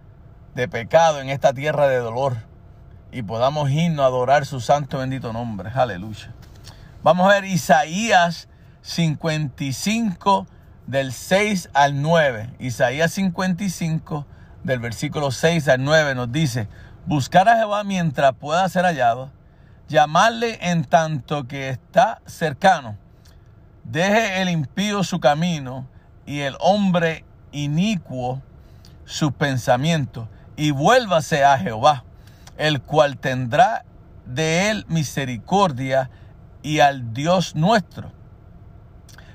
de 0.54 0.68
pecado, 0.68 1.20
en 1.20 1.30
esta 1.30 1.54
tierra 1.54 1.88
de 1.88 1.98
dolor. 1.98 2.38
Y 3.16 3.24
podamos 3.24 3.72
irnos 3.72 4.04
a 4.04 4.08
adorar 4.08 4.46
su 4.46 4.60
santo 4.60 4.98
bendito 4.98 5.32
nombre. 5.32 5.72
Aleluya. 5.74 6.34
Vamos 7.02 7.26
a 7.26 7.36
ver 7.36 7.46
Isaías 7.46 8.50
55 8.82 10.46
del 10.86 11.14
6 11.14 11.70
al 11.74 12.02
9. 12.02 12.50
Isaías 12.60 13.14
55 13.14 14.26
del 14.66 14.80
versículo 14.80 15.32
6 15.32 15.66
al 15.70 15.86
9 15.86 16.14
nos 16.16 16.30
dice, 16.30 16.68
buscar 17.06 17.48
a 17.48 17.56
Jehová 17.56 17.86
mientras 17.86 18.34
pueda 18.34 18.68
ser 18.68 18.84
hallado 18.84 19.32
llamarle 19.88 20.60
en 20.62 20.84
tanto 20.84 21.48
que 21.48 21.70
está 21.70 22.22
cercano. 22.26 22.98
Deje 23.86 24.42
el 24.42 24.50
impío 24.50 25.06
su 25.06 25.22
camino 25.22 25.88
y 26.26 26.42
el 26.42 26.58
hombre 26.60 27.24
inicuo 27.54 28.42
sus 29.06 29.32
pensamientos 29.32 30.28
y 30.58 30.72
vuélvase 30.72 31.46
a 31.46 31.58
Jehová, 31.58 32.04
el 32.58 32.82
cual 32.82 33.18
tendrá 33.18 33.86
de 34.26 34.70
él 34.70 34.86
misericordia 34.88 36.10
y 36.62 36.80
al 36.80 37.14
Dios 37.14 37.56
nuestro, 37.56 38.12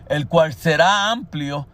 el 0.08 0.26
cual 0.26 0.54
será 0.54 1.10
amplio 1.10 1.68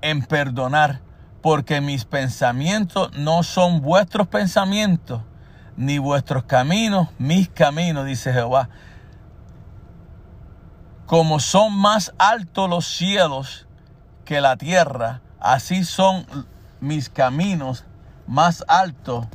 en 0.00 0.24
perdonar, 0.24 1.00
porque 1.42 1.80
mis 1.80 2.04
pensamientos 2.04 3.16
no 3.16 3.42
son 3.42 3.80
vuestros 3.80 4.28
pensamientos 4.28 5.22
ni 5.76 5.98
vuestros 5.98 6.44
caminos 6.44 7.08
mis 7.18 7.48
caminos, 7.48 8.06
dice 8.06 8.32
Jehová. 8.32 8.68
Como 11.06 11.38
son 11.38 11.76
más 11.76 12.12
altos 12.18 12.68
los 12.68 12.86
cielos 12.86 13.66
que 14.24 14.40
la 14.40 14.56
tierra, 14.56 15.20
así 15.38 15.84
son 15.84 16.26
mis 16.80 17.08
caminos 17.08 17.84
más 18.26 18.64
altos 18.66 19.26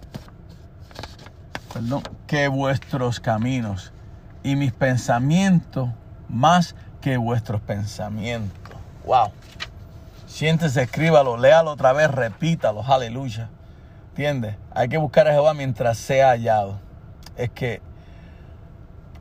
que 2.28 2.47
vuestros 2.47 3.19
caminos 3.19 3.91
y 4.43 4.55
mis 4.55 4.72
pensamientos 4.72 5.89
más 6.30 6.76
que 7.01 7.17
vuestros 7.17 7.61
pensamientos. 7.61 8.76
Wow. 9.05 9.32
Siéntese, 10.28 10.84
escríbalo, 10.84 11.38
léalo 11.38 11.72
otra 11.72 11.93
vez, 11.93 12.09
repítalo, 12.09 12.84
aleluya. 12.84 13.49
¿Entiendes? 14.09 14.55
Hay 14.74 14.89
que 14.89 14.97
buscar 14.97 15.28
a 15.28 15.32
Jehová 15.32 15.53
mientras 15.53 15.97
sea 15.97 16.30
hallado. 16.30 16.80
Es 17.36 17.49
que 17.49 17.82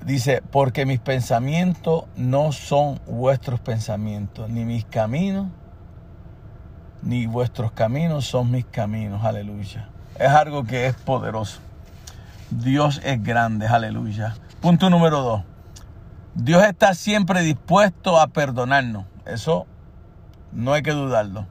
dice, 0.04 0.42
porque 0.50 0.86
mis 0.86 1.00
pensamientos 1.00 2.04
no 2.16 2.52
son 2.52 3.00
vuestros 3.06 3.60
pensamientos, 3.60 4.48
ni 4.50 4.64
mis 4.64 4.84
caminos, 4.84 5.48
ni 7.02 7.26
vuestros 7.26 7.72
caminos 7.72 8.26
son 8.26 8.50
mis 8.50 8.66
caminos. 8.66 9.24
Aleluya. 9.24 9.88
Es 10.18 10.28
algo 10.28 10.64
que 10.64 10.86
es 10.86 10.94
poderoso. 10.94 11.60
Dios 12.50 13.00
es 13.04 13.22
grande. 13.22 13.66
Aleluya. 13.66 14.34
Punto 14.60 14.90
número 14.90 15.22
dos. 15.22 15.42
Dios 16.34 16.62
está 16.64 16.94
siempre 16.94 17.42
dispuesto 17.42 18.20
a 18.20 18.28
perdonarnos. 18.28 19.06
Eso 19.26 19.66
no 20.52 20.72
hay 20.72 20.82
que 20.82 20.92
dudarlo 20.92 21.46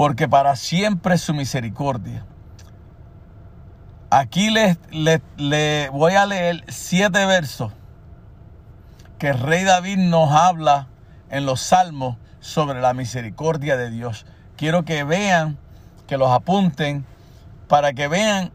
porque 0.00 0.28
para 0.28 0.56
siempre 0.56 1.16
es 1.16 1.20
su 1.20 1.34
misericordia. 1.34 2.24
Aquí 4.08 4.48
le 4.48 4.78
le 5.36 5.90
voy 5.90 6.14
a 6.14 6.24
leer 6.24 6.64
siete 6.68 7.26
versos 7.26 7.72
que 9.18 9.28
el 9.28 9.38
rey 9.38 9.64
David 9.64 9.98
nos 9.98 10.32
habla 10.32 10.88
en 11.28 11.44
los 11.44 11.60
salmos 11.60 12.16
sobre 12.40 12.80
la 12.80 12.94
misericordia 12.94 13.76
de 13.76 13.90
Dios. 13.90 14.24
Quiero 14.56 14.86
que 14.86 15.04
vean, 15.04 15.58
que 16.06 16.16
los 16.16 16.30
apunten, 16.30 17.04
para 17.68 17.92
que 17.92 18.08
vean 18.08 18.52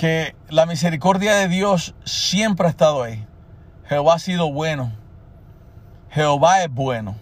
que 0.00 0.34
la 0.48 0.64
misericordia 0.64 1.34
de 1.34 1.48
Dios 1.48 1.94
siempre 2.06 2.66
ha 2.66 2.70
estado 2.70 3.02
ahí. 3.02 3.26
Jehová 3.84 4.14
ha 4.14 4.18
sido 4.18 4.50
bueno. 4.50 4.92
Jehová 6.08 6.62
es 6.62 6.70
bueno. 6.70 7.16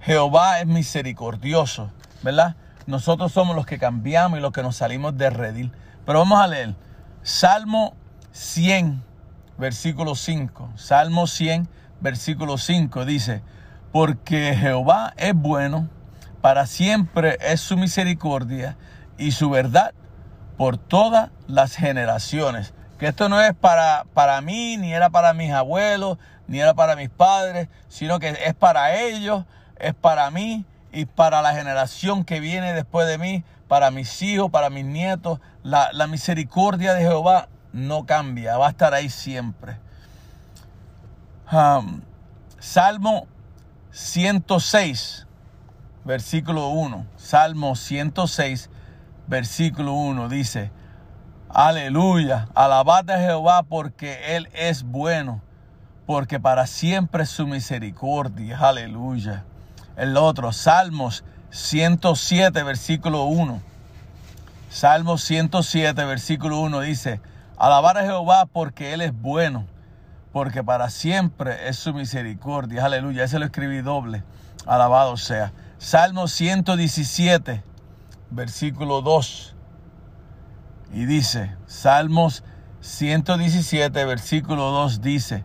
Jehová 0.00 0.58
es 0.60 0.66
misericordioso, 0.66 1.92
¿verdad? 2.22 2.56
Nosotros 2.86 3.32
somos 3.32 3.54
los 3.54 3.66
que 3.66 3.78
cambiamos 3.78 4.38
y 4.38 4.40
los 4.40 4.52
que 4.52 4.62
nos 4.62 4.76
salimos 4.76 5.18
de 5.18 5.28
redil. 5.28 5.70
Pero 6.06 6.20
vamos 6.20 6.40
a 6.40 6.46
leer 6.46 6.76
Salmo 7.22 7.94
100, 8.32 9.02
versículo 9.58 10.14
5. 10.14 10.70
Salmo 10.76 11.26
100, 11.26 11.68
versículo 12.00 12.56
5 12.56 13.04
dice, 13.04 13.42
porque 13.92 14.56
Jehová 14.56 15.12
es 15.18 15.34
bueno, 15.34 15.90
para 16.40 16.64
siempre 16.64 17.36
es 17.42 17.60
su 17.60 17.76
misericordia 17.76 18.78
y 19.18 19.32
su 19.32 19.50
verdad 19.50 19.92
por 20.58 20.76
todas 20.76 21.30
las 21.46 21.74
generaciones. 21.74 22.74
Que 22.98 23.06
esto 23.06 23.30
no 23.30 23.40
es 23.40 23.54
para, 23.54 24.04
para 24.12 24.42
mí, 24.42 24.76
ni 24.76 24.92
era 24.92 25.08
para 25.08 25.32
mis 25.32 25.52
abuelos, 25.52 26.18
ni 26.46 26.60
era 26.60 26.74
para 26.74 26.96
mis 26.96 27.08
padres, 27.08 27.68
sino 27.88 28.18
que 28.18 28.36
es 28.44 28.54
para 28.54 28.94
ellos 28.96 29.44
es 29.78 29.94
para 29.94 30.30
mí 30.30 30.64
y 30.92 31.06
para 31.06 31.42
la 31.42 31.54
generación 31.54 32.24
que 32.24 32.40
viene 32.40 32.72
después 32.72 33.06
de 33.06 33.18
mí, 33.18 33.44
para 33.68 33.90
mis 33.90 34.22
hijos, 34.22 34.50
para 34.50 34.70
mis 34.70 34.84
nietos. 34.84 35.40
La, 35.62 36.06
misericordia 36.06 36.94
de 36.94 37.02
Jehová 37.02 37.48
no 37.72 38.06
cambia, 38.06 38.56
va 38.56 38.68
a 38.68 38.70
estar 38.70 38.94
ahí 38.94 39.10
siempre. 39.10 39.78
Salmo 42.58 43.26
106, 43.90 45.26
versículo 46.04 46.68
1. 46.68 47.06
Salmo 47.16 47.76
106, 47.76 48.70
versículo 49.28 49.92
1 49.92 50.28
dice, 50.28 50.72
aleluya, 51.48 52.48
alabad 52.54 53.08
a 53.10 53.18
Jehová 53.18 53.62
porque 53.62 54.36
Él 54.36 54.48
es 54.54 54.82
bueno, 54.82 55.42
porque 56.06 56.40
para 56.40 56.66
siempre 56.66 57.22
es 57.22 57.30
su 57.30 57.46
misericordia, 57.46 58.58
aleluya 58.58 59.44
el 59.98 60.16
otro. 60.16 60.52
Salmos 60.52 61.24
107, 61.50 62.62
versículo 62.62 63.24
1. 63.24 63.60
Salmos 64.70 65.22
107, 65.24 66.04
versículo 66.04 66.60
1 66.60 66.80
dice, 66.80 67.20
alabar 67.58 67.98
a 67.98 68.04
Jehová 68.04 68.46
porque 68.46 68.94
Él 68.94 69.00
es 69.00 69.12
bueno, 69.12 69.66
porque 70.32 70.62
para 70.62 70.88
siempre 70.88 71.68
es 71.68 71.76
su 71.76 71.92
misericordia. 71.92 72.84
Aleluya, 72.84 73.24
ese 73.24 73.38
lo 73.38 73.44
escribí 73.44 73.82
doble. 73.82 74.22
Alabado 74.66 75.16
sea. 75.16 75.52
Salmo 75.78 76.28
117, 76.28 77.62
versículo 78.30 79.02
2. 79.02 79.54
Y 80.92 81.04
dice, 81.06 81.56
Salmos 81.66 82.44
117, 82.80 84.04
versículo 84.04 84.70
2 84.70 85.00
dice, 85.00 85.44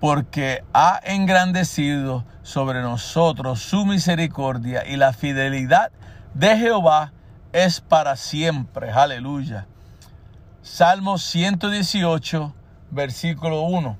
porque 0.00 0.64
ha 0.74 1.00
engrandecido 1.04 2.24
sobre 2.42 2.82
nosotros 2.82 3.60
su 3.60 3.86
misericordia 3.86 4.86
y 4.86 4.96
la 4.96 5.12
fidelidad 5.12 5.90
de 6.34 6.58
Jehová 6.58 7.12
es 7.52 7.80
para 7.80 8.16
siempre. 8.16 8.90
Aleluya. 8.90 9.66
Salmo 10.60 11.18
118, 11.18 12.54
versículo 12.90 13.62
1. 13.62 13.96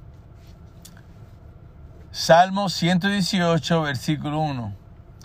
Salmo 2.11 2.69
118, 2.69 3.83
versículo 3.83 4.41
1. 4.41 4.75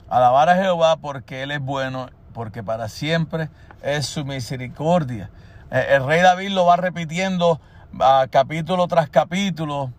Alabar 0.10 0.50
a 0.50 0.56
Jehová 0.56 0.98
porque 0.98 1.44
Él 1.44 1.52
es 1.52 1.60
bueno, 1.60 2.10
porque 2.34 2.64
para 2.64 2.90
siempre 2.90 3.50
es 3.82 4.06
su 4.06 4.26
misericordia. 4.26 5.30
Eh, 5.72 5.88
el 5.92 6.06
rey 6.06 6.22
David 6.22 6.50
lo 6.50 6.66
va 6.66 6.78
repitiendo 6.78 7.60
a 8.00 8.28
capítulo 8.30 8.88
tras 8.88 9.10
capítulo 9.10 9.92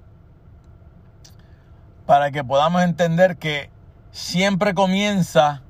para 2.07 2.31
que 2.31 2.43
podamos 2.43 2.83
entender 2.83 3.37
que 3.37 3.71
siempre 4.11 4.75
comienza 4.75 5.63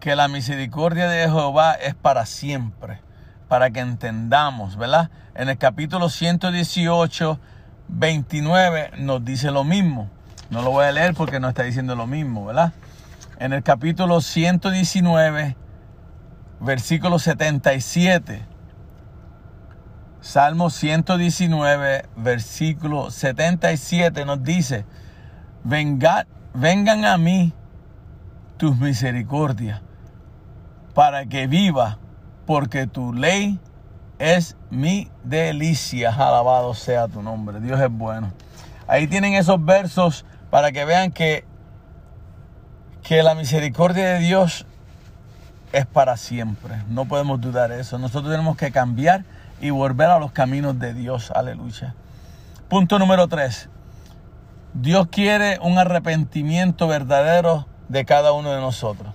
que 0.00 0.16
la 0.16 0.28
misericordia 0.28 1.08
de 1.08 1.24
Jehová 1.24 1.74
es 1.74 1.94
para 1.94 2.26
siempre, 2.26 3.00
para 3.48 3.70
que 3.70 3.80
entendamos, 3.80 4.76
¿verdad? 4.76 5.10
En 5.34 5.48
el 5.48 5.56
capítulo 5.56 6.08
118, 6.08 7.38
29 7.88 8.90
nos 8.98 9.24
dice 9.24 9.50
lo 9.50 9.64
mismo. 9.64 10.10
No 10.50 10.62
lo 10.62 10.70
voy 10.70 10.84
a 10.84 10.92
leer 10.92 11.14
porque 11.14 11.40
no 11.40 11.48
está 11.48 11.62
diciendo 11.62 11.96
lo 11.96 12.06
mismo, 12.06 12.44
¿verdad? 12.44 12.72
En 13.38 13.52
el 13.52 13.62
capítulo 13.62 14.20
119, 14.20 15.56
versículo 16.60 17.18
77. 17.18 18.46
Salmo 20.20 20.70
119, 20.70 22.06
versículo 22.16 23.10
77 23.10 24.24
nos 24.24 24.42
dice, 24.42 24.86
vengan 25.62 27.04
a 27.04 27.18
mí 27.18 27.52
tus 28.56 28.78
misericordias, 28.78 29.82
para 30.94 31.26
que 31.26 31.46
viva 31.46 31.98
porque 32.46 32.86
tu 32.86 33.12
ley 33.12 33.60
es 34.18 34.56
mi 34.70 35.10
delicia. 35.22 36.10
Alabado 36.10 36.74
sea 36.74 37.08
tu 37.08 37.22
nombre. 37.22 37.60
Dios 37.60 37.80
es 37.80 37.90
bueno. 37.90 38.32
Ahí 38.86 39.06
tienen 39.06 39.34
esos 39.34 39.62
versos 39.64 40.24
para 40.50 40.72
que 40.72 40.84
vean 40.84 41.10
que, 41.10 41.44
que 43.02 43.22
la 43.22 43.34
misericordia 43.34 44.14
de 44.14 44.18
Dios 44.20 44.66
es 45.74 45.86
para 45.86 46.16
siempre. 46.16 46.82
No 46.88 47.04
podemos 47.06 47.40
dudar 47.40 47.72
eso. 47.72 47.98
Nosotros 47.98 48.30
tenemos 48.32 48.56
que 48.56 48.70
cambiar 48.70 49.24
y 49.60 49.70
volver 49.70 50.08
a 50.08 50.18
los 50.18 50.30
caminos 50.30 50.78
de 50.78 50.94
Dios. 50.94 51.32
Aleluya. 51.34 51.94
Punto 52.68 52.98
número 52.98 53.26
tres. 53.28 53.68
Dios 54.72 55.08
quiere 55.08 55.58
un 55.60 55.78
arrepentimiento 55.78 56.86
verdadero 56.86 57.66
de 57.88 58.04
cada 58.04 58.32
uno 58.32 58.52
de 58.52 58.60
nosotros. 58.60 59.14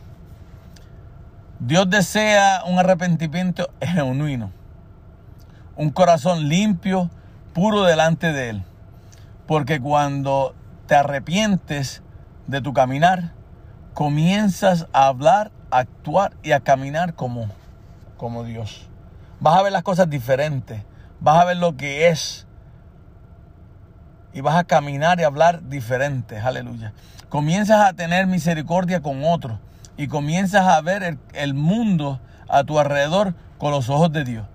Dios 1.60 1.90
desea 1.90 2.64
un 2.66 2.80
arrepentimiento 2.80 3.70
genuino, 3.82 4.52
un 5.76 5.90
corazón 5.90 6.48
limpio, 6.48 7.10
puro 7.54 7.84
delante 7.84 8.32
de 8.32 8.50
Él. 8.52 8.64
Porque 9.48 9.82
cuando 9.82 10.56
te 10.88 10.96
arrepientes 10.96 12.02
de 12.48 12.62
tu 12.62 12.74
caminar, 12.74 13.34
comienzas 13.94 14.88
a 14.94 15.08
hablar, 15.08 15.52
a 15.72 15.80
actuar 15.80 16.34
y 16.44 16.52
a 16.52 16.60
caminar 16.60 17.14
como, 17.14 17.48
como 18.18 18.44
Dios. 18.44 18.88
Vas 19.40 19.58
a 19.58 19.64
ver 19.64 19.72
las 19.72 19.84
cosas 19.84 20.10
diferentes, 20.10 20.84
vas 21.20 21.42
a 21.42 21.46
ver 21.46 21.58
lo 21.58 21.78
que 21.78 22.10
es 22.10 22.48
y 24.34 24.42
vas 24.42 24.56
a 24.56 24.64
caminar 24.64 25.20
y 25.20 25.24
hablar 25.24 25.68
diferente. 25.70 26.40
Aleluya. 26.40 26.94
Comienzas 27.30 27.88
a 27.88 27.94
tener 27.94 28.28
misericordia 28.28 29.02
con 29.02 29.24
otros 29.24 29.60
y 29.98 30.08
comienzas 30.08 30.68
a 30.68 30.82
ver 30.82 31.04
el, 31.04 31.20
el, 31.34 31.54
mundo 31.54 32.20
a 32.48 32.64
tu 32.64 32.80
alrededor 32.80 33.36
con 33.58 33.72
los 33.72 33.90
ojos 33.90 34.12
de 34.12 34.24
Dios. 34.24 34.48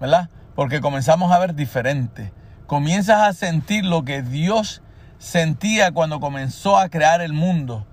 ¿Verdad? 0.00 0.30
Porque 0.54 0.80
comenzamos 0.80 1.32
a 1.32 1.38
ver 1.38 1.54
diferente. 1.54 2.32
Comienzas 2.66 3.20
a 3.20 3.32
sentir 3.32 3.84
lo 3.84 4.04
que 4.04 4.22
Dios 4.22 4.82
sentía 5.18 5.92
cuando 5.92 6.20
comenzó 6.20 6.78
a 6.78 6.88
crear 6.88 7.20
el 7.20 7.32
mundo. 7.32 7.86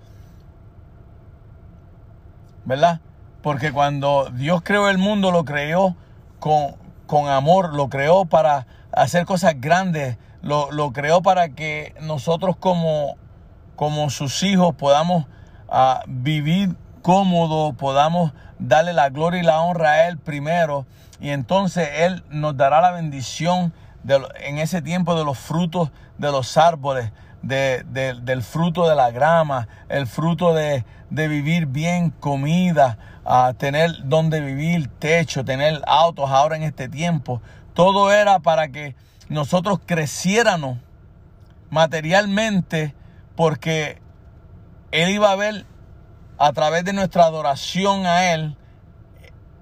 ¿Verdad? 2.66 3.02
Porque 3.42 3.72
cuando 3.72 4.30
Dios 4.34 4.62
creó 4.64 4.90
el 4.90 4.98
mundo, 4.98 5.32
lo 5.32 5.46
creó 5.46 5.96
con, 6.40 6.76
con 7.08 7.30
amor, 7.30 7.74
lo 7.74 7.90
creó 7.90 8.26
para 8.26 8.68
hacer 8.92 9.26
cosas 9.26 9.56
grandes, 9.60 10.18
lo, 10.42 10.72
lo 10.72 10.92
creó 10.92 11.22
para 11.22 11.50
que 11.50 11.96
nosotros 12.02 12.56
como, 12.58 13.18
como 13.76 14.10
sus 14.10 14.44
hijos 14.44 14.76
podamos 14.76 15.26
uh, 15.70 16.04
vivir 16.08 16.76
cómodo, 17.02 17.74
podamos 17.74 18.34
darle 18.60 18.94
la 18.94 19.10
gloria 19.10 19.42
y 19.42 19.46
la 19.46 19.62
honra 19.62 19.92
a 19.92 20.08
Él 20.08 20.18
primero. 20.18 20.86
Y 21.20 21.30
entonces 21.30 21.90
Él 21.94 22.24
nos 22.30 22.56
dará 22.58 22.82
la 22.82 22.92
bendición 22.92 23.74
de, 24.04 24.22
en 24.42 24.58
ese 24.58 24.82
tiempo 24.82 25.16
de 25.16 25.26
los 25.26 25.38
frutos 25.38 25.92
de 26.18 26.32
los 26.32 26.58
árboles, 26.58 27.12
de, 27.42 27.84
de, 27.90 28.16
del 28.16 28.44
fruto 28.44 28.88
de 28.88 28.96
la 28.96 29.12
grama, 29.12 29.68
el 29.88 30.08
fruto 30.08 30.54
de, 30.54 30.84
vivir 31.10 31.66
bien, 31.66 32.12
comida, 32.12 32.98
uh, 33.26 33.54
tener 33.54 33.92
donde 34.06 34.42
vivir, 34.42 34.90
techo, 35.00 35.46
tener 35.46 35.82
autos 35.88 36.30
ahora 36.30 36.56
en 36.56 36.64
este 36.64 36.90
tiempo. 36.90 37.42
Todo 37.74 38.12
era 38.12 38.40
para 38.40 38.70
que 38.70 38.96
nosotros 39.30 39.80
creciéramos 39.86 40.78
materialmente 41.70 42.96
porque 43.36 44.02
Él 44.92 45.10
iba 45.10 45.32
a 45.32 45.36
ver 45.36 45.66
a 46.38 46.52
través 46.54 46.84
de 46.84 46.94
nuestra 46.94 47.24
adoración 47.26 48.06
a 48.06 48.34
Él, 48.34 48.58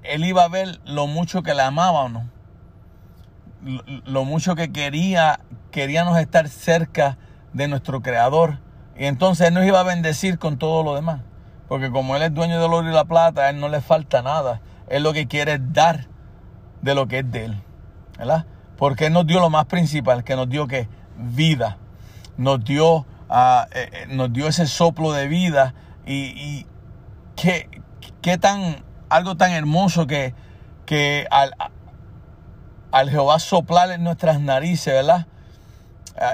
Él 0.03 0.25
iba 0.25 0.43
a 0.43 0.47
ver 0.47 0.79
lo 0.85 1.07
mucho 1.07 1.43
que 1.43 1.53
le 1.53 1.61
amábamos, 1.61 2.25
lo 4.05 4.23
mucho 4.23 4.55
que 4.55 4.71
quería, 4.71 5.41
queríamos 5.71 6.17
estar 6.19 6.47
cerca 6.47 7.17
de 7.53 7.67
nuestro 7.67 8.01
Creador. 8.01 8.59
Y 8.95 9.05
entonces 9.05 9.47
Él 9.47 9.53
nos 9.53 9.65
iba 9.65 9.79
a 9.79 9.83
bendecir 9.83 10.39
con 10.39 10.57
todo 10.57 10.83
lo 10.83 10.95
demás. 10.95 11.21
Porque 11.67 11.91
como 11.91 12.15
Él 12.15 12.23
es 12.23 12.33
dueño 12.33 12.61
del 12.61 12.73
oro 12.73 12.89
y 12.89 12.93
la 12.93 13.05
plata, 13.05 13.43
a 13.43 13.49
Él 13.49 13.59
no 13.59 13.69
le 13.69 13.81
falta 13.81 14.21
nada. 14.21 14.61
Él 14.87 15.03
lo 15.03 15.13
que 15.13 15.27
quiere 15.27 15.53
es 15.53 15.73
dar 15.73 16.07
de 16.81 16.95
lo 16.95 17.07
que 17.07 17.19
es 17.19 17.31
de 17.31 17.45
Él. 17.45 17.63
¿Verdad? 18.17 18.45
Porque 18.77 19.07
Él 19.07 19.13
nos 19.13 19.27
dio 19.27 19.39
lo 19.39 19.49
más 19.49 19.65
principal, 19.65 20.23
que 20.23 20.35
nos 20.35 20.49
dio 20.49 20.67
que 20.67 20.87
vida. 21.17 21.77
Nos 22.37 22.63
dio, 22.63 22.97
uh, 23.29 23.65
nos 24.09 24.31
dio 24.31 24.47
ese 24.47 24.65
soplo 24.67 25.11
de 25.11 25.27
vida. 25.27 25.73
Y, 26.05 26.13
y 26.13 26.65
qué, 27.35 27.69
qué, 28.21 28.37
tan, 28.37 28.83
algo 29.09 29.35
tan 29.35 29.51
hermoso 29.51 30.07
que, 30.07 30.33
que 30.85 31.27
al, 31.29 31.53
al 32.91 33.09
Jehová 33.09 33.39
soplar 33.39 33.91
en 33.91 34.03
nuestras 34.03 34.39
narices, 34.39 34.93
¿verdad? 34.93 35.27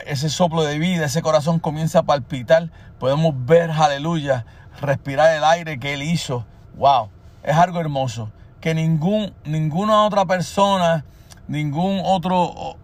Ese 0.06 0.30
soplo 0.30 0.64
de 0.64 0.80
vida, 0.80 1.06
ese 1.06 1.22
corazón 1.22 1.60
comienza 1.60 2.00
a 2.00 2.04
palpitar. 2.04 2.70
Podemos 3.00 3.34
ver, 3.46 3.72
aleluya, 3.72 4.46
respirar 4.82 5.36
el 5.36 5.44
aire 5.44 5.80
que 5.80 5.94
Él 5.94 6.04
hizo. 6.04 6.46
Wow, 6.76 7.10
es 7.44 7.56
algo 7.56 7.80
hermoso. 7.80 8.32
Que 8.62 8.74
ningún, 8.74 9.34
ninguna 9.44 10.06
otra 10.06 10.26
persona 10.26 11.04
ningún 11.48 12.02
otro, 12.04 12.78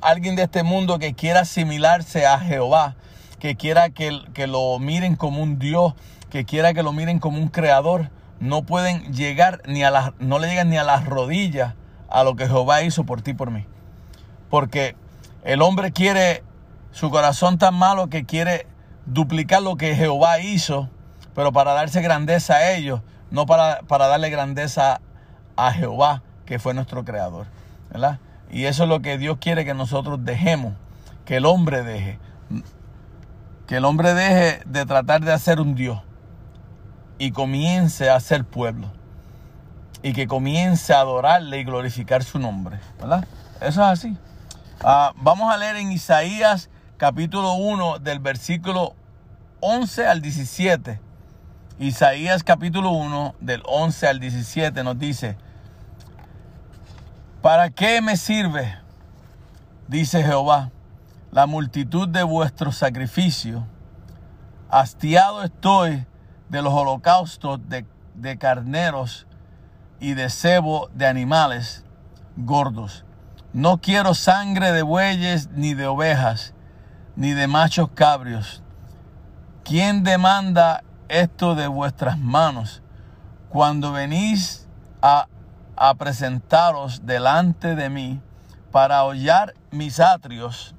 alguien 0.00 0.36
de 0.36 0.44
este 0.44 0.62
mundo 0.62 0.98
que 0.98 1.14
quiera 1.14 1.40
asimilarse 1.40 2.26
a 2.26 2.38
Jehová, 2.38 2.96
que 3.38 3.56
quiera 3.56 3.90
que, 3.90 4.20
que 4.34 4.46
lo 4.46 4.78
miren 4.78 5.16
como 5.16 5.42
un 5.42 5.58
Dios, 5.58 5.94
que 6.28 6.44
quiera 6.44 6.74
que 6.74 6.82
lo 6.82 6.92
miren 6.92 7.18
como 7.18 7.38
un 7.38 7.48
creador, 7.48 8.10
no 8.38 8.62
pueden 8.62 9.12
llegar 9.12 9.60
ni 9.66 9.82
a 9.82 9.90
las, 9.90 10.12
no 10.18 10.38
le 10.38 10.48
llegan 10.48 10.70
ni 10.70 10.78
a 10.78 10.84
las 10.84 11.04
rodillas 11.04 11.74
a 12.08 12.24
lo 12.24 12.36
que 12.36 12.46
Jehová 12.46 12.82
hizo 12.82 13.04
por 13.04 13.22
ti 13.22 13.32
y 13.32 13.34
por 13.34 13.50
mí. 13.50 13.66
Porque 14.48 14.96
el 15.44 15.62
hombre 15.62 15.92
quiere, 15.92 16.42
su 16.92 17.10
corazón 17.10 17.58
tan 17.58 17.74
malo 17.74 18.08
que 18.08 18.24
quiere 18.24 18.66
duplicar 19.06 19.62
lo 19.62 19.76
que 19.76 19.94
Jehová 19.94 20.40
hizo, 20.40 20.88
pero 21.34 21.52
para 21.52 21.72
darse 21.72 22.02
grandeza 22.02 22.54
a 22.54 22.72
ellos, 22.72 23.00
no 23.30 23.46
para, 23.46 23.80
para 23.82 24.06
darle 24.06 24.30
grandeza 24.30 25.00
a 25.56 25.72
Jehová, 25.72 26.22
que 26.44 26.58
fue 26.58 26.74
nuestro 26.74 27.04
creador. 27.04 27.46
¿verdad? 27.90 28.18
Y 28.50 28.64
eso 28.64 28.84
es 28.84 28.88
lo 28.88 29.00
que 29.02 29.18
Dios 29.18 29.38
quiere 29.40 29.64
que 29.64 29.74
nosotros 29.74 30.24
dejemos, 30.24 30.74
que 31.24 31.36
el 31.36 31.46
hombre 31.46 31.82
deje. 31.82 32.18
Que 33.66 33.76
el 33.76 33.84
hombre 33.84 34.14
deje 34.14 34.62
de 34.66 34.86
tratar 34.86 35.20
de 35.20 35.32
hacer 35.32 35.60
un 35.60 35.74
Dios 35.74 36.00
y 37.18 37.30
comience 37.30 38.10
a 38.10 38.18
ser 38.18 38.44
pueblo. 38.44 38.90
Y 40.02 40.12
que 40.12 40.26
comience 40.26 40.92
a 40.92 41.00
adorarle 41.00 41.60
y 41.60 41.64
glorificar 41.64 42.24
su 42.24 42.38
nombre. 42.38 42.80
¿Verdad? 42.98 43.26
Eso 43.60 43.82
es 43.82 43.88
así. 43.88 44.16
Uh, 44.82 45.12
vamos 45.16 45.52
a 45.52 45.58
leer 45.58 45.76
en 45.76 45.92
Isaías 45.92 46.70
capítulo 46.96 47.52
1 47.52 47.98
del 47.98 48.18
versículo 48.18 48.94
11 49.60 50.06
al 50.06 50.22
17. 50.22 50.98
Isaías 51.78 52.42
capítulo 52.42 52.92
1 52.92 53.34
del 53.40 53.62
11 53.66 54.06
al 54.06 54.20
17 54.20 54.82
nos 54.82 54.98
dice, 54.98 55.36
¿Para 57.42 57.68
qué 57.68 58.00
me 58.00 58.16
sirve, 58.16 58.74
dice 59.86 60.22
Jehová, 60.22 60.70
la 61.30 61.44
multitud 61.44 62.08
de 62.08 62.22
vuestros 62.22 62.78
sacrificios? 62.78 63.62
Hastiado 64.70 65.42
estoy 65.44 66.06
de 66.48 66.62
los 66.62 66.72
holocaustos 66.72 67.60
de, 67.68 67.84
de 68.14 68.38
carneros 68.38 69.26
y 70.00 70.14
de 70.14 70.30
cebo 70.30 70.88
de 70.94 71.06
animales 71.06 71.84
gordos. 72.34 73.04
No 73.52 73.78
quiero 73.78 74.14
sangre 74.14 74.72
de 74.72 74.82
bueyes 74.82 75.50
ni 75.50 75.74
de 75.74 75.86
ovejas, 75.86 76.54
ni 77.16 77.32
de 77.32 77.46
machos 77.46 77.90
cabrios. 77.94 78.62
¿Quién 79.64 80.04
demanda 80.04 80.84
esto 81.08 81.54
de 81.54 81.66
vuestras 81.66 82.18
manos 82.18 82.82
cuando 83.48 83.92
venís 83.92 84.68
a 85.02 85.26
a 85.80 85.94
presentaros 85.94 87.06
delante 87.06 87.74
de 87.74 87.88
mí 87.88 88.20
para 88.70 89.02
hollar 89.04 89.54
mis 89.70 89.98
atrios. 89.98 90.74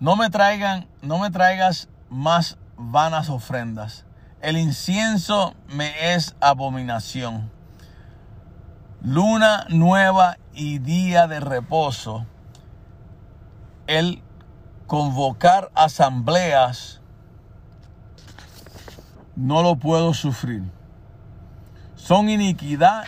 No 0.00 0.16
me 0.16 0.30
traigan, 0.30 0.88
no 1.02 1.18
me 1.18 1.30
traigas 1.30 1.90
más 2.08 2.56
vanas 2.78 3.28
ofrendas. 3.28 4.06
El 4.40 4.56
incienso 4.56 5.54
me 5.68 6.14
es 6.14 6.34
abominación. 6.40 7.52
Luna 9.04 9.66
nueva 9.68 10.38
y 10.54 10.78
día 10.78 11.26
de 11.26 11.38
reposo. 11.38 12.24
El 13.86 14.22
convocar 14.86 15.70
asambleas 15.74 17.02
no 19.36 19.62
lo 19.62 19.76
puedo 19.76 20.14
sufrir. 20.14 20.62
Son 21.96 22.30
iniquidad 22.30 23.04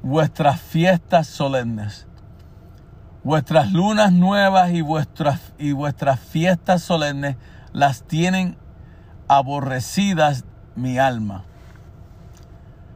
vuestras 0.00 0.58
fiestas 0.58 1.26
solemnes. 1.26 2.06
Vuestras 3.24 3.72
lunas 3.72 4.10
nuevas 4.10 4.70
y 4.70 4.80
vuestras, 4.80 5.52
y 5.58 5.72
vuestras 5.72 6.18
fiestas 6.18 6.82
solemnes 6.82 7.36
las 7.74 8.04
tienen 8.04 8.56
aborrecidas 9.28 10.46
mi 10.76 10.98
alma. 10.98 11.44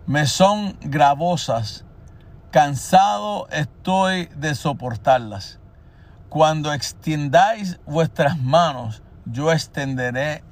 Me 0.06 0.26
son 0.26 0.76
gravosas, 0.80 1.84
cansado 2.50 3.48
estoy 3.50 4.26
de 4.36 4.54
soportarlas. 4.54 5.58
Cuando 6.28 6.72
extiendáis 6.72 7.80
vuestras 7.86 8.38
manos, 8.38 9.02
yo 9.24 9.50
extenderé 9.50 10.44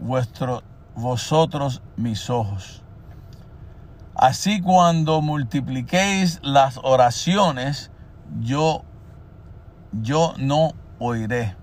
vuestro, 0.00 0.62
vosotros 0.96 1.82
mis 1.96 2.28
ojos. 2.28 2.82
Así 4.14 4.60
cuando 4.60 5.22
multipliquéis 5.22 6.40
las 6.42 6.80
oraciones, 6.82 7.92
yo, 8.40 8.82
yo 9.92 10.34
no 10.38 10.72
oiré. 10.98 11.56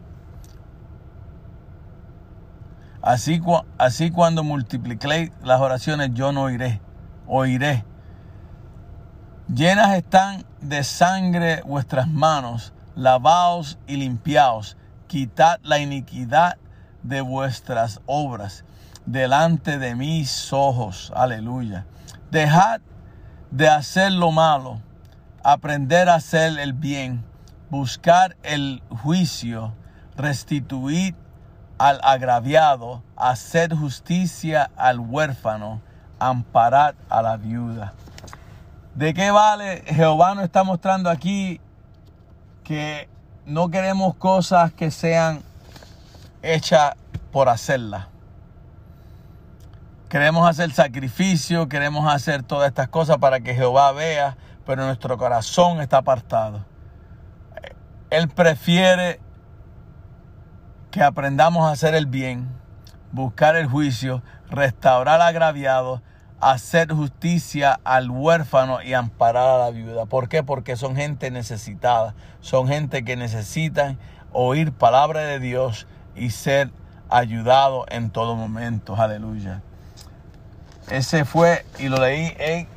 Así, 3.01 3.41
así 3.77 4.09
cuando 4.09 4.43
multipliquéis 4.43 5.31
las 5.43 5.59
oraciones, 5.59 6.11
yo 6.13 6.31
no 6.31 6.43
oiré. 6.43 6.81
Oiré. 7.27 7.83
Llenas 9.53 9.95
están 9.95 10.45
de 10.61 10.83
sangre 10.83 11.61
vuestras 11.65 12.07
manos, 12.07 12.73
lavaos 12.95 13.77
y 13.87 13.97
limpiaos, 13.97 14.77
quitad 15.07 15.59
la 15.63 15.79
iniquidad 15.79 16.57
de 17.03 17.21
vuestras 17.21 18.01
obras 18.05 18.65
delante 19.05 19.77
de 19.77 19.95
mis 19.95 20.51
ojos. 20.51 21.11
Aleluya. 21.15 21.85
Dejad 22.31 22.81
de 23.51 23.69
hacer 23.69 24.11
lo 24.11 24.31
malo, 24.31 24.81
aprender 25.43 26.09
a 26.09 26.15
hacer 26.15 26.59
el 26.59 26.73
bien, 26.73 27.23
buscar 27.69 28.35
el 28.43 28.81
juicio, 28.89 29.73
restituir 30.17 31.15
al 31.77 31.99
agraviado, 32.03 33.03
hacer 33.15 33.75
justicia 33.75 34.71
al 34.75 34.99
huérfano, 34.99 35.81
amparar 36.27 36.95
a 37.09 37.21
la 37.21 37.37
viuda. 37.37 37.93
¿De 38.93 39.13
qué 39.13 39.31
vale? 39.31 39.83
Jehová 39.87 40.35
nos 40.35 40.45
está 40.45 40.63
mostrando 40.63 41.09
aquí 41.09 41.59
que 42.63 43.09
no 43.45 43.69
queremos 43.69 44.15
cosas 44.15 44.71
que 44.73 44.89
sean 44.91 45.41
hechas 46.41 46.95
por 47.31 47.49
hacerlas. 47.49 48.07
Queremos 50.09 50.47
hacer 50.47 50.71
sacrificio, 50.71 51.67
queremos 51.67 52.11
hacer 52.11 52.43
todas 52.43 52.69
estas 52.69 52.87
cosas 52.87 53.17
para 53.17 53.41
que 53.41 53.53
Jehová 53.53 53.91
vea, 53.91 54.37
pero 54.65 54.85
nuestro 54.85 55.17
corazón 55.17 55.81
está 55.81 55.97
apartado. 55.97 56.63
Él 58.09 58.29
prefiere 58.29 59.19
que 60.91 61.03
aprendamos 61.03 61.67
a 61.67 61.71
hacer 61.71 61.95
el 61.95 62.05
bien, 62.05 62.47
buscar 63.11 63.57
el 63.57 63.67
juicio, 63.67 64.23
restaurar 64.49 65.15
al 65.15 65.27
agraviado, 65.27 66.01
hacer 66.51 66.93
justicia 66.93 67.79
al 67.83 68.11
huérfano 68.11 68.79
y 68.83 68.93
amparar 68.93 69.49
a 69.49 69.57
la 69.57 69.71
viuda. 69.71 70.05
¿Por 70.05 70.29
qué? 70.29 70.43
Porque 70.43 70.75
son 70.75 70.95
gente 70.95 71.31
necesitada, 71.31 72.13
son 72.39 72.67
gente 72.67 73.03
que 73.03 73.15
necesitan 73.15 73.97
oír 74.31 74.71
palabra 74.71 75.21
de 75.21 75.39
Dios 75.39 75.87
y 76.15 76.29
ser 76.29 76.69
ayudado 77.09 77.85
en 77.89 78.11
todo 78.11 78.35
momento. 78.35 78.95
Aleluya. 78.95 79.63
Ese 80.91 81.25
fue, 81.25 81.65
y 81.79 81.89
lo 81.89 81.97
leí 81.97 82.31
en 82.37 82.67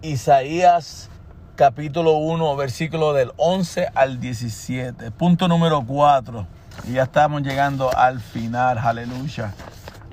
Isaías 0.00 1.10
capítulo 1.56 2.12
1, 2.12 2.56
versículo 2.56 3.12
del 3.12 3.32
11 3.36 3.88
al 3.94 4.18
17. 4.18 5.10
Punto 5.10 5.46
número 5.46 5.84
4. 5.86 6.46
Y 6.88 6.92
ya 6.92 7.02
estamos 7.02 7.42
llegando 7.42 7.94
al 7.94 8.20
final. 8.20 8.78
Aleluya. 8.78 9.52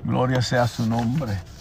Gloria 0.04 0.42
sea 0.42 0.68
su 0.68 0.86
nombre. 0.86 1.51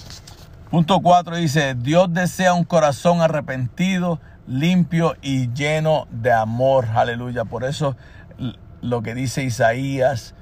Punto 0.71 1.01
4 1.01 1.35
dice, 1.35 1.75
Dios 1.75 2.13
desea 2.13 2.53
un 2.53 2.63
corazón 2.63 3.19
arrepentido, 3.19 4.21
limpio 4.47 5.17
y 5.21 5.51
lleno 5.51 6.07
de 6.11 6.31
amor. 6.31 6.87
Aleluya. 6.95 7.43
Por 7.43 7.65
eso 7.65 7.97
lo 8.81 9.01
que 9.01 9.13
dice 9.13 9.43
Isaías 9.43 10.33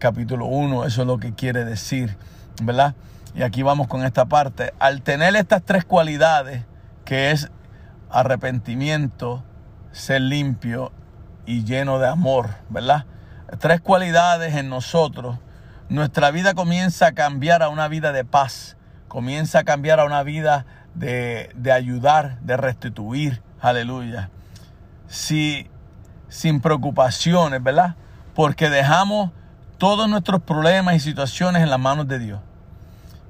capítulo 0.00 0.46
1, 0.46 0.84
eso 0.84 1.02
es 1.02 1.06
lo 1.06 1.18
que 1.18 1.32
quiere 1.32 1.64
decir, 1.64 2.16
¿verdad? 2.60 2.96
Y 3.36 3.42
aquí 3.42 3.62
vamos 3.62 3.86
con 3.86 4.04
esta 4.04 4.24
parte. 4.24 4.74
Al 4.80 5.02
tener 5.02 5.36
estas 5.36 5.62
tres 5.62 5.84
cualidades, 5.84 6.64
que 7.04 7.30
es 7.30 7.48
arrepentimiento, 8.10 9.44
ser 9.92 10.22
limpio 10.22 10.90
y 11.46 11.62
lleno 11.62 12.00
de 12.00 12.08
amor, 12.08 12.48
¿verdad? 12.68 13.06
Tres 13.60 13.80
cualidades 13.80 14.56
en 14.56 14.70
nosotros, 14.70 15.38
nuestra 15.88 16.32
vida 16.32 16.54
comienza 16.54 17.06
a 17.06 17.12
cambiar 17.12 17.62
a 17.62 17.68
una 17.68 17.86
vida 17.86 18.10
de 18.10 18.24
paz, 18.24 18.76
comienza 19.08 19.60
a 19.60 19.64
cambiar 19.64 20.00
a 20.00 20.04
una 20.04 20.22
vida 20.22 20.66
de, 20.94 21.50
de 21.54 21.72
ayudar, 21.72 22.40
de 22.40 22.56
restituir, 22.56 23.42
aleluya. 23.60 24.30
Si, 25.08 25.68
sin 26.28 26.60
preocupaciones, 26.60 27.62
¿verdad? 27.62 27.96
Porque 28.34 28.70
dejamos 28.70 29.32
todos 29.78 30.08
nuestros 30.08 30.42
problemas 30.42 30.94
y 30.94 31.00
situaciones 31.00 31.62
en 31.62 31.70
las 31.70 31.80
manos 31.80 32.06
de 32.08 32.18
Dios. 32.18 32.40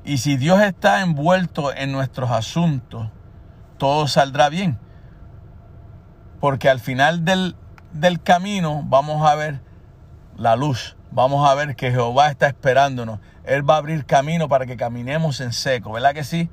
Y 0.05 0.19
si 0.19 0.36
Dios 0.36 0.61
está 0.61 1.03
envuelto 1.03 1.74
en 1.74 1.93
nuestros 1.93 2.31
asuntos, 2.31 3.09
todo 3.77 4.09
saldrá 4.09 4.48
bien. 4.48 4.78
Porque 6.40 6.69
al 6.69 6.81
final 6.81 7.24
del, 7.24 7.57
del 7.93 8.20
camino 8.23 8.82
vamos 8.85 9.28
a 9.28 9.35
ver 9.35 9.61
la 10.36 10.57
luz. 10.57 10.97
Vamos 11.10 11.48
a 11.48 11.55
ver 11.55 11.76
que 11.76 11.90
Jehová 11.90 12.28
está 12.28 12.47
esperándonos. 12.47 13.20
Él 13.44 13.68
va 13.68 13.74
a 13.74 13.78
abrir 13.78 14.05
camino 14.05 14.48
para 14.48 14.66
que 14.66 14.76
caminemos 14.76 15.40
en 15.40 15.52
seco. 15.52 15.93
¿Verdad 15.93 16.14
que 16.14 16.24
sí? 16.24 16.51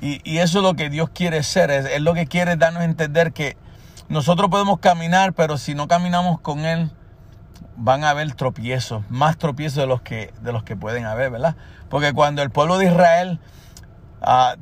Y, 0.00 0.20
y 0.28 0.38
eso 0.38 0.58
es 0.58 0.64
lo 0.64 0.74
que 0.74 0.90
Dios 0.90 1.10
quiere 1.10 1.42
ser. 1.42 1.70
Es, 1.70 1.86
es 1.86 2.00
lo 2.00 2.14
que 2.14 2.26
quiere 2.26 2.56
darnos 2.56 2.82
a 2.82 2.84
entender 2.84 3.32
que 3.32 3.56
nosotros 4.08 4.50
podemos 4.50 4.80
caminar, 4.80 5.32
pero 5.32 5.56
si 5.58 5.74
no 5.74 5.88
caminamos 5.88 6.40
con 6.40 6.64
Él, 6.64 6.90
van 7.76 8.04
a 8.04 8.10
haber 8.10 8.34
tropiezos, 8.34 9.02
más 9.10 9.38
tropiezos 9.38 9.78
de 9.78 9.86
los 9.86 10.02
que, 10.02 10.32
de 10.42 10.52
los 10.52 10.62
que 10.62 10.76
pueden 10.76 11.06
haber, 11.06 11.30
¿verdad? 11.30 11.56
Porque 11.88 12.12
cuando 12.12 12.42
el 12.42 12.50
pueblo 12.50 12.78
de 12.78 12.86
Israel, 12.86 13.40
ah, 14.20 14.56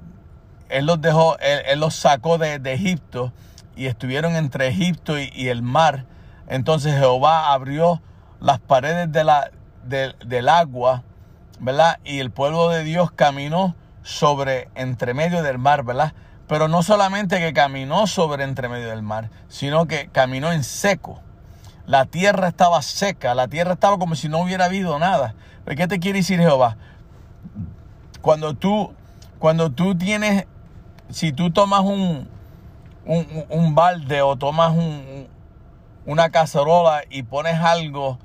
él 0.69 0.87
los 0.87 1.01
dejó, 1.01 1.37
él, 1.39 1.81
los 1.81 1.95
sacó 1.95 2.39
de, 2.39 2.61
Egipto 2.65 3.33
y 3.77 3.87
estuvieron 3.87 4.37
entre 4.37 4.69
Egipto 4.69 5.19
y, 5.19 5.49
el 5.49 5.63
mar, 5.63 6.07
entonces 6.49 6.95
Jehová 6.95 7.53
abrió 7.53 8.01
las 8.41 8.59
paredes 8.59 9.13
de 9.13 9.25
la, 9.25 9.51
del 9.85 10.49
agua, 10.49 11.03
¿verdad? 11.59 11.99
Y 12.05 12.19
el 12.19 12.31
pueblo 12.31 12.69
de 12.69 12.85
Dios 12.85 13.11
caminó 13.13 13.77
sobre, 14.03 14.69
entre 14.75 15.15
medio 15.15 15.43
del 15.43 15.59
mar, 15.59 15.85
¿verdad? 15.85 16.15
Pero 16.49 16.69
no 16.69 16.83
solamente 16.83 17.39
que 17.39 17.53
caminó 17.53 18.07
sobre 18.07 18.45
entre 18.45 18.69
medio 18.69 18.89
del 18.89 19.03
mar, 19.03 19.31
sino 19.49 19.87
que 19.87 20.09
caminó 20.09 20.53
en 20.53 20.65
seco. 20.65 21.21
La 21.87 22.07
tierra 22.07 22.49
estaba 22.49 22.83
seca, 22.83 23.35
la 23.35 23.49
tierra 23.49 23.75
estaba 23.75 23.99
como 23.99 24.15
si 24.15 24.29
no 24.29 24.39
hubiera 24.39 24.67
habido 24.67 24.99
nada. 24.99 25.35
¿Qué 25.65 25.87
te 25.87 26.01
quiere 26.01 26.19
decir 26.19 26.41
Jehová? 26.41 26.77
Cuando 28.21 28.55
tú, 28.55 28.93
cuando 29.39 29.71
tú 29.71 29.97
tienes, 29.97 30.47
si 31.09 31.33
tú 31.33 31.51
tomas 31.51 31.83
un, 31.83 32.29
un, 33.07 33.75
balde 33.75 34.23
o 34.23 34.37
tomas 34.37 34.71
un, 34.71 35.29
una 36.07 36.31
cacerola 36.31 37.03
y 37.09 37.23
pones 37.23 37.57
algo, 37.57 38.19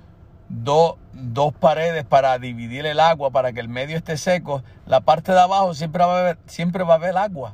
dos 0.49 1.53
paredes 1.59 2.03
para 2.05 2.37
dividir 2.39 2.85
el 2.85 2.99
agua, 2.99 3.31
para 3.31 3.53
que 3.53 3.59
el 3.59 3.67
medio 3.67 3.97
esté 3.97 4.17
seco, 4.17 4.63
la 4.85 5.01
parte 5.01 5.31
de 5.31 5.39
abajo 5.39 5.73
siempre 5.73 6.03
va 6.03 6.17
a 6.17 6.19
haber, 6.21 6.37
siempre 6.45 6.83
va 6.83 6.93
a 6.93 6.97
haber 6.97 7.17
agua, 7.17 7.53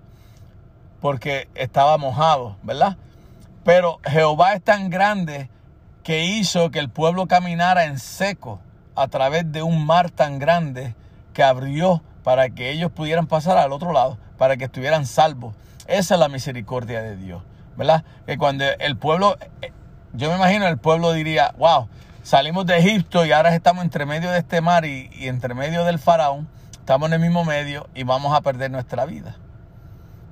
porque 1.00 1.48
estaba 1.56 1.98
mojado, 1.98 2.58
¿verdad? 2.64 2.98
Pero 3.64 4.00
Jehová 4.04 4.54
es 4.54 4.64
tan 4.64 4.90
grande 4.90 5.50
que 6.04 6.26
hizo 6.26 6.72
que 6.72 6.80
el 6.80 6.90
pueblo 6.90 7.28
caminara 7.28 7.86
en 7.86 8.00
seco 8.00 8.60
a 8.96 9.08
través 9.08 9.52
de 9.52 9.62
un 9.62 9.86
mar 9.86 10.10
tan 10.10 10.40
grande 10.40 10.96
que 11.34 11.44
abrió 11.44 12.02
para 12.24 12.50
que 12.50 12.72
ellos 12.72 12.92
pudieran 12.92 13.28
pasar 13.28 13.58
al 13.58 13.72
otro 13.72 13.94
lado, 13.94 14.18
para 14.38 14.58
que 14.58 14.66
estuvieran 14.66 15.06
salvos. 15.06 15.56
Esa 15.88 16.16
es 16.16 16.20
la 16.20 16.28
misericordia 16.28 17.02
de 17.02 17.16
Dios, 17.16 17.44
¿verdad? 17.78 18.04
Que 18.26 18.38
cuando 18.38 18.66
el 18.80 18.98
pueblo, 18.98 19.38
yo 20.14 20.30
me 20.30 20.36
imagino 20.36 20.68
el 20.68 20.78
pueblo 20.78 21.14
diría, 21.14 21.54
wow, 21.58 21.88
salimos 22.23 22.65
de 22.65 22.77
Egipto 22.77 23.26
y 23.26 23.31
ahora 23.31 23.53
estamos 23.56 23.84
entre 23.84 24.06
medio 24.06 24.31
de 24.31 24.39
este 24.39 24.61
mar 24.61 24.85
y, 24.85 25.10
entre 25.22 25.53
medio 25.53 25.84
del 25.84 25.99
faraón, 25.99 26.48
estamos 26.72 27.07
en 27.07 27.14
el 27.14 27.19
mismo 27.19 27.45
medio 27.45 27.89
y 27.95 28.03
vamos 28.03 28.35
a 28.35 28.41
perder 28.41 28.72
nuestra 28.72 29.06
vida. 29.06 29.38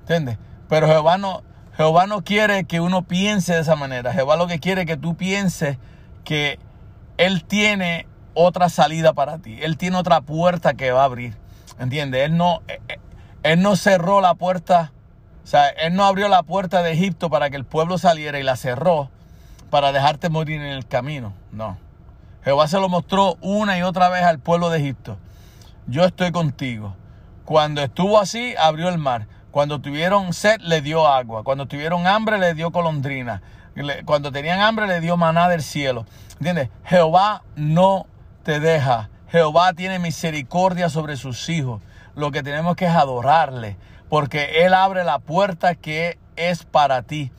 ¿Entiendes? 0.01 0.37
Pero 0.67 0.87
Jehová 0.87 1.17
no, 1.17 1.43
Jehová 1.75 2.07
no 2.07 2.23
quiere 2.23 2.65
que 2.65 2.79
uno 2.79 3.03
piense 3.03 3.53
de 3.53 3.61
esa 3.61 3.75
manera. 3.75 4.13
Jehová 4.13 4.35
lo 4.35 4.47
que 4.47 4.59
quiere 4.59 4.81
es 4.81 4.87
que 4.87 4.97
tú 4.97 5.15
pienses 5.15 5.77
que 6.23 6.59
Él 7.17 7.43
tiene 7.43 8.07
otra 8.33 8.69
salida 8.69 9.13
para 9.13 9.39
ti. 9.39 9.59
Él 9.61 9.77
tiene 9.77 9.97
otra 9.97 10.21
puerta 10.21 10.73
que 10.73 10.91
va 10.91 11.01
a 11.01 11.05
abrir. 11.05 11.35
¿Entiendes? 11.79 12.25
Él 12.25 12.37
no, 12.37 12.61
eh, 12.67 12.79
eh, 12.87 12.99
él 13.43 13.61
no 13.61 13.75
cerró 13.75 14.21
la 14.21 14.35
puerta. 14.35 14.91
O 15.43 15.47
sea, 15.47 15.69
Él 15.69 15.95
no 15.95 16.05
abrió 16.05 16.27
la 16.27 16.43
puerta 16.43 16.83
de 16.83 16.91
Egipto 16.91 17.29
para 17.29 17.49
que 17.49 17.55
el 17.55 17.65
pueblo 17.65 17.97
saliera 17.97 18.39
y 18.39 18.43
la 18.43 18.55
cerró 18.55 19.09
para 19.69 19.91
dejarte 19.91 20.29
morir 20.29 20.61
en 20.61 20.67
el 20.67 20.87
camino. 20.87 21.33
No. 21.51 21.77
Jehová 22.43 22.67
se 22.67 22.79
lo 22.79 22.89
mostró 22.89 23.37
una 23.41 23.77
y 23.77 23.83
otra 23.83 24.09
vez 24.09 24.23
al 24.23 24.39
pueblo 24.39 24.69
de 24.69 24.79
Egipto. 24.79 25.17
Yo 25.87 26.05
estoy 26.05 26.31
contigo. 26.31 26.95
Cuando 27.45 27.81
estuvo 27.81 28.19
así, 28.19 28.55
abrió 28.59 28.89
el 28.89 28.97
mar. 28.97 29.27
Cuando 29.51 29.81
tuvieron 29.81 30.33
sed, 30.33 30.61
le 30.61 30.81
dio 30.81 31.07
agua. 31.07 31.43
Cuando 31.43 31.67
tuvieron 31.67 32.05
hambre, 32.05 32.37
le 32.37 32.53
dio 32.53 32.71
colondrina. 32.71 33.41
Cuando 34.05 34.31
tenían 34.31 34.59
hambre, 34.59 34.87
le 34.87 35.01
dio 35.01 35.17
maná 35.17 35.49
del 35.49 35.63
cielo. 35.63 36.05
¿Entiendes? 36.33 36.69
Jehová 36.85 37.43
no 37.55 38.05
te 38.43 38.59
deja. 38.59 39.09
Jehová 39.29 39.73
tiene 39.73 39.99
misericordia 39.99 40.89
sobre 40.89 41.17
sus 41.17 41.49
hijos. 41.49 41.81
Lo 42.15 42.31
que 42.31 42.43
tenemos 42.43 42.75
que 42.75 42.85
es 42.85 42.95
adorarle. 42.95 43.77
Porque 44.09 44.63
Él 44.65 44.73
abre 44.73 45.03
la 45.03 45.19
puerta 45.19 45.75
que 45.75 46.19
es 46.35 46.65
para 46.65 47.01
ti. 47.01 47.31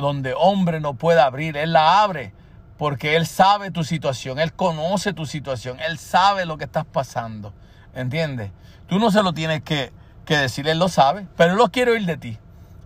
Donde 0.00 0.34
hombre 0.36 0.80
no 0.80 0.94
puede 0.94 1.20
abrir. 1.20 1.56
Él 1.56 1.72
la 1.72 2.02
abre. 2.02 2.32
Porque 2.76 3.16
Él 3.16 3.26
sabe 3.26 3.70
tu 3.70 3.84
situación. 3.84 4.38
Él 4.38 4.52
conoce 4.52 5.12
tu 5.12 5.26
situación. 5.26 5.78
Él 5.80 5.98
sabe 5.98 6.46
lo 6.46 6.58
que 6.58 6.64
estás 6.64 6.84
pasando. 6.84 7.52
¿Entiendes? 7.94 8.52
Tú 8.86 8.98
no 8.98 9.10
se 9.10 9.22
lo 9.22 9.32
tienes 9.32 9.62
que, 9.62 9.92
que 10.24 10.36
decir. 10.36 10.68
Él 10.68 10.78
lo 10.78 10.88
sabe. 10.88 11.26
Pero 11.36 11.52
Él 11.52 11.58
lo 11.58 11.68
quiere 11.68 11.92
oír 11.92 12.06
de 12.06 12.16
ti. 12.16 12.38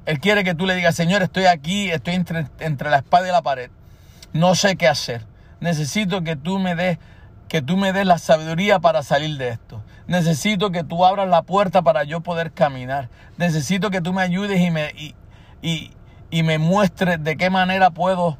Él 0.06 0.18
quiere 0.18 0.42
que 0.44 0.54
tú 0.54 0.66
le 0.66 0.74
digas, 0.74 0.94
Señor, 0.94 1.22
estoy 1.22 1.44
aquí, 1.44 1.90
estoy 1.90 2.14
entre, 2.14 2.46
entre 2.58 2.90
la 2.90 2.98
espada 2.98 3.28
y 3.28 3.32
la 3.32 3.42
pared. 3.42 3.70
No 4.32 4.54
sé 4.54 4.76
qué 4.76 4.88
hacer. 4.88 5.24
Necesito 5.60 6.22
que 6.22 6.34
tú 6.34 6.58
me 6.58 6.74
des 6.74 6.98
que 7.52 7.60
tú 7.60 7.76
me 7.76 7.92
des 7.92 8.06
la 8.06 8.16
sabiduría 8.16 8.78
para 8.78 9.02
salir 9.02 9.36
de 9.36 9.50
esto. 9.50 9.82
Necesito 10.06 10.70
que 10.70 10.84
tú 10.84 11.04
abras 11.04 11.28
la 11.28 11.42
puerta 11.42 11.82
para 11.82 12.02
yo 12.02 12.22
poder 12.22 12.52
caminar. 12.52 13.10
Necesito 13.36 13.90
que 13.90 14.00
tú 14.00 14.14
me 14.14 14.22
ayudes 14.22 14.58
y 14.58 14.70
me 14.70 14.90
y, 15.60 15.90
y 16.32 16.42
me 16.42 16.58
muestres 16.58 17.22
de 17.22 17.36
qué 17.36 17.50
manera 17.50 17.90
puedo 17.90 18.38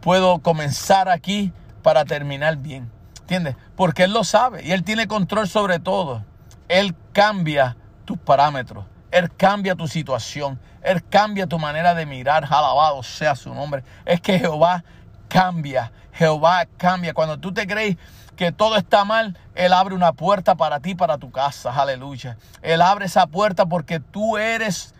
puedo 0.00 0.38
comenzar 0.38 1.08
aquí 1.08 1.52
para 1.82 2.04
terminar 2.04 2.56
bien. 2.56 2.90
¿Entiendes? 3.20 3.56
Porque 3.76 4.04
él 4.04 4.12
lo 4.12 4.24
sabe 4.24 4.64
y 4.64 4.72
él 4.72 4.84
tiene 4.84 5.06
control 5.06 5.48
sobre 5.48 5.78
todo. 5.78 6.24
Él 6.68 6.94
cambia 7.12 7.76
tus 8.04 8.16
parámetros. 8.18 8.84
Él 9.10 9.30
cambia 9.36 9.74
tu 9.74 9.88
situación. 9.88 10.60
Él 10.82 11.04
cambia 11.04 11.46
tu 11.46 11.58
manera 11.58 11.94
de 11.94 12.06
mirar. 12.06 12.44
Alabado 12.44 13.02
sea 13.02 13.34
su 13.34 13.52
nombre. 13.52 13.82
Es 14.04 14.20
que 14.20 14.38
Jehová 14.38 14.84
cambia. 15.28 15.92
Jehová 16.12 16.66
cambia. 16.76 17.12
Cuando 17.12 17.38
tú 17.38 17.52
te 17.52 17.66
crees 17.66 17.96
que 18.36 18.52
todo 18.52 18.76
está 18.76 19.04
mal, 19.04 19.36
Él 19.54 19.72
abre 19.72 19.94
una 19.94 20.12
puerta 20.12 20.54
para 20.54 20.80
ti, 20.80 20.94
para 20.94 21.18
tu 21.18 21.30
casa. 21.30 21.74
Aleluya. 21.74 22.36
Él 22.62 22.82
abre 22.82 23.06
esa 23.06 23.26
puerta 23.26 23.66
porque 23.66 24.00
tú 24.00 24.36
eres 24.36 24.94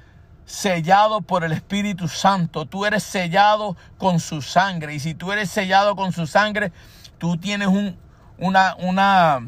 sellado 0.44 1.22
por 1.22 1.44
el 1.44 1.52
Espíritu 1.52 2.08
Santo. 2.08 2.66
Tú 2.66 2.84
eres 2.84 3.02
sellado 3.02 3.76
con 3.98 4.20
su 4.20 4.42
sangre. 4.42 4.94
Y 4.94 5.00
si 5.00 5.14
tú 5.14 5.32
eres 5.32 5.50
sellado 5.50 5.96
con 5.96 6.12
su 6.12 6.26
sangre, 6.26 6.72
tú 7.18 7.36
tienes 7.36 7.68
un, 7.68 7.96
una, 8.38 8.74
una, 8.78 9.40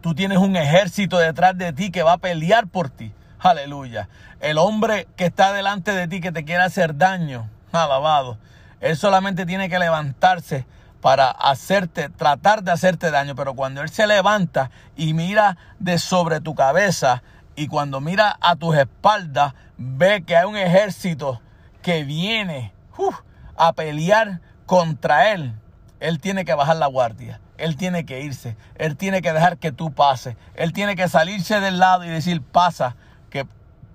tú 0.00 0.14
tienes 0.14 0.38
un 0.38 0.56
ejército 0.56 1.18
detrás 1.18 1.56
de 1.56 1.72
ti 1.72 1.90
que 1.90 2.02
va 2.02 2.14
a 2.14 2.18
pelear 2.18 2.66
por 2.66 2.90
ti. 2.90 3.12
Aleluya. 3.38 4.08
El 4.40 4.58
hombre 4.58 5.06
que 5.16 5.26
está 5.26 5.52
delante 5.52 5.92
de 5.92 6.08
ti 6.08 6.20
que 6.20 6.32
te 6.32 6.44
quiere 6.44 6.62
hacer 6.62 6.96
daño, 6.96 7.48
alabado. 7.72 8.38
Él 8.80 8.96
solamente 8.96 9.46
tiene 9.46 9.68
que 9.68 9.78
levantarse 9.78 10.66
para 11.00 11.30
hacerte, 11.30 12.08
tratar 12.08 12.62
de 12.62 12.72
hacerte 12.72 13.10
daño. 13.10 13.34
Pero 13.34 13.54
cuando 13.54 13.82
Él 13.82 13.90
se 13.90 14.06
levanta 14.06 14.70
y 14.96 15.12
mira 15.12 15.56
de 15.78 15.98
sobre 15.98 16.40
tu 16.40 16.54
cabeza 16.54 17.22
y 17.56 17.68
cuando 17.68 18.00
mira 18.00 18.36
a 18.40 18.56
tus 18.56 18.76
espaldas, 18.76 19.54
ve 19.76 20.24
que 20.24 20.36
hay 20.36 20.44
un 20.44 20.56
ejército 20.56 21.40
que 21.82 22.04
viene 22.04 22.72
a 23.56 23.72
pelear 23.72 24.40
contra 24.66 25.32
Él. 25.32 25.54
Él 26.00 26.20
tiene 26.20 26.44
que 26.44 26.54
bajar 26.54 26.76
la 26.76 26.86
guardia. 26.86 27.40
Él 27.56 27.76
tiene 27.76 28.04
que 28.04 28.20
irse. 28.20 28.56
Él 28.74 28.96
tiene 28.96 29.22
que 29.22 29.32
dejar 29.32 29.58
que 29.58 29.72
tú 29.72 29.92
pases. 29.92 30.36
Él 30.54 30.72
tiene 30.72 30.96
que 30.96 31.08
salirse 31.08 31.60
del 31.60 31.78
lado 31.78 32.04
y 32.04 32.08
decir, 32.08 32.42
pasa, 32.42 32.96
que, 33.30 33.46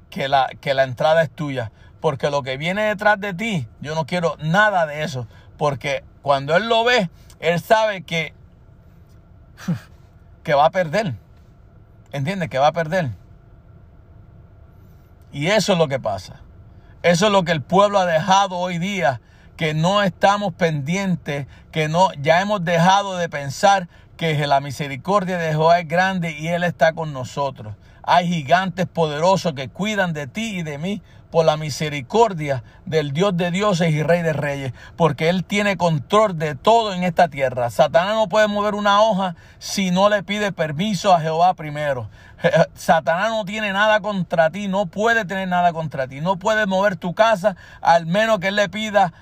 que, 0.09 0.29
la, 0.29 0.49
que 0.61 0.73
la 0.73 0.83
entrada 0.83 1.21
es 1.21 1.29
tuya. 1.29 1.71
Porque 1.99 2.29
lo 2.29 2.43
que 2.43 2.57
viene 2.57 2.83
detrás 2.83 3.19
de 3.19 3.33
ti, 3.33 3.67
yo 3.81 3.95
no 3.95 4.05
quiero 4.05 4.37
nada 4.39 4.85
de 4.85 5.03
eso. 5.03 5.27
Porque 5.57 6.03
cuando 6.21 6.55
Él 6.55 6.69
lo 6.69 6.85
ve, 6.85 7.09
Él 7.41 7.59
sabe 7.59 8.03
que, 8.03 8.33
que 10.43 10.53
va 10.53 10.65
a 10.65 10.71
perder. 10.71 11.15
¿Entiendes? 12.11 12.49
Que 12.49 12.57
va 12.57 12.67
a 12.67 12.71
perder. 12.71 13.09
Y 15.31 15.47
eso 15.47 15.73
es 15.73 15.77
lo 15.79 15.87
que 15.87 15.99
pasa. 15.99 16.41
Eso 17.03 17.27
es 17.27 17.31
lo 17.31 17.43
que 17.43 17.51
el 17.51 17.61
pueblo 17.61 17.99
ha 17.99 18.05
dejado 18.05 18.57
hoy 18.57 18.77
día, 18.77 19.21
que 19.55 19.73
no 19.73 20.03
estamos 20.03 20.53
pendientes, 20.53 21.47
que 21.71 21.87
no 21.87 22.11
ya 22.21 22.41
hemos 22.41 22.63
dejado 22.63 23.17
de 23.17 23.29
pensar 23.29 23.87
que 24.17 24.45
la 24.47 24.59
misericordia 24.59 25.37
de 25.37 25.51
Jehová 25.51 25.79
es 25.79 25.87
grande 25.87 26.31
y 26.37 26.49
él 26.49 26.63
está 26.63 26.93
con 26.93 27.13
nosotros. 27.13 27.75
Hay 28.03 28.27
gigantes 28.27 28.85
poderosos 28.85 29.53
que 29.53 29.69
cuidan 29.69 30.13
de 30.13 30.27
ti 30.27 30.59
y 30.59 30.63
de 30.63 30.77
mí 30.77 31.01
por 31.31 31.45
la 31.45 31.57
misericordia 31.57 32.63
del 32.85 33.11
Dios 33.11 33.37
de 33.37 33.51
dioses 33.51 33.91
y 33.91 34.03
Rey 34.03 34.21
de 34.21 34.33
reyes, 34.33 34.73
porque 34.95 35.29
Él 35.29 35.43
tiene 35.43 35.77
control 35.77 36.37
de 36.37 36.55
todo 36.55 36.93
en 36.93 37.03
esta 37.03 37.27
tierra. 37.27 37.69
Satanás 37.69 38.15
no 38.15 38.27
puede 38.27 38.47
mover 38.47 38.75
una 38.75 39.01
hoja 39.01 39.35
si 39.59 39.91
no 39.91 40.09
le 40.09 40.23
pide 40.23 40.51
permiso 40.51 41.13
a 41.13 41.19
Jehová 41.19 41.53
primero. 41.53 42.09
Satanás 42.73 43.29
no 43.29 43.45
tiene 43.45 43.73
nada 43.73 43.99
contra 43.99 44.49
ti, 44.49 44.67
no 44.67 44.85
puede 44.85 45.25
tener 45.25 45.47
nada 45.47 45.73
contra 45.73 46.07
ti, 46.07 46.21
no 46.21 46.37
puede 46.37 46.65
mover 46.65 46.95
tu 46.95 47.13
casa 47.13 47.55
al 47.81 48.05
menos 48.05 48.39
que 48.39 48.47
Él 48.47 48.55
le 48.55 48.69
pida 48.69 49.13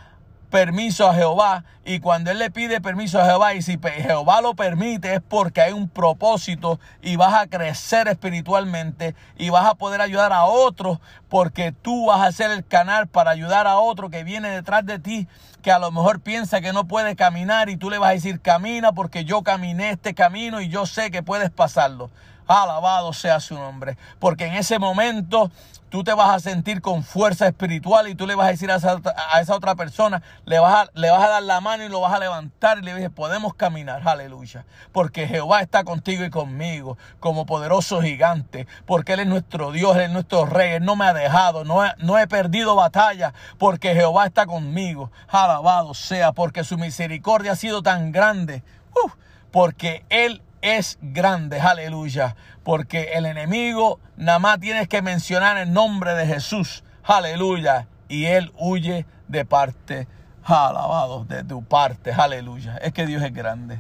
permiso 0.50 1.08
a 1.08 1.14
Jehová 1.14 1.66
y 1.84 2.00
cuando 2.00 2.32
él 2.32 2.40
le 2.40 2.52
pide 2.52 2.82
permiso 2.82 3.22
a 3.22 3.26
Jehová 3.26 3.54
y 3.54 3.62
si 3.62 3.78
Jehová 3.80 4.42
lo 4.42 4.54
permite 4.54 5.16
es 5.16 5.22
porque 5.22 5.62
hay 5.62 5.74
un 5.74 5.90
propósito 5.90 6.80
y 7.02 7.16
vas 7.16 7.34
a 7.34 7.48
crecer 7.48 8.08
espiritualmente 8.08 9.16
y 9.38 9.50
vas 9.50 9.66
a 9.66 9.76
poder 9.76 10.02
ayudar 10.02 10.34
a 10.34 10.46
otros 10.46 11.00
porque 11.30 11.74
tú 11.74 12.08
vas 12.08 12.22
a 12.22 12.32
ser 12.32 12.52
el 12.52 12.66
canal 12.66 13.08
para 13.08 13.32
ayudar 13.32 13.68
a 13.68 13.78
otro 13.78 14.10
que 14.10 14.24
viene 14.24 14.50
detrás 14.50 14.86
de 14.86 15.00
ti 15.00 15.28
que 15.62 15.72
a 15.72 15.80
lo 15.80 15.92
mejor 15.92 16.22
piensa 16.22 16.62
que 16.62 16.72
no 16.72 16.88
puede 16.88 17.16
caminar 17.16 17.70
y 17.70 17.78
tú 17.78 17.90
le 17.90 17.98
vas 17.98 18.12
a 18.12 18.14
decir 18.14 18.40
camina 18.40 18.94
porque 18.94 19.26
yo 19.26 19.44
caminé 19.44 19.90
este 19.90 20.14
camino 20.14 20.62
y 20.62 20.70
yo 20.70 20.86
sé 20.86 21.12
que 21.12 21.24
puedes 21.24 21.50
pasarlo. 21.50 22.10
Alabado 22.48 23.12
sea 23.12 23.42
su 23.42 23.56
nombre. 23.56 23.98
Porque 24.20 24.46
en 24.46 24.54
ese 24.54 24.80
momento 24.80 25.52
tú 25.90 26.04
te 26.04 26.14
vas 26.14 26.30
a 26.30 26.40
sentir 26.40 26.82
con 26.82 27.04
fuerza 27.04 27.48
espiritual 27.48 28.08
y 28.08 28.16
tú 28.16 28.28
le 28.28 28.36
vas 28.36 28.48
a 28.48 28.52
decir 28.52 28.72
a 28.72 28.76
esa, 28.76 29.02
a 29.32 29.42
esa 29.42 29.56
otra 29.56 29.76
persona, 29.76 30.22
le 30.46 30.60
vas, 30.60 30.88
a, 30.88 30.92
le 30.94 31.10
vas 31.10 31.24
a 31.24 31.30
dar 31.30 31.44
la 31.44 31.62
mano 31.62 31.84
y 31.84 31.90
lo 31.90 32.02
vas 32.02 32.14
a 32.14 32.20
levantar 32.20 32.80
y 32.80 32.82
le 32.82 32.94
dices, 32.96 33.10
podemos 33.10 33.54
caminar, 33.56 34.08
aleluya. 34.08 34.66
Porque 34.92 35.28
Jehová 35.28 35.62
está 35.62 35.84
contigo 35.84 36.24
y 36.24 36.30
conmigo 36.30 36.98
como 37.20 37.46
poderoso 37.46 38.02
gigante. 38.02 38.68
Porque 38.86 39.14
Él 39.14 39.22
es 39.22 39.28
nuestro 39.28 39.72
Dios, 39.72 39.96
Él 39.96 40.04
es 40.04 40.12
nuestro 40.12 40.46
Rey, 40.46 40.74
Él 40.74 40.86
no 40.86 40.96
me 40.96 41.06
ha 41.06 41.14
dejado, 41.14 41.64
no 41.64 41.86
he, 41.86 41.92
no 42.00 42.18
he 42.18 42.28
perdido 42.28 42.76
batalla 42.76 43.34
porque 43.58 43.94
Jehová 43.94 44.26
está 44.26 44.46
conmigo. 44.46 45.12
Alabado 45.28 45.94
sea, 45.94 46.32
porque 46.32 46.64
su 46.64 46.78
misericordia 46.78 47.54
ha 47.54 47.56
sido 47.56 47.82
tan 47.82 48.12
grande. 48.12 48.64
Uh, 48.94 49.10
porque 49.52 50.06
Él 50.10 50.42
es 50.62 50.98
grande, 51.02 51.60
aleluya. 51.60 52.36
Porque 52.64 53.14
el 53.14 53.26
enemigo 53.26 54.00
nada 54.16 54.40
más 54.40 54.60
tienes 54.60 54.88
que 54.88 55.02
mencionar 55.02 55.58
el 55.58 55.72
nombre 55.74 56.14
de 56.14 56.28
Jesús, 56.28 56.84
aleluya. 57.04 57.88
Y 58.10 58.26
él 58.26 58.52
huye 58.58 59.06
de 59.28 59.46
parte, 59.46 60.08
alabado, 60.44 61.26
de 61.26 61.44
tu 61.44 61.64
parte, 61.64 62.12
aleluya. 62.12 62.78
Es 62.78 62.94
que 62.94 63.06
Dios 63.06 63.24
es 63.24 63.34
grande. 63.34 63.80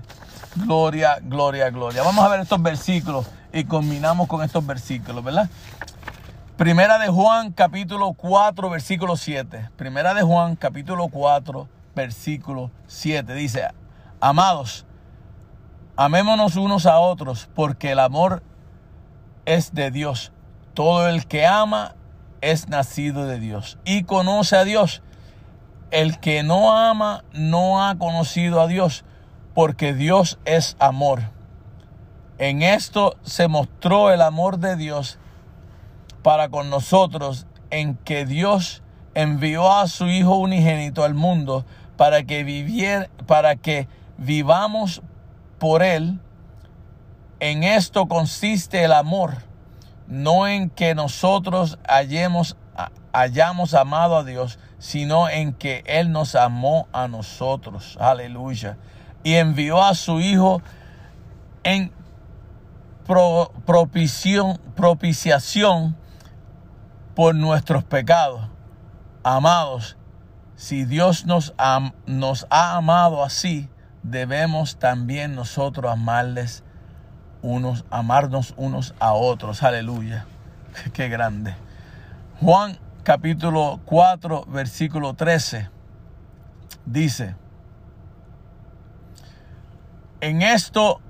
Gloria, 0.56 1.20
gloria, 1.22 1.70
gloria. 1.70 2.04
Vamos 2.04 2.26
a 2.26 2.30
ver 2.30 2.40
estos 2.40 2.62
versículos 2.62 3.28
y 3.54 3.66
combinamos 3.66 4.28
con 4.28 4.44
estos 4.44 4.66
versículos, 4.66 5.24
¿verdad? 5.24 5.50
Primera 6.58 6.98
de 6.98 7.08
Juan, 7.08 7.52
capítulo 7.52 8.14
4, 8.14 8.70
versículo 8.72 9.16
7. 9.16 9.70
Primera 9.78 10.16
de 10.16 10.24
Juan, 10.24 10.56
capítulo 10.56 11.08
4, 11.10 11.70
versículo 11.96 12.72
7. 12.88 13.36
Dice, 13.36 13.68
amados, 14.20 14.87
Amémonos 16.00 16.58
unos 16.58 16.86
a 16.86 17.00
otros, 17.00 17.50
porque 17.56 17.94
el 17.94 18.00
amor 18.00 18.44
es 19.46 19.74
de 19.74 19.90
Dios. 19.90 20.32
Todo 20.76 21.08
el 21.08 21.26
que 21.26 21.48
ama 21.48 21.96
es 22.40 22.70
nacido 22.70 23.26
de 23.26 23.40
Dios 23.40 23.80
y 23.84 24.04
conoce 24.04 24.58
a 24.58 24.64
Dios. 24.64 25.02
El 25.90 26.20
que 26.20 26.44
no 26.44 26.78
ama 26.78 27.24
no 27.34 27.84
ha 27.84 27.98
conocido 27.98 28.62
a 28.62 28.68
Dios, 28.68 29.06
porque 29.56 29.96
Dios 29.96 30.38
es 30.46 30.78
amor. 30.78 31.32
En 32.38 32.62
esto 32.62 33.16
se 33.24 33.48
mostró 33.48 34.12
el 34.12 34.22
amor 34.22 34.60
de 34.60 34.76
Dios 34.76 35.18
para 36.22 36.50
con 36.50 36.70
nosotros, 36.70 37.48
en 37.72 37.96
que 37.96 38.28
Dios 38.28 38.84
envió 39.16 39.74
a 39.74 39.88
su 39.88 40.06
Hijo 40.06 40.36
unigénito 40.36 41.04
al 41.04 41.16
mundo 41.16 41.66
para 41.96 42.22
que 42.22 42.44
viviera, 42.44 43.10
para 43.26 43.56
que 43.56 43.88
vivamos 44.20 45.02
por 45.60 45.84
Él. 45.84 46.20
En 47.40 47.64
esto 47.64 48.08
consiste 48.08 48.84
el 48.84 48.92
amor, 48.92 49.44
no 50.08 50.48
en 50.48 50.70
que 50.70 50.96
nosotros 50.96 51.78
hayamos, 51.88 52.56
amado 53.74 54.18
a 54.18 54.24
Dios, 54.24 54.60
sino 54.80 55.30
en 55.30 55.54
que 55.54 55.84
Él 55.86 56.12
nos 56.12 56.36
amó 56.36 56.88
a 56.92 57.08
nosotros. 57.08 57.98
Aleluya. 58.00 58.78
Y 59.24 59.36
envió 59.36 59.84
a 59.84 59.94
su 59.94 60.20
Hijo 60.20 60.62
en 61.64 61.92
pro, 63.06 63.52
propiciación, 63.66 65.96
por 67.16 67.36
nuestros 67.36 67.84
pecados. 67.84 68.48
Amados, 69.24 69.98
si 70.56 70.86
Dios 70.86 71.26
nos 71.26 71.54
ha 71.58 72.78
amado 72.78 73.24
así, 73.24 73.70
debemos 74.10 74.78
también 74.78 75.36
nosotros 75.36 75.92
amarles 75.92 76.64
unos, 77.42 77.86
amarnos 77.90 78.54
unos 78.58 78.96
a 79.00 79.14
otros. 79.14 79.64
Aleluya. 79.64 80.26
Qué 80.94 81.10
grande. 81.10 81.56
Juan 82.40 82.78
capítulo 83.04 83.80
4, 83.86 84.46
versículo 84.48 85.14
13 85.14 85.70
dice, 86.86 87.36
en 90.22 90.42
esto 90.42 91.02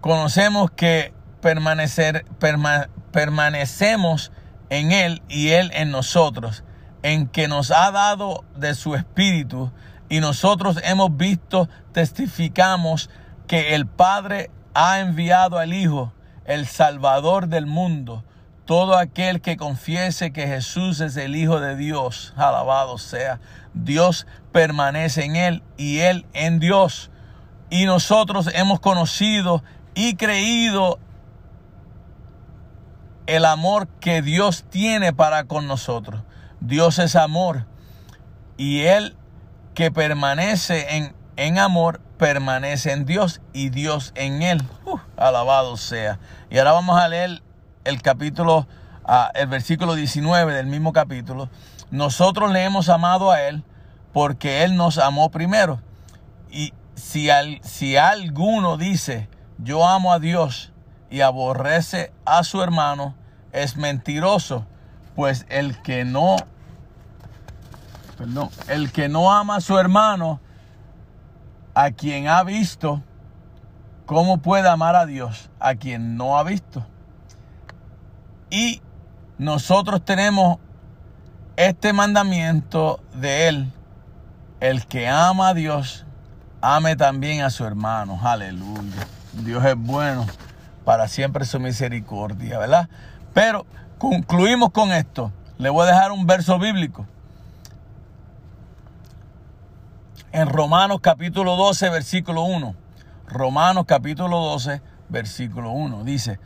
conocemos 0.00 0.70
que 0.70 1.12
permanecer, 1.40 2.24
perma- 2.38 2.88
permanecemos 3.12 4.32
en 4.70 4.92
Él 4.92 5.22
y 5.28 5.48
Él 5.50 5.70
en 5.74 5.90
nosotros, 5.90 6.64
en 7.02 7.26
que 7.28 7.48
nos 7.48 7.70
ha 7.70 7.90
dado 7.90 8.44
de 8.56 8.74
su 8.74 8.94
Espíritu 8.94 9.70
y 10.10 10.18
nosotros 10.18 10.80
hemos 10.82 11.16
visto, 11.16 11.68
testificamos 11.92 13.08
que 13.46 13.76
el 13.76 13.86
Padre 13.86 14.50
ha 14.74 14.98
enviado 14.98 15.56
al 15.56 15.72
Hijo, 15.72 16.12
el 16.44 16.66
Salvador 16.66 17.46
del 17.46 17.66
mundo. 17.66 18.24
Todo 18.64 18.96
aquel 18.96 19.40
que 19.40 19.56
confiese 19.56 20.32
que 20.32 20.48
Jesús 20.48 21.00
es 21.00 21.16
el 21.16 21.36
Hijo 21.36 21.60
de 21.60 21.76
Dios, 21.76 22.34
alabado 22.36 22.98
sea. 22.98 23.40
Dios 23.72 24.26
permanece 24.50 25.24
en 25.24 25.36
Él 25.36 25.62
y 25.76 26.00
Él 26.00 26.26
en 26.32 26.58
Dios. 26.58 27.12
Y 27.70 27.84
nosotros 27.84 28.50
hemos 28.52 28.80
conocido 28.80 29.62
y 29.94 30.16
creído 30.16 30.98
el 33.26 33.44
amor 33.44 33.86
que 34.00 34.22
Dios 34.22 34.64
tiene 34.70 35.12
para 35.12 35.44
con 35.44 35.68
nosotros. 35.68 36.24
Dios 36.58 36.98
es 36.98 37.14
amor. 37.14 37.66
Y 38.56 38.80
Él 38.80 39.16
que 39.80 39.90
permanece 39.90 40.94
en, 40.98 41.14
en 41.38 41.58
amor, 41.58 42.02
permanece 42.18 42.92
en 42.92 43.06
Dios 43.06 43.40
y 43.54 43.70
Dios 43.70 44.12
en 44.14 44.42
Él. 44.42 44.62
Alabado 45.16 45.78
sea. 45.78 46.18
Y 46.50 46.58
ahora 46.58 46.72
vamos 46.72 47.00
a 47.00 47.08
leer 47.08 47.42
el 47.84 48.02
capítulo, 48.02 48.68
ah, 49.06 49.30
el 49.34 49.46
versículo 49.46 49.94
19 49.94 50.52
del 50.52 50.66
mismo 50.66 50.92
capítulo. 50.92 51.48
Nosotros 51.90 52.52
le 52.52 52.62
hemos 52.62 52.90
amado 52.90 53.30
a 53.30 53.40
Él 53.40 53.64
porque 54.12 54.64
Él 54.64 54.76
nos 54.76 54.98
amó 54.98 55.30
primero. 55.30 55.80
Y 56.50 56.74
si, 56.94 57.30
al- 57.30 57.62
si 57.62 57.96
alguno 57.96 58.76
dice, 58.76 59.30
yo 59.56 59.88
amo 59.88 60.12
a 60.12 60.18
Dios 60.18 60.74
y 61.08 61.22
aborrece 61.22 62.12
a 62.26 62.44
su 62.44 62.62
hermano, 62.62 63.14
es 63.52 63.78
mentiroso, 63.78 64.66
pues 65.16 65.46
el 65.48 65.80
que 65.80 66.04
no, 66.04 66.36
perdón, 68.20 68.50
el 68.68 68.92
que 68.92 69.08
no 69.08 69.32
ama 69.32 69.56
a 69.56 69.60
su 69.62 69.78
hermano, 69.78 70.40
a 71.74 71.90
quien 71.90 72.28
ha 72.28 72.44
visto, 72.44 73.02
¿cómo 74.04 74.42
puede 74.42 74.68
amar 74.68 74.94
a 74.94 75.06
Dios 75.06 75.48
a 75.58 75.74
quien 75.74 76.18
no 76.18 76.36
ha 76.36 76.42
visto? 76.42 76.86
Y 78.50 78.82
nosotros 79.38 80.04
tenemos 80.04 80.58
este 81.56 81.94
mandamiento 81.94 83.00
de 83.14 83.48
Él, 83.48 83.72
el 84.60 84.84
que 84.86 85.08
ama 85.08 85.48
a 85.48 85.54
Dios, 85.54 86.04
ame 86.60 86.96
también 86.96 87.40
a 87.40 87.48
su 87.48 87.64
hermano. 87.64 88.20
Aleluya. 88.22 89.06
Dios 89.32 89.64
es 89.64 89.76
bueno, 89.76 90.26
para 90.84 91.08
siempre 91.08 91.46
su 91.46 91.58
misericordia, 91.58 92.58
¿verdad? 92.58 92.90
Pero 93.32 93.64
concluimos 93.96 94.72
con 94.72 94.92
esto. 94.92 95.32
Le 95.56 95.70
voy 95.70 95.84
a 95.84 95.92
dejar 95.92 96.12
un 96.12 96.26
verso 96.26 96.58
bíblico. 96.58 97.06
En 100.32 100.46
Romanos 100.46 101.00
capítulo 101.00 101.56
12, 101.56 101.90
versículo 101.90 102.42
1. 102.42 102.76
Romanos 103.26 103.84
capítulo 103.84 104.38
12, 104.38 104.80
versículo 105.08 105.72
1. 105.72 106.04
Dice, 106.04 106.38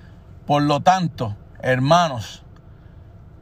por 0.47 0.63
lo 0.63 0.81
tanto, 0.81 1.37
hermanos, 1.61 2.45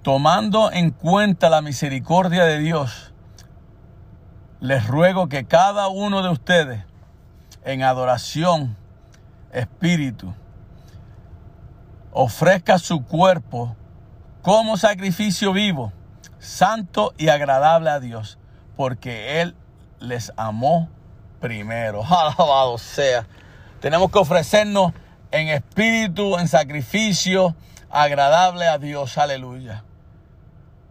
tomando 0.03 0.73
en 0.73 0.91
cuenta 0.91 1.49
la 1.49 1.63
misericordia 1.63 2.43
de 2.45 2.59
Dios, 2.59 3.15
les 4.59 4.85
ruego 4.89 5.29
que 5.29 5.45
cada 5.45 5.87
uno 5.87 6.25
de 6.25 6.31
ustedes, 6.31 6.85
en 7.65 7.85
adoración, 7.85 8.77
espíritu, 9.53 10.35
ofrezca 12.11 12.79
su 12.79 13.05
cuerpo 13.05 13.77
como 14.43 14.77
sacrificio 14.77 15.53
vivo, 15.53 15.93
santo 16.41 17.15
y 17.17 17.29
agradable 17.29 17.91
a 17.91 18.01
Dios, 18.01 18.41
porque 18.75 19.41
Él 19.41 19.55
les 20.03 20.33
amó 20.37 20.89
primero. 21.41 22.03
Alabado 22.09 22.77
sea. 22.79 23.27
Tenemos 23.81 24.11
que 24.11 24.19
ofrecernos 24.19 24.93
en 25.31 25.49
espíritu, 25.49 26.39
en 26.39 26.49
sacrificio, 26.49 27.55
agradable 27.91 28.69
a 28.69 28.79
Dios. 28.79 29.19
Aleluya. 29.19 29.85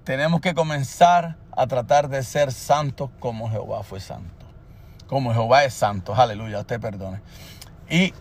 Tenemos 0.04 0.42
que 0.42 0.54
comenzar 0.54 1.38
a 1.56 1.68
tratar 1.68 2.10
de 2.10 2.24
ser 2.24 2.52
santos 2.52 3.10
como 3.20 3.50
Jehová 3.50 3.84
fue 3.84 4.00
santo. 4.00 4.46
Como 5.08 5.34
Jehová 5.34 5.64
es 5.64 5.74
santo. 5.74 6.16
Aleluya. 6.16 6.60
Usted 6.60 6.80
perdone. 6.80 7.22
Y 7.90 8.14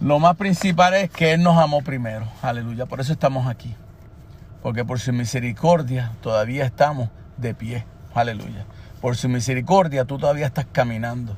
lo 0.00 0.18
más 0.18 0.36
principal 0.36 0.94
es 0.94 1.10
que 1.10 1.32
Él 1.32 1.42
nos 1.42 1.58
amó 1.58 1.82
primero. 1.82 2.26
Aleluya. 2.42 2.86
Por 2.86 3.00
eso 3.00 3.12
estamos 3.12 3.46
aquí. 3.46 3.74
Porque 4.62 4.84
por 4.84 5.00
su 5.00 5.12
misericordia 5.12 6.12
todavía 6.22 6.64
estamos 6.64 7.08
de 7.36 7.54
pie. 7.54 7.84
Aleluya. 8.14 8.64
Por 9.06 9.16
su 9.16 9.28
misericordia 9.28 10.04
tú 10.04 10.18
todavía 10.18 10.46
estás 10.46 10.66
caminando. 10.72 11.36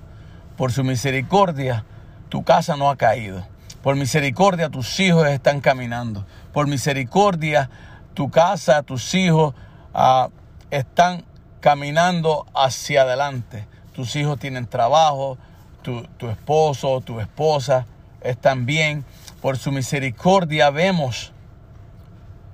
Por 0.57 0.73
su 0.73 0.85
misericordia 0.85 1.85
tu 2.31 2.43
casa 2.43 2.79
no 2.79 2.89
ha 2.89 2.97
caído. 2.97 3.47
Por 3.83 3.95
misericordia 3.95 4.71
tus 4.71 4.99
hijos 5.01 5.29
están 5.29 5.61
caminando. 5.61 6.25
Por 6.55 6.67
misericordia 6.67 7.69
tu 8.15 8.31
casa, 8.31 8.83
tus 8.85 9.15
hijos 9.15 9.55
ah, 9.93 10.31
están 10.71 11.27
caminando 11.61 12.47
hacia 12.55 13.03
adelante. 13.03 13.67
Tus 13.93 14.17
hijos 14.17 14.39
tienen 14.39 14.67
trabajo, 14.67 15.37
tu, 15.83 16.05
tu 16.17 16.31
esposo, 16.31 17.03
tu 17.03 17.21
esposa 17.21 17.85
están 18.23 18.65
bien. 18.65 19.05
Por 19.43 19.59
su 19.59 19.73
misericordia 19.73 20.71
vemos 20.71 21.35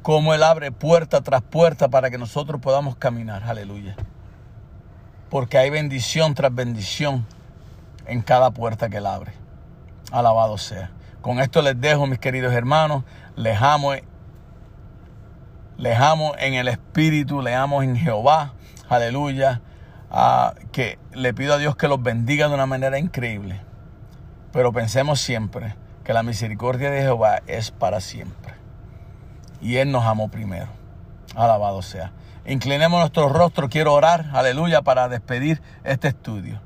cómo 0.02 0.34
Él 0.34 0.42
abre 0.42 0.72
puerta 0.72 1.20
tras 1.20 1.42
puerta 1.42 1.86
para 1.86 2.10
que 2.10 2.18
nosotros 2.18 2.60
podamos 2.60 2.96
caminar. 2.96 3.44
Aleluya. 3.44 3.94
Porque 5.34 5.58
hay 5.58 5.68
bendición 5.68 6.32
tras 6.34 6.54
bendición 6.54 7.26
en 8.06 8.22
cada 8.22 8.52
puerta 8.52 8.88
que 8.88 8.98
Él 8.98 9.06
abre. 9.06 9.32
Alabado 10.12 10.58
sea. 10.58 10.92
Con 11.22 11.40
esto 11.40 11.60
les 11.60 11.80
dejo, 11.80 12.06
mis 12.06 12.20
queridos 12.20 12.54
hermanos. 12.54 13.02
Les 13.34 13.60
amo, 13.60 13.94
les 15.76 15.98
amo 15.98 16.34
en 16.38 16.54
el 16.54 16.68
Espíritu, 16.68 17.42
les 17.42 17.56
amo 17.56 17.82
en 17.82 17.96
Jehová. 17.96 18.52
Aleluya. 18.88 19.60
Ah, 20.08 20.54
que 20.70 21.00
le 21.12 21.34
pido 21.34 21.54
a 21.54 21.58
Dios 21.58 21.74
que 21.74 21.88
los 21.88 22.00
bendiga 22.00 22.46
de 22.46 22.54
una 22.54 22.66
manera 22.66 23.00
increíble. 23.00 23.60
Pero 24.52 24.72
pensemos 24.72 25.20
siempre 25.20 25.74
que 26.04 26.12
la 26.12 26.22
misericordia 26.22 26.92
de 26.92 27.02
Jehová 27.02 27.42
es 27.48 27.72
para 27.72 28.00
siempre. 28.00 28.54
Y 29.60 29.78
Él 29.78 29.90
nos 29.90 30.04
amó 30.04 30.28
primero. 30.28 30.68
Alabado 31.34 31.82
sea. 31.82 32.12
Inclinemos 32.46 33.00
nuestro 33.00 33.28
rostro. 33.28 33.68
Quiero 33.68 33.94
orar, 33.94 34.26
aleluya, 34.32 34.82
para 34.82 35.08
despedir 35.08 35.62
este 35.82 36.08
estudio. 36.08 36.60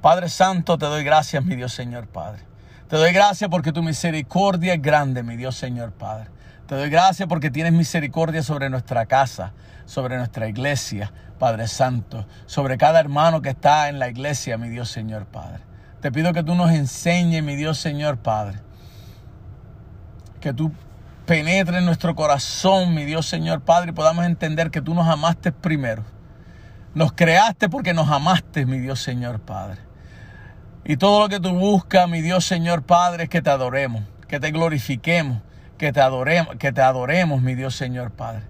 Padre 0.00 0.28
Santo, 0.28 0.78
te 0.78 0.86
doy 0.86 1.04
gracias, 1.04 1.44
mi 1.44 1.56
Dios 1.56 1.72
Señor 1.72 2.06
Padre. 2.08 2.42
Te 2.88 2.96
doy 2.96 3.12
gracias 3.12 3.50
porque 3.50 3.72
tu 3.72 3.82
misericordia 3.82 4.74
es 4.74 4.82
grande, 4.82 5.22
mi 5.22 5.36
Dios 5.36 5.56
Señor 5.56 5.92
Padre. 5.92 6.30
Te 6.66 6.74
doy 6.74 6.88
gracias 6.88 7.28
porque 7.28 7.50
tienes 7.50 7.72
misericordia 7.72 8.42
sobre 8.42 8.70
nuestra 8.70 9.06
casa, 9.06 9.52
sobre 9.84 10.16
nuestra 10.16 10.48
iglesia, 10.48 11.12
Padre 11.38 11.68
Santo, 11.68 12.26
sobre 12.46 12.78
cada 12.78 13.00
hermano 13.00 13.42
que 13.42 13.50
está 13.50 13.88
en 13.88 13.98
la 13.98 14.08
iglesia, 14.08 14.56
mi 14.56 14.68
Dios 14.68 14.90
Señor 14.90 15.26
Padre. 15.26 15.60
Te 16.00 16.12
pido 16.12 16.32
que 16.32 16.42
tú 16.42 16.54
nos 16.54 16.70
enseñes, 16.70 17.42
mi 17.42 17.56
Dios 17.56 17.78
Señor 17.78 18.18
Padre, 18.18 18.60
que 20.40 20.52
tú 20.52 20.72
penetres 21.28 21.76
en 21.76 21.84
nuestro 21.84 22.14
corazón, 22.14 22.94
mi 22.94 23.04
Dios 23.04 23.26
Señor 23.26 23.60
Padre, 23.60 23.90
y 23.90 23.92
podamos 23.92 24.24
entender 24.24 24.70
que 24.70 24.80
tú 24.80 24.94
nos 24.94 25.06
amaste 25.06 25.52
primero. 25.52 26.02
Nos 26.94 27.12
creaste 27.12 27.68
porque 27.68 27.92
nos 27.92 28.08
amaste, 28.08 28.64
mi 28.64 28.78
Dios 28.78 29.02
Señor 29.02 29.38
Padre. 29.38 29.78
Y 30.86 30.96
todo 30.96 31.20
lo 31.20 31.28
que 31.28 31.38
tú 31.38 31.50
buscas, 31.50 32.08
mi 32.08 32.22
Dios 32.22 32.46
Señor 32.46 32.82
Padre, 32.82 33.24
es 33.24 33.28
que 33.28 33.42
te 33.42 33.50
adoremos, 33.50 34.04
que 34.26 34.40
te 34.40 34.50
glorifiquemos, 34.52 35.42
que 35.76 35.92
te 35.92 36.00
adoremos, 36.00 36.56
que 36.56 36.72
te 36.72 36.80
adoremos, 36.80 37.42
mi 37.42 37.54
Dios 37.54 37.76
Señor 37.76 38.10
Padre. 38.10 38.44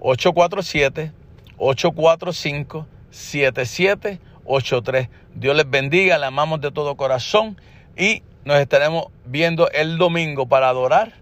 847 0.00 1.12
845 1.58 2.86
7783 3.10 5.08
Dios 5.34 5.56
les 5.56 5.70
bendiga, 5.70 6.18
le 6.18 6.26
amamos 6.26 6.60
de 6.60 6.72
todo 6.72 6.96
corazón 6.96 7.56
y 7.96 8.22
nos 8.44 8.58
estaremos 8.58 9.06
viendo 9.26 9.70
el 9.70 9.96
domingo 9.98 10.46
para 10.46 10.68
adorar 10.68 11.14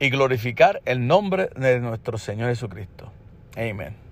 y 0.00 0.10
glorificar 0.10 0.82
el 0.86 1.06
nombre 1.06 1.50
de 1.54 1.78
nuestro 1.78 2.18
Señor 2.18 2.48
Jesucristo. 2.48 3.12
Amén. 3.54 4.09